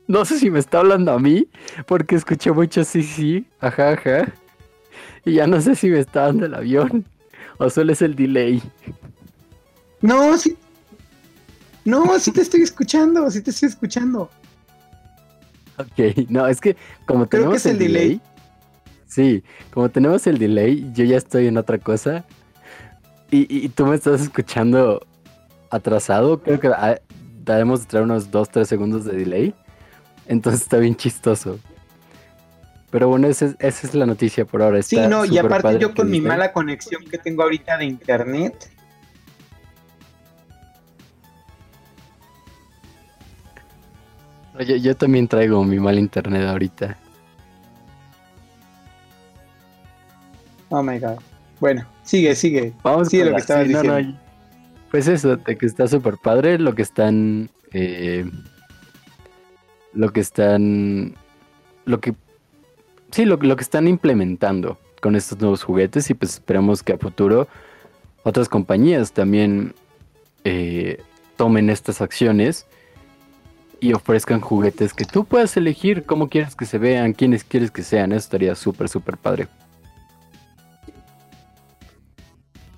[0.10, 1.48] No sé si me está hablando a mí,
[1.86, 4.34] porque escuché mucho sí, sí, ajá, ajá.
[5.23, 7.06] Y ya no sé si me está dando el avión
[7.60, 8.60] o solo es el delay.
[10.02, 10.57] No, sí.
[11.86, 14.31] No, sí te estoy escuchando, sí te estoy escuchando.
[15.77, 16.76] Ok, no, es que
[17.06, 18.22] como Creo tenemos que es el delay.
[19.06, 22.26] Sí, como tenemos el delay, yo ya estoy en otra cosa.
[23.30, 25.06] Y, tú me estás escuchando
[25.69, 26.41] atrasado.
[26.41, 26.99] Creo que ah,
[27.45, 29.53] debemos de traer unos 2-3 segundos de delay.
[30.30, 31.60] Entonces está bien chistoso.
[32.92, 34.82] Pero bueno, esa es, esa es la noticia por ahora.
[34.82, 38.70] Sí, no, y aparte yo con mi mala conexión que tengo ahorita de internet.
[44.58, 46.98] Oye, yo también traigo mi mal internet ahorita.
[50.70, 51.18] Oh my god.
[51.60, 52.74] Bueno, sigue, sigue.
[52.84, 54.20] Vamos Sigue lo la- que estabas sí, no, no, diciendo.
[54.92, 57.50] pues eso, de que está súper padre lo que están.
[57.74, 58.30] eh,
[59.94, 61.16] lo que están.
[61.86, 62.14] Lo que.
[63.11, 66.10] Sí, lo, lo que están implementando con estos nuevos juguetes.
[66.10, 67.48] Y pues esperamos que a futuro
[68.24, 69.74] otras compañías también
[70.44, 71.02] eh,
[71.38, 72.68] tomen estas acciones
[73.80, 77.82] y ofrezcan juguetes que tú puedas elegir cómo quieres que se vean, quiénes quieres que
[77.82, 78.11] sean.
[78.11, 79.48] Eso estaría súper, súper padre.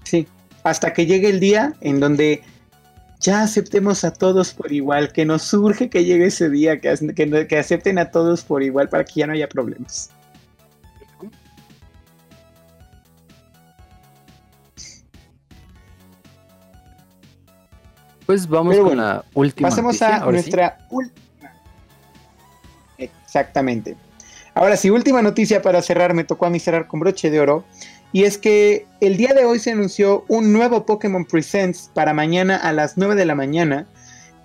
[0.03, 0.27] Sí,
[0.63, 2.43] hasta que llegue el día en donde
[3.22, 7.48] ya aceptemos a todos por igual, que nos surge que llegue ese día, que, que,
[7.48, 10.10] que acepten a todos por igual para que ya no haya problemas.
[18.26, 19.69] Pues vamos con la última.
[19.69, 20.31] Pasemos noticia, a sí.
[20.31, 21.52] nuestra última.
[22.98, 23.98] Exactamente.
[24.53, 27.65] Ahora sí, última noticia para cerrar, me tocó a mí cerrar con broche de oro.
[28.13, 32.57] Y es que el día de hoy se anunció un nuevo Pokémon Presents para mañana
[32.57, 33.88] a las 9 de la mañana.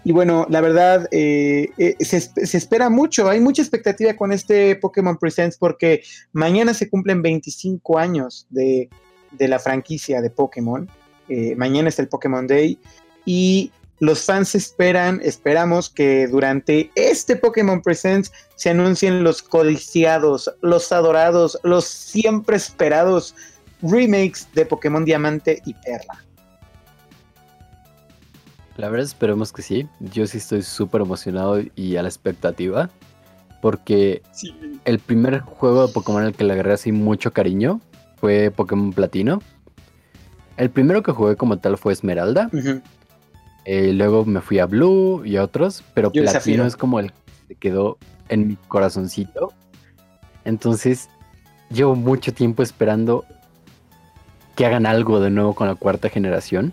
[0.05, 4.77] Y bueno, la verdad, eh, eh, se, se, espera mucho, hay mucha expectativa con este
[4.77, 6.03] Pokémon Presents porque
[6.33, 8.89] mañana se cumplen 25 años de,
[9.33, 10.89] de la franquicia de Pokémon.
[11.29, 12.79] Eh, mañana es el Pokémon Day
[13.25, 20.93] y los fans esperan, esperamos que durante este Pokémon Presents se anuncien los codiciados, los
[20.93, 23.35] adorados, los siempre esperados
[23.83, 26.25] remakes de Pokémon Diamante y Perla.
[28.77, 29.89] La verdad esperemos que sí.
[30.01, 32.91] Yo sí estoy súper emocionado y a la expectativa.
[33.63, 34.23] Porque
[34.85, 37.81] el primer juego de Pokémon al que le agarré así mucho cariño
[38.17, 39.41] fue Pokémon Platino.
[40.57, 42.51] El primero que jugué como tal fue Esmeralda.
[43.65, 45.83] Eh, luego me fui a Blue y a otros.
[45.95, 47.13] Pero Platino es como el
[47.49, 47.99] que quedó
[48.29, 49.53] en mi corazoncito.
[50.45, 51.09] Entonces,
[51.71, 53.25] llevo mucho tiempo esperando
[54.57, 56.73] que hagan algo de nuevo con la cuarta generación.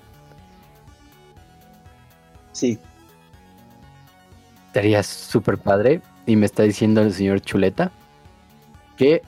[2.53, 2.79] Sí.
[4.67, 6.01] Estaría súper padre.
[6.25, 7.91] Y me está diciendo el señor Chuleta
[8.95, 9.21] que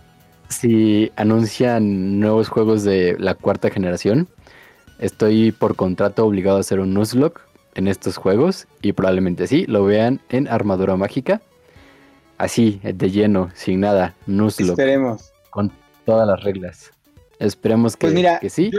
[0.48, 4.30] si anuncian nuevos juegos de la cuarta generación,
[5.00, 7.42] estoy por contrato obligado a hacer un Nuzlocke
[7.74, 8.68] en estos juegos.
[8.82, 11.42] Y probablemente sí, lo vean en Armadura Mágica.
[12.38, 14.16] Así, de lleno, sin nada.
[14.28, 14.80] Nuzlocke.
[14.80, 15.34] Esperemos.
[15.50, 15.74] Con
[16.06, 16.95] todas las reglas.
[17.40, 18.72] Esperemos que, pues que sí.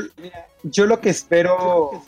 [0.62, 2.02] yo lo que espero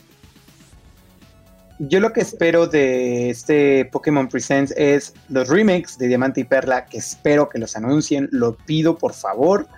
[1.79, 6.87] yo lo que espero de este Pokémon Presents es los remakes de Diamante y Perla,
[6.87, 9.69] que espero que los anuncien, lo pido por favor.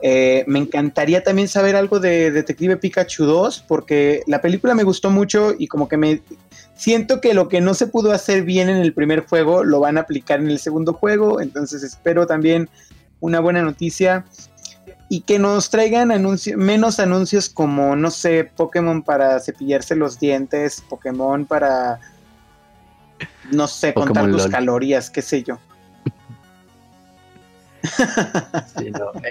[0.00, 5.10] Eh, me encantaría también saber algo de Detective Pikachu 2, porque la película me gustó
[5.10, 6.20] mucho y como que me
[6.76, 9.96] siento que lo que no se pudo hacer bien en el primer juego lo van
[9.96, 12.68] a aplicar en el segundo juego, entonces espero también
[13.20, 14.24] una buena noticia
[15.08, 16.12] y que nos traigan
[16.56, 22.00] menos anuncios como, no sé, Pokémon para cepillarse los dientes, Pokémon para,
[23.50, 25.58] no sé, contar tus calorías, qué sé yo.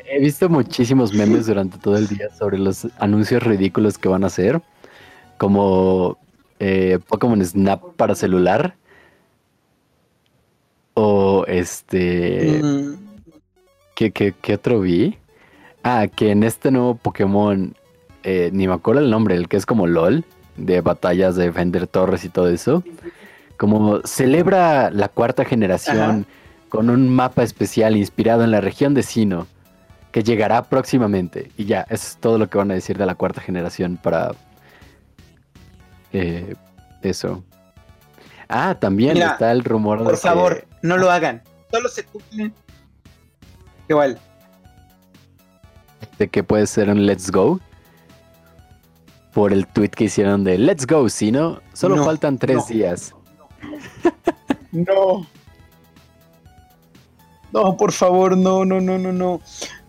[0.06, 4.28] He visto muchísimos memes durante todo el día sobre los anuncios ridículos que van a
[4.28, 4.62] hacer,
[5.40, 6.20] como
[6.60, 8.76] eh, Pokémon Snap para celular,
[10.94, 12.62] o este...
[12.64, 13.04] Mm.
[13.96, 15.18] ¿Qué, qué otro vi?
[15.84, 17.76] Ah, que en este nuevo Pokémon,
[18.24, 20.24] eh, ni me acuerdo el nombre, el que es como LOL,
[20.56, 22.84] de batallas de defender torres y todo eso,
[23.58, 26.26] como celebra la cuarta generación
[26.70, 29.46] con un mapa especial inspirado en la región de Sino,
[30.12, 31.52] que llegará próximamente.
[31.58, 34.32] Y ya, eso es todo lo que van a decir de la cuarta generación para
[36.14, 36.56] eh,
[37.02, 37.44] eso.
[38.48, 40.06] Ah, también está el rumor de.
[40.06, 41.42] Por favor, no lo hagan.
[41.72, 42.54] Solo se cumplen.
[43.90, 44.18] Igual
[46.18, 47.60] de que puede ser un Let's Go.
[49.34, 53.14] Por el tweet que hicieron de Let's Go, si no, solo faltan tres días.
[54.72, 55.26] No.
[57.52, 59.40] No, por favor, no, no, no, no, no.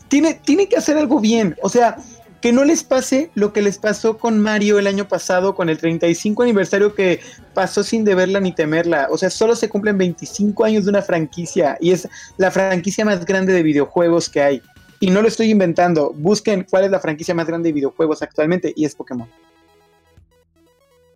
[0.08, 1.56] Tiene, tiene que hacer algo bien.
[1.62, 1.96] O sea,
[2.44, 5.78] que no les pase lo que les pasó con Mario el año pasado, con el
[5.78, 7.20] 35 aniversario que
[7.54, 9.08] pasó sin deberla ni temerla.
[9.10, 13.24] O sea, solo se cumplen 25 años de una franquicia y es la franquicia más
[13.24, 14.62] grande de videojuegos que hay.
[15.04, 16.14] Y no lo estoy inventando.
[16.14, 19.28] Busquen cuál es la franquicia más grande de videojuegos actualmente y es Pokémon.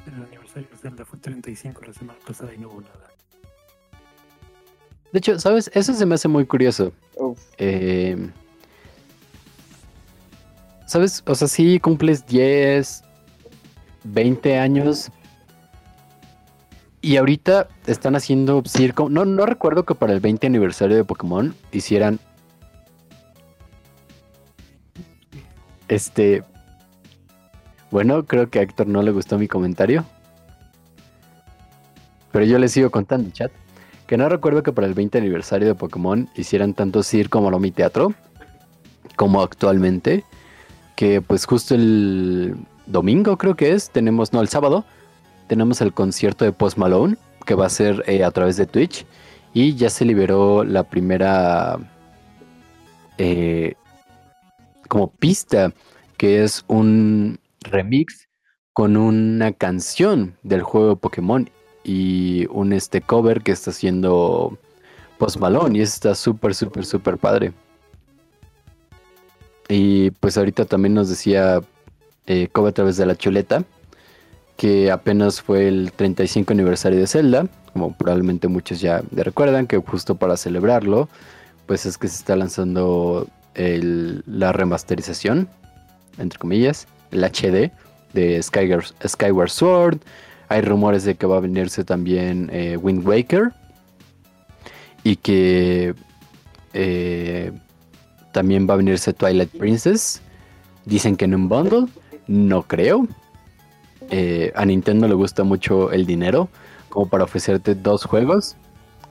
[0.06, 3.08] El aniversario de Zelda fue 35 la semana pasada y no hubo nada.
[5.10, 5.70] De hecho, ¿sabes?
[5.72, 6.92] Eso se me hace muy curioso.
[7.56, 8.28] Eh,
[10.84, 11.22] ¿Sabes?
[11.26, 13.02] O sea, si cumples 10,
[14.04, 15.10] 20 años.
[17.00, 19.08] Y ahorita están haciendo circo.
[19.08, 22.20] No, no recuerdo que para el 20 aniversario de Pokémon hicieran
[25.88, 26.42] Este.
[27.90, 30.04] Bueno, creo que a Héctor no le gustó mi comentario.
[32.32, 33.50] Pero yo le sigo contando, chat.
[34.06, 37.70] Que no recuerdo que para el 20 aniversario de Pokémon hicieran tanto circo como mi
[37.70, 38.14] teatro.
[39.16, 40.24] Como actualmente.
[40.96, 42.56] Que pues justo el
[42.86, 43.90] domingo creo que es.
[43.90, 44.84] Tenemos, no, el sábado.
[45.46, 47.16] Tenemos el concierto de Post Malone.
[47.46, 49.06] Que va a ser eh, a través de Twitch.
[49.54, 51.78] Y ya se liberó la primera.
[53.16, 53.74] Eh,
[54.88, 55.72] como pista,
[56.16, 58.28] que es un remix
[58.72, 61.50] con una canción del juego Pokémon
[61.84, 64.58] y un este cover que está haciendo
[65.18, 67.52] Post Malone y está súper, súper, súper padre.
[69.68, 71.60] Y pues ahorita también nos decía
[72.26, 73.64] eh, a través de la chuleta
[74.56, 80.16] que apenas fue el 35 aniversario de Zelda, como probablemente muchos ya recuerdan, que justo
[80.16, 81.08] para celebrarlo,
[81.66, 83.28] pues es que se está lanzando
[83.58, 85.48] la remasterización,
[86.18, 87.72] entre comillas, el HD
[88.12, 89.98] de Skyward, Sword,
[90.48, 93.52] Hay rumores de que va a venirse también eh, Wind Waker.
[95.04, 95.94] Y que
[96.72, 97.52] eh,
[98.32, 100.22] también va a venirse Twilight Princess.
[100.86, 101.86] Dicen que en un bundle.
[102.26, 103.06] No creo.
[104.10, 106.48] Eh, a Nintendo le gusta mucho el dinero.
[106.88, 108.56] Como para ofrecerte dos juegos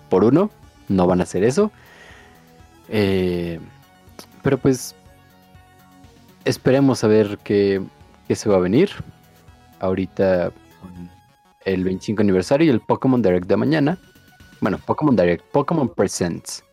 [0.10, 0.49] por uno.
[0.88, 1.72] No van a hacer eso.
[4.43, 4.95] Pero pues
[6.45, 7.81] esperemos a ver qué,
[8.27, 8.89] qué se va a venir.
[9.80, 10.51] Ahorita
[11.65, 13.97] el 25 aniversario y el Pokémon Direct de mañana.
[14.61, 16.64] Bueno, Pokémon Direct, Pokémon Presents.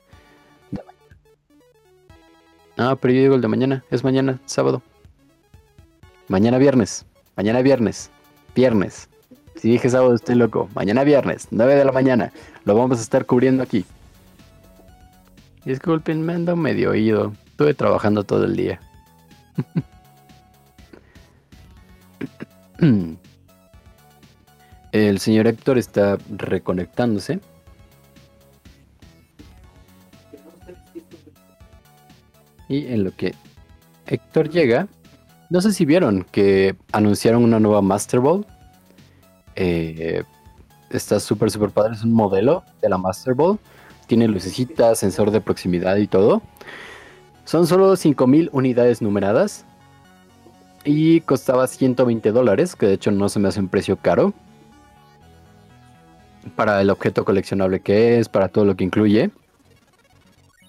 [2.77, 4.83] Ah, pero yo digo el de mañana, es mañana, sábado.
[6.29, 8.11] Mañana viernes, mañana viernes,
[8.55, 9.09] viernes.
[9.57, 10.69] Si dije sábado estoy loco.
[10.75, 12.33] Mañana viernes, 9 de la mañana.
[12.65, 13.85] Lo vamos a estar cubriendo aquí.
[15.65, 17.33] Disculpen, me ando medio oído.
[17.55, 18.81] Estuve trabajando todo el día.
[24.91, 27.39] El señor Héctor está reconectándose.
[32.69, 33.37] Y en lo que
[34.09, 34.89] Héctor llega,
[35.49, 38.45] no sé si vieron que anunciaron una nueva Master Ball.
[39.55, 40.25] Eh,
[40.91, 41.95] está súper, súper padre.
[41.95, 43.61] Es un modelo de la Master Ball.
[44.09, 46.43] Tiene lucecitas, sensor de proximidad y todo.
[47.45, 49.65] Son solo 5000 unidades numeradas.
[50.85, 54.35] Y costaba 120 dólares, que de hecho no se me hace un precio caro
[56.57, 59.31] para el objeto coleccionable que es, para todo lo que incluye.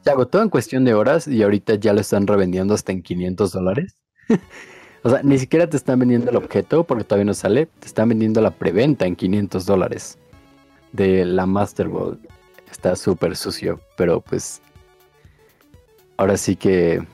[0.03, 3.51] Se agotó en cuestión de horas y ahorita ya lo están revendiendo hasta en 500
[3.51, 3.97] dólares.
[5.03, 8.09] o sea, ni siquiera te están vendiendo el objeto porque todavía no sale, te están
[8.09, 10.17] vendiendo la preventa en 500 dólares
[10.91, 12.19] de la Master Ball.
[12.71, 14.61] Está súper sucio, pero pues
[16.17, 17.05] ahora sí que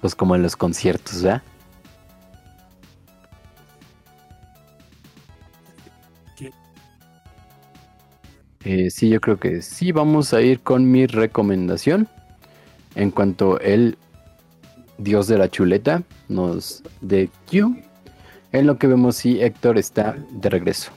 [0.00, 1.42] pues como en los conciertos, ¿ya?
[8.64, 9.92] Eh, sí, yo creo que sí.
[9.92, 12.08] Vamos a ir con mi recomendación.
[12.94, 13.98] En cuanto el
[14.98, 17.76] dios de la chuleta nos dé Q.
[18.52, 20.92] En lo que vemos si Héctor está de regreso.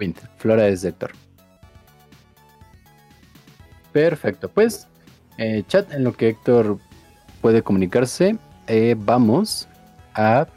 [0.00, 0.16] Wind.
[0.38, 1.12] Flora es de Héctor.
[3.94, 4.88] Perfecto, pues
[5.38, 6.78] eh, chat en lo que Héctor
[7.40, 9.68] puede comunicarse, eh, vamos
[10.14, 10.48] a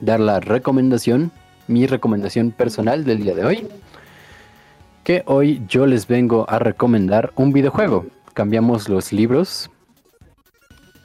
[0.00, 1.32] dar la recomendación
[1.66, 3.68] mi recomendación personal del día de hoy.
[5.02, 8.04] Que hoy yo les vengo a recomendar un videojuego.
[8.34, 9.70] Cambiamos los libros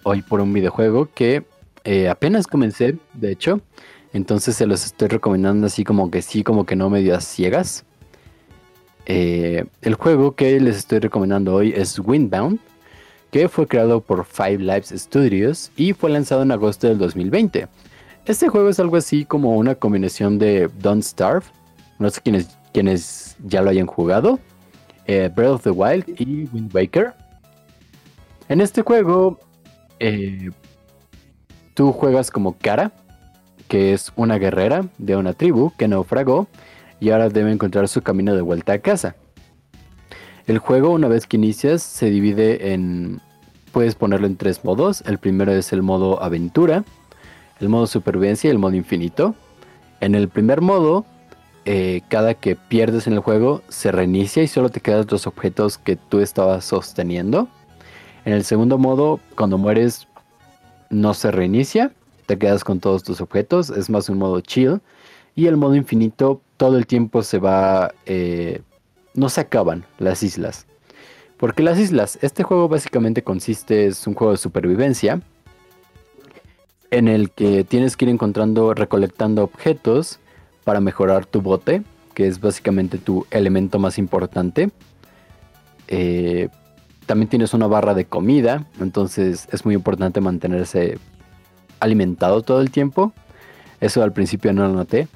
[0.03, 1.45] hoy por un videojuego que
[1.85, 3.61] eh, apenas comencé, de hecho.
[4.11, 7.85] Entonces se los estoy recomendando así como que sí, como que no medio a ciegas.
[9.05, 12.59] Eh, el juego que les estoy recomendando hoy es Windbound,
[13.31, 17.67] que fue creado por Five Lives Studios y fue lanzado en agosto del 2020.
[18.25, 21.45] Este juego es algo así como una combinación de Don't Starve,
[21.97, 24.39] no sé quiénes, quienes ya lo hayan jugado,
[25.07, 27.13] eh, Breath of the Wild y Wind Waker.
[28.49, 29.39] En este juego,
[29.99, 30.51] eh,
[31.73, 32.91] tú juegas como Kara,
[33.67, 36.47] que es una guerrera de una tribu que naufragó
[37.01, 39.17] y ahora debe encontrar su camino de vuelta a casa.
[40.47, 43.19] El juego, una vez que inicias, se divide en...
[43.73, 45.01] Puedes ponerlo en tres modos.
[45.05, 46.83] El primero es el modo aventura,
[47.59, 49.33] el modo supervivencia y el modo infinito.
[49.99, 51.05] En el primer modo,
[51.65, 55.77] eh, cada que pierdes en el juego se reinicia y solo te quedan los objetos
[55.77, 57.47] que tú estabas sosteniendo.
[58.25, 60.07] En el segundo modo, cuando mueres,
[60.89, 61.93] no se reinicia,
[62.27, 64.81] te quedas con todos tus objetos, es más un modo chill.
[65.33, 67.91] Y el modo infinito, todo el tiempo se va...
[68.05, 68.61] Eh,
[69.15, 70.67] no se acaban las islas.
[71.37, 75.21] Porque las islas, este juego básicamente consiste, es un juego de supervivencia
[76.91, 80.19] en el que tienes que ir encontrando, recolectando objetos
[80.63, 81.81] para mejorar tu bote,
[82.13, 84.69] que es básicamente tu elemento más importante.
[85.87, 86.49] Eh,
[87.07, 90.99] también tienes una barra de comida, entonces es muy importante mantenerse
[91.79, 93.13] alimentado todo el tiempo.
[93.79, 95.07] Eso al principio no lo noté,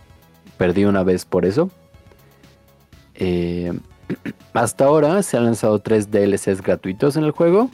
[0.58, 1.70] perdí una vez por eso.
[3.16, 3.74] Eh,
[4.54, 7.70] hasta ahora se han lanzado tres DLCs gratuitos en el juego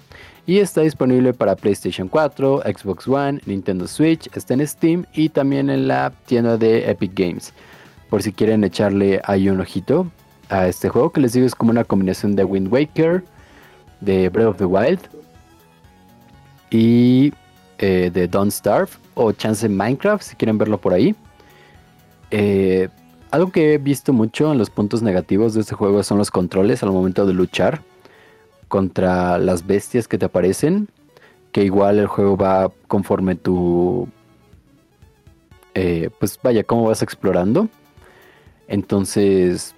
[0.45, 5.69] y está disponible para PlayStation 4, Xbox One, Nintendo Switch, está en Steam y también
[5.69, 7.53] en la tienda de Epic Games.
[8.09, 10.07] Por si quieren echarle ahí un ojito
[10.49, 13.23] a este juego que les digo es como una combinación de Wind Waker,
[14.01, 14.99] de Breath of the Wild
[16.71, 17.33] y
[17.77, 21.15] eh, de Don't Starve o Chance Minecraft si quieren verlo por ahí.
[22.31, 22.89] Eh,
[23.29, 26.83] algo que he visto mucho en los puntos negativos de este juego son los controles
[26.83, 27.81] al momento de luchar
[28.67, 30.89] contra las bestias que te aparecen,
[31.51, 34.07] que igual el juego va conforme tu
[35.73, 37.69] eh, pues vaya, cómo vas explorando.
[38.67, 39.75] Entonces,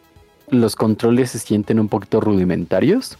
[0.49, 3.17] los controles se sienten un poquito rudimentarios.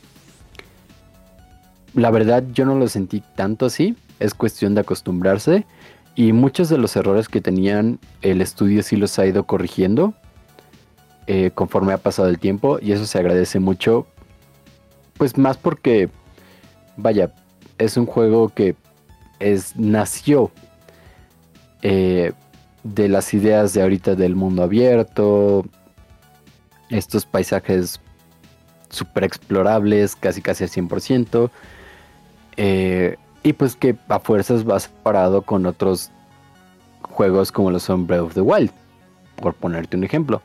[1.94, 3.96] La verdad, yo no lo sentí tanto así.
[4.20, 5.66] Es cuestión de acostumbrarse.
[6.16, 10.14] Y muchos de los errores que tenían el estudio sí los ha ido corrigiendo
[11.26, 12.80] eh, conforme ha pasado el tiempo.
[12.82, 14.08] Y eso se agradece mucho.
[15.18, 16.10] Pues más porque,
[16.98, 17.34] vaya,
[17.78, 18.76] es un juego que
[19.40, 20.52] es, nació
[21.82, 22.32] eh,
[22.84, 25.66] de las ideas de ahorita del mundo abierto,
[26.90, 28.00] estos paisajes
[28.90, 31.50] super explorables, casi casi al 100%,
[32.58, 36.12] eh, y pues que a fuerzas vas parado con otros
[37.02, 38.72] juegos como los son Breath of the Wild,
[39.36, 40.42] por ponerte un ejemplo.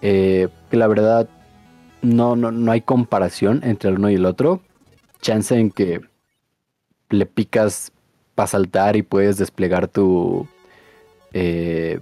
[0.00, 1.28] Eh, que la verdad
[2.02, 4.60] no, no, no hay comparación entre el uno y el otro.
[5.20, 6.00] Chance en que
[7.10, 7.90] le picas
[8.34, 10.46] para saltar y puedes desplegar tu...
[11.32, 12.00] Eh,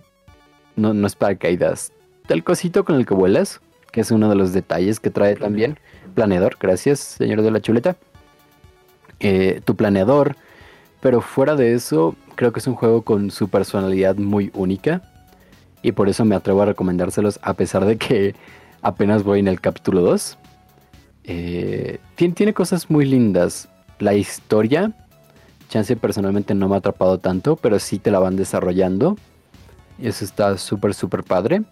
[0.76, 1.92] no, no es paracaídas.
[2.28, 3.60] El cosito con el que vuelas,
[3.92, 5.78] que es uno de los detalles que trae también.
[6.14, 7.96] Planeador, gracias, señor de la chuleta.
[9.22, 10.36] Eh, tu planeador.
[11.00, 15.02] Pero fuera de eso, creo que es un juego con su personalidad muy única.
[15.80, 18.34] Y por eso me atrevo a recomendárselos, a pesar de que
[18.82, 20.38] apenas voy en el capítulo 2.
[21.24, 23.68] Eh, tiene, cosas muy lindas.
[24.00, 24.92] La historia
[25.68, 29.16] Chance personalmente no me ha atrapado tanto, pero sí te la van desarrollando.
[29.98, 31.62] Y eso está súper, súper padre.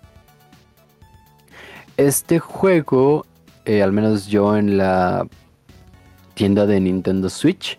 [1.97, 3.27] Este juego,
[3.65, 5.27] eh, al menos yo en la
[6.41, 7.79] tienda de Nintendo Switch,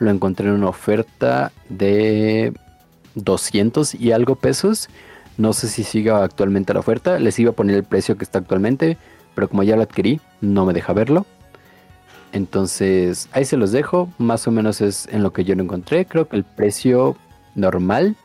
[0.00, 2.52] lo encontré en una oferta de
[3.14, 4.88] 200 y algo pesos.
[5.38, 7.20] No sé si siga actualmente la oferta.
[7.20, 8.98] Les iba a poner el precio que está actualmente,
[9.36, 11.24] pero como ya lo adquirí, no me deja verlo.
[12.32, 14.08] Entonces, ahí se los dejo.
[14.18, 16.04] Más o menos es en lo que yo lo encontré.
[16.04, 17.16] Creo que el precio
[17.54, 18.16] normal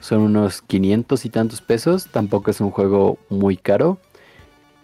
[0.00, 2.08] son unos 500 y tantos pesos.
[2.10, 3.98] Tampoco es un juego muy caro.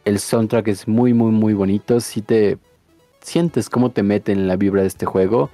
[0.04, 1.98] El soundtrack es muy, muy, muy bonito.
[2.00, 2.58] Si te
[3.24, 5.50] sientes cómo te mete en la vibra de este juego,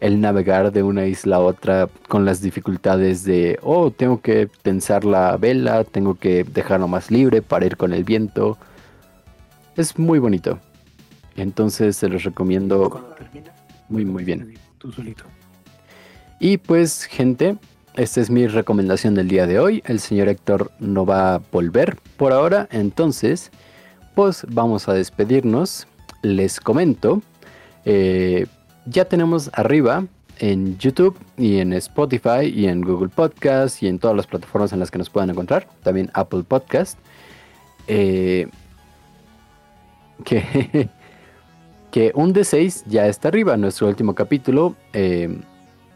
[0.00, 5.04] el navegar de una isla a otra con las dificultades de, oh, tengo que tensar
[5.04, 8.58] la vela, tengo que dejarlo más libre para ir con el viento.
[9.76, 10.58] Es muy bonito.
[11.36, 13.14] Entonces se los recomiendo
[13.88, 14.54] muy, muy bien.
[14.78, 15.24] Tú solito.
[16.40, 17.56] Y pues, gente,
[17.94, 19.82] esta es mi recomendación del día de hoy.
[19.86, 22.68] El señor Héctor no va a volver por ahora.
[22.72, 23.52] Entonces,
[24.16, 25.86] pues vamos a despedirnos.
[26.22, 27.22] Les comento.
[27.84, 28.46] Eh,
[28.86, 30.06] ya tenemos arriba
[30.38, 34.80] en YouTube y en Spotify y en Google Podcast y en todas las plataformas en
[34.80, 35.68] las que nos puedan encontrar.
[35.82, 36.98] También Apple Podcast.
[37.86, 38.48] Eh,
[40.24, 40.88] que
[41.92, 45.38] que un D6 ya está arriba, nuestro último capítulo, eh,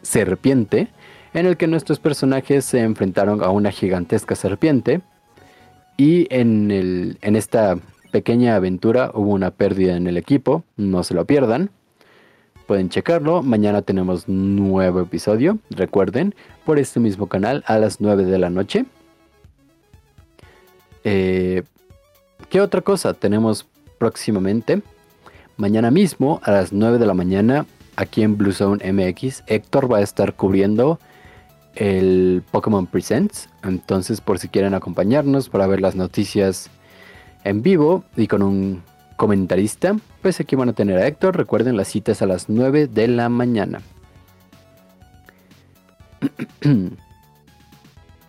[0.03, 0.89] Serpiente,
[1.32, 5.01] en el que nuestros personajes se enfrentaron a una gigantesca serpiente
[5.97, 7.78] y en, el, en esta
[8.16, 11.68] pequeña aventura hubo una pérdida en el equipo, no se lo pierdan.
[12.66, 16.34] Pueden checarlo, mañana tenemos nuevo episodio, recuerden,
[16.64, 18.86] por este mismo canal a las 9 de la noche.
[21.05, 21.62] Eh,
[22.48, 23.66] ¿Qué otra cosa tenemos
[23.98, 24.80] próximamente?
[25.59, 27.66] Mañana mismo a las 9 de la mañana,
[27.97, 30.98] aquí en Blue Zone MX, Héctor va a estar cubriendo
[31.74, 33.51] el Pokémon Presents.
[33.62, 36.70] Entonces, por si quieren acompañarnos para ver las noticias
[37.47, 38.82] en vivo y con un
[39.16, 41.36] comentarista, pues aquí van a tener a Héctor.
[41.36, 43.81] Recuerden, las citas a las 9 de la mañana.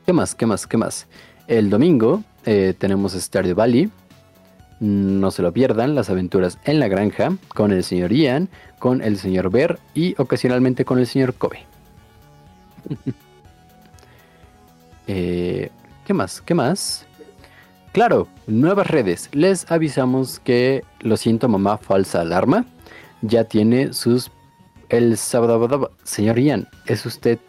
[0.06, 0.36] ¿Qué más?
[0.36, 0.68] ¿Qué más?
[0.68, 1.08] ¿Qué más?
[1.48, 3.90] El domingo eh, tenemos Stardew Valley.
[4.80, 9.18] No se lo pierdan, las aventuras en la granja con el señor Ian, con el
[9.18, 11.66] señor Bear y ocasionalmente con el señor Kobe.
[15.10, 15.72] Eh,
[16.06, 16.42] ¿Qué más?
[16.42, 17.07] ¿Qué más?
[17.98, 19.28] Claro, nuevas redes.
[19.32, 22.64] Les avisamos que lo siento mamá, falsa alarma.
[23.24, 24.30] Ya tiene sus...
[24.90, 25.90] El sábado...
[26.04, 27.40] Señor Ian, es usted...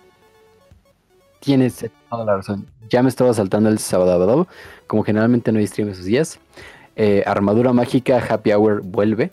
[1.40, 1.70] Tiene
[2.08, 2.66] toda la razón.
[2.88, 4.48] Ya me estaba saltando el sábado.
[4.86, 6.40] Como generalmente no stream esos días.
[6.96, 9.30] Eh, Armadura Mágica Happy Hour vuelve.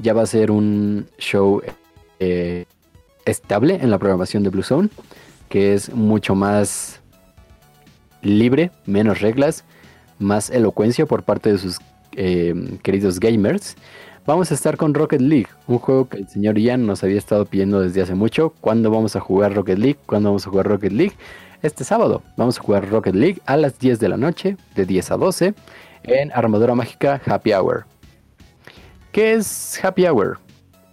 [0.00, 1.62] Ya va a ser un show
[2.18, 2.64] eh,
[3.26, 4.88] estable en la programación de Blue Zone,
[5.48, 7.00] que es mucho más
[8.22, 9.64] libre, menos reglas,
[10.22, 11.78] más elocuencia por parte de sus
[12.16, 13.76] eh, queridos gamers.
[14.24, 17.44] Vamos a estar con Rocket League, un juego que el señor Ian nos había estado
[17.44, 18.54] pidiendo desde hace mucho.
[18.60, 19.98] ¿Cuándo vamos a jugar Rocket League?
[20.06, 21.14] ¿Cuándo vamos a jugar Rocket League?
[21.62, 25.10] Este sábado vamos a jugar Rocket League a las 10 de la noche, de 10
[25.10, 25.54] a 12
[26.04, 27.84] en Armadura Mágica Happy Hour.
[29.12, 30.38] ¿Qué es Happy Hour?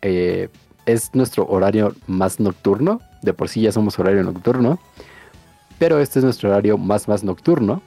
[0.01, 0.49] Eh,
[0.85, 3.01] es nuestro horario más nocturno.
[3.22, 4.80] De por sí ya somos horario nocturno.
[5.77, 7.81] pero este es nuestro horario más más nocturno,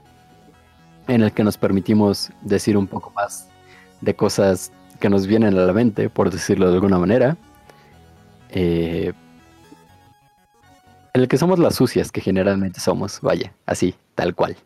[1.09, 3.49] en el que nos permitimos decir un poco más
[4.01, 7.37] de cosas que nos vienen a la mente, por decirlo de alguna manera.
[8.51, 9.13] Eh,
[11.15, 14.57] en el que somos las sucias que generalmente somos, vaya, así, tal cual.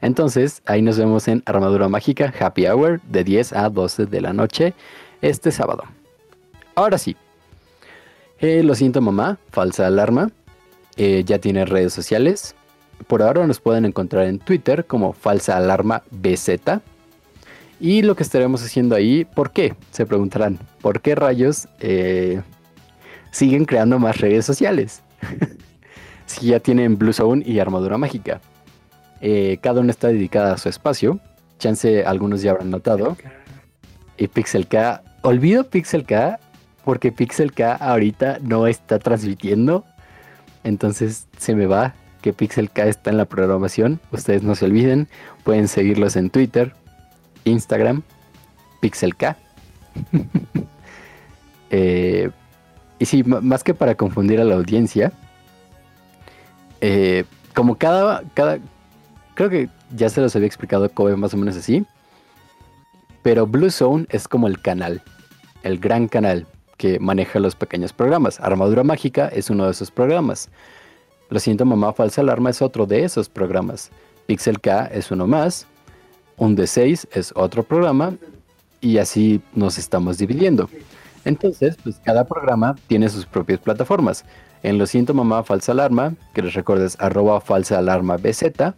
[0.00, 4.32] Entonces, ahí nos vemos en Armadura Mágica Happy Hour de 10 a 12 de la
[4.32, 4.74] noche
[5.20, 5.84] este sábado.
[6.74, 7.16] Ahora sí.
[8.38, 10.30] Eh, lo siento mamá, falsa alarma.
[10.96, 12.54] Eh, ya tiene redes sociales.
[13.06, 16.80] Por ahora nos pueden encontrar en Twitter como falsa alarma BZ.
[17.80, 19.74] Y lo que estaremos haciendo ahí, ¿por qué?
[19.90, 22.42] Se preguntarán, ¿por qué rayos eh,
[23.30, 25.02] siguen creando más redes sociales?
[26.26, 28.40] si ya tienen Blue Zone y Armadura Mágica.
[29.20, 31.18] Eh, cada una está dedicada a su espacio.
[31.58, 33.16] Chance, algunos ya habrán notado.
[34.16, 36.38] Y Pixel K, olvido Pixel K
[36.84, 39.84] porque Pixel K ahorita no está transmitiendo.
[40.64, 44.00] Entonces se me va que Pixel K está en la programación.
[44.12, 45.08] Ustedes no se olviden.
[45.44, 46.74] Pueden seguirlos en Twitter,
[47.44, 48.02] Instagram,
[48.80, 49.36] Pixel K.
[51.72, 52.28] Eh,
[52.98, 55.12] y sí, más que para confundir a la audiencia,
[56.80, 57.22] eh,
[57.54, 58.58] como cada, cada,
[59.34, 61.86] creo que ya se los había explicado Kobe más o menos así.
[63.22, 65.00] Pero Blue Zone es como el canal,
[65.62, 68.40] el gran canal que maneja los pequeños programas.
[68.40, 70.48] Armadura Mágica es uno de esos programas.
[71.30, 73.90] Lo siento, mamá, falsa alarma es otro de esos programas.
[74.26, 75.66] Pixel K es uno más.
[76.36, 78.14] Un D6 es otro programa.
[78.80, 80.68] Y así nos estamos dividiendo.
[81.24, 84.24] Entonces, pues cada programa tiene sus propias plataformas.
[84.62, 88.74] En Lo siento, mamá, falsa alarma, que les recuerdes arroba falsa alarma BZ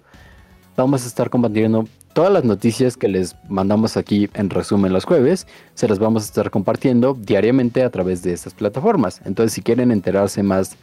[0.77, 5.47] vamos a estar compartiendo todas las noticias que les mandamos aquí en resumen los jueves,
[5.75, 9.21] se las vamos a estar compartiendo diariamente a través de estas plataformas.
[9.25, 10.77] Entonces, si quieren enterarse más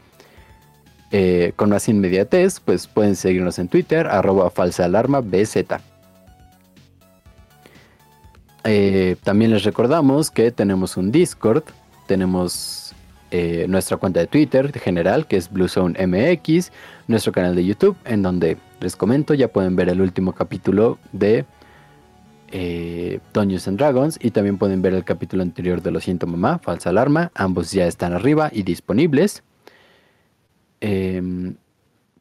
[1.12, 5.58] eh, con más inmediatez, pues pueden seguirnos en Twitter, arroba BZ.
[8.66, 11.64] Eh, también les recordamos que tenemos un Discord,
[12.08, 12.94] tenemos
[13.32, 16.72] eh, nuestra cuenta de Twitter general, que es Bluezone MX,
[17.08, 21.46] nuestro canal de YouTube, en donde les comento, ya pueden ver el último capítulo de
[22.52, 26.90] eh, and Dragons y también pueden ver el capítulo anterior de Lo siento mamá, falsa
[26.90, 29.44] alarma, ambos ya están arriba y disponibles.
[30.82, 31.56] Em,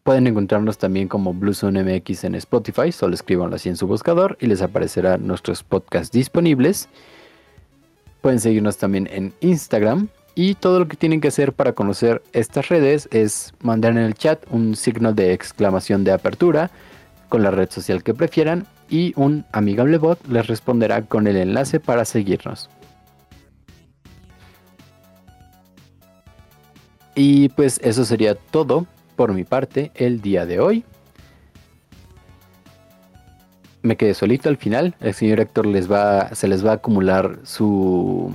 [0.02, 4.46] pueden encontrarnos también como Bluezone MX en Spotify, solo escribanlo así en su buscador y
[4.46, 6.88] les aparecerán nuestros podcasts disponibles.
[8.20, 10.08] Pueden seguirnos también en Instagram,
[10.40, 14.14] y todo lo que tienen que hacer para conocer estas redes es mandar en el
[14.14, 16.70] chat un signo de exclamación de apertura
[17.28, 21.80] con la red social que prefieran y un amigable bot les responderá con el enlace
[21.80, 22.70] para seguirnos.
[27.20, 28.86] Y pues eso sería todo
[29.16, 30.84] por mi parte el día de hoy.
[33.82, 34.94] Me quedé solito al final.
[35.00, 38.32] El señor Héctor les va, se les va a acumular su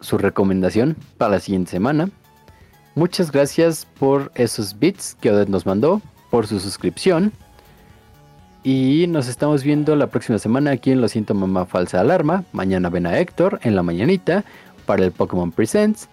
[0.00, 2.10] su recomendación para la siguiente semana.
[2.94, 7.32] Muchas gracias por esos bits que Odette nos mandó, por su suscripción.
[8.62, 12.44] Y nos estamos viendo la próxima semana aquí en Lo siento mamá falsa alarma.
[12.52, 14.44] Mañana ven a Héctor en la mañanita
[14.84, 16.10] para el Pokémon Presents.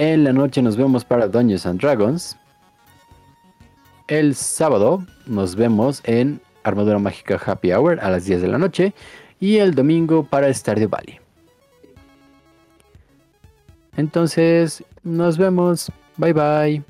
[0.00, 2.34] En la noche nos vemos para Dungeons and Dragons.
[4.08, 8.94] El sábado nos vemos en Armadura Mágica Happy Hour a las 10 de la noche.
[9.40, 11.20] Y el domingo para Stardew Valley.
[13.98, 15.92] Entonces, nos vemos.
[16.16, 16.89] Bye bye.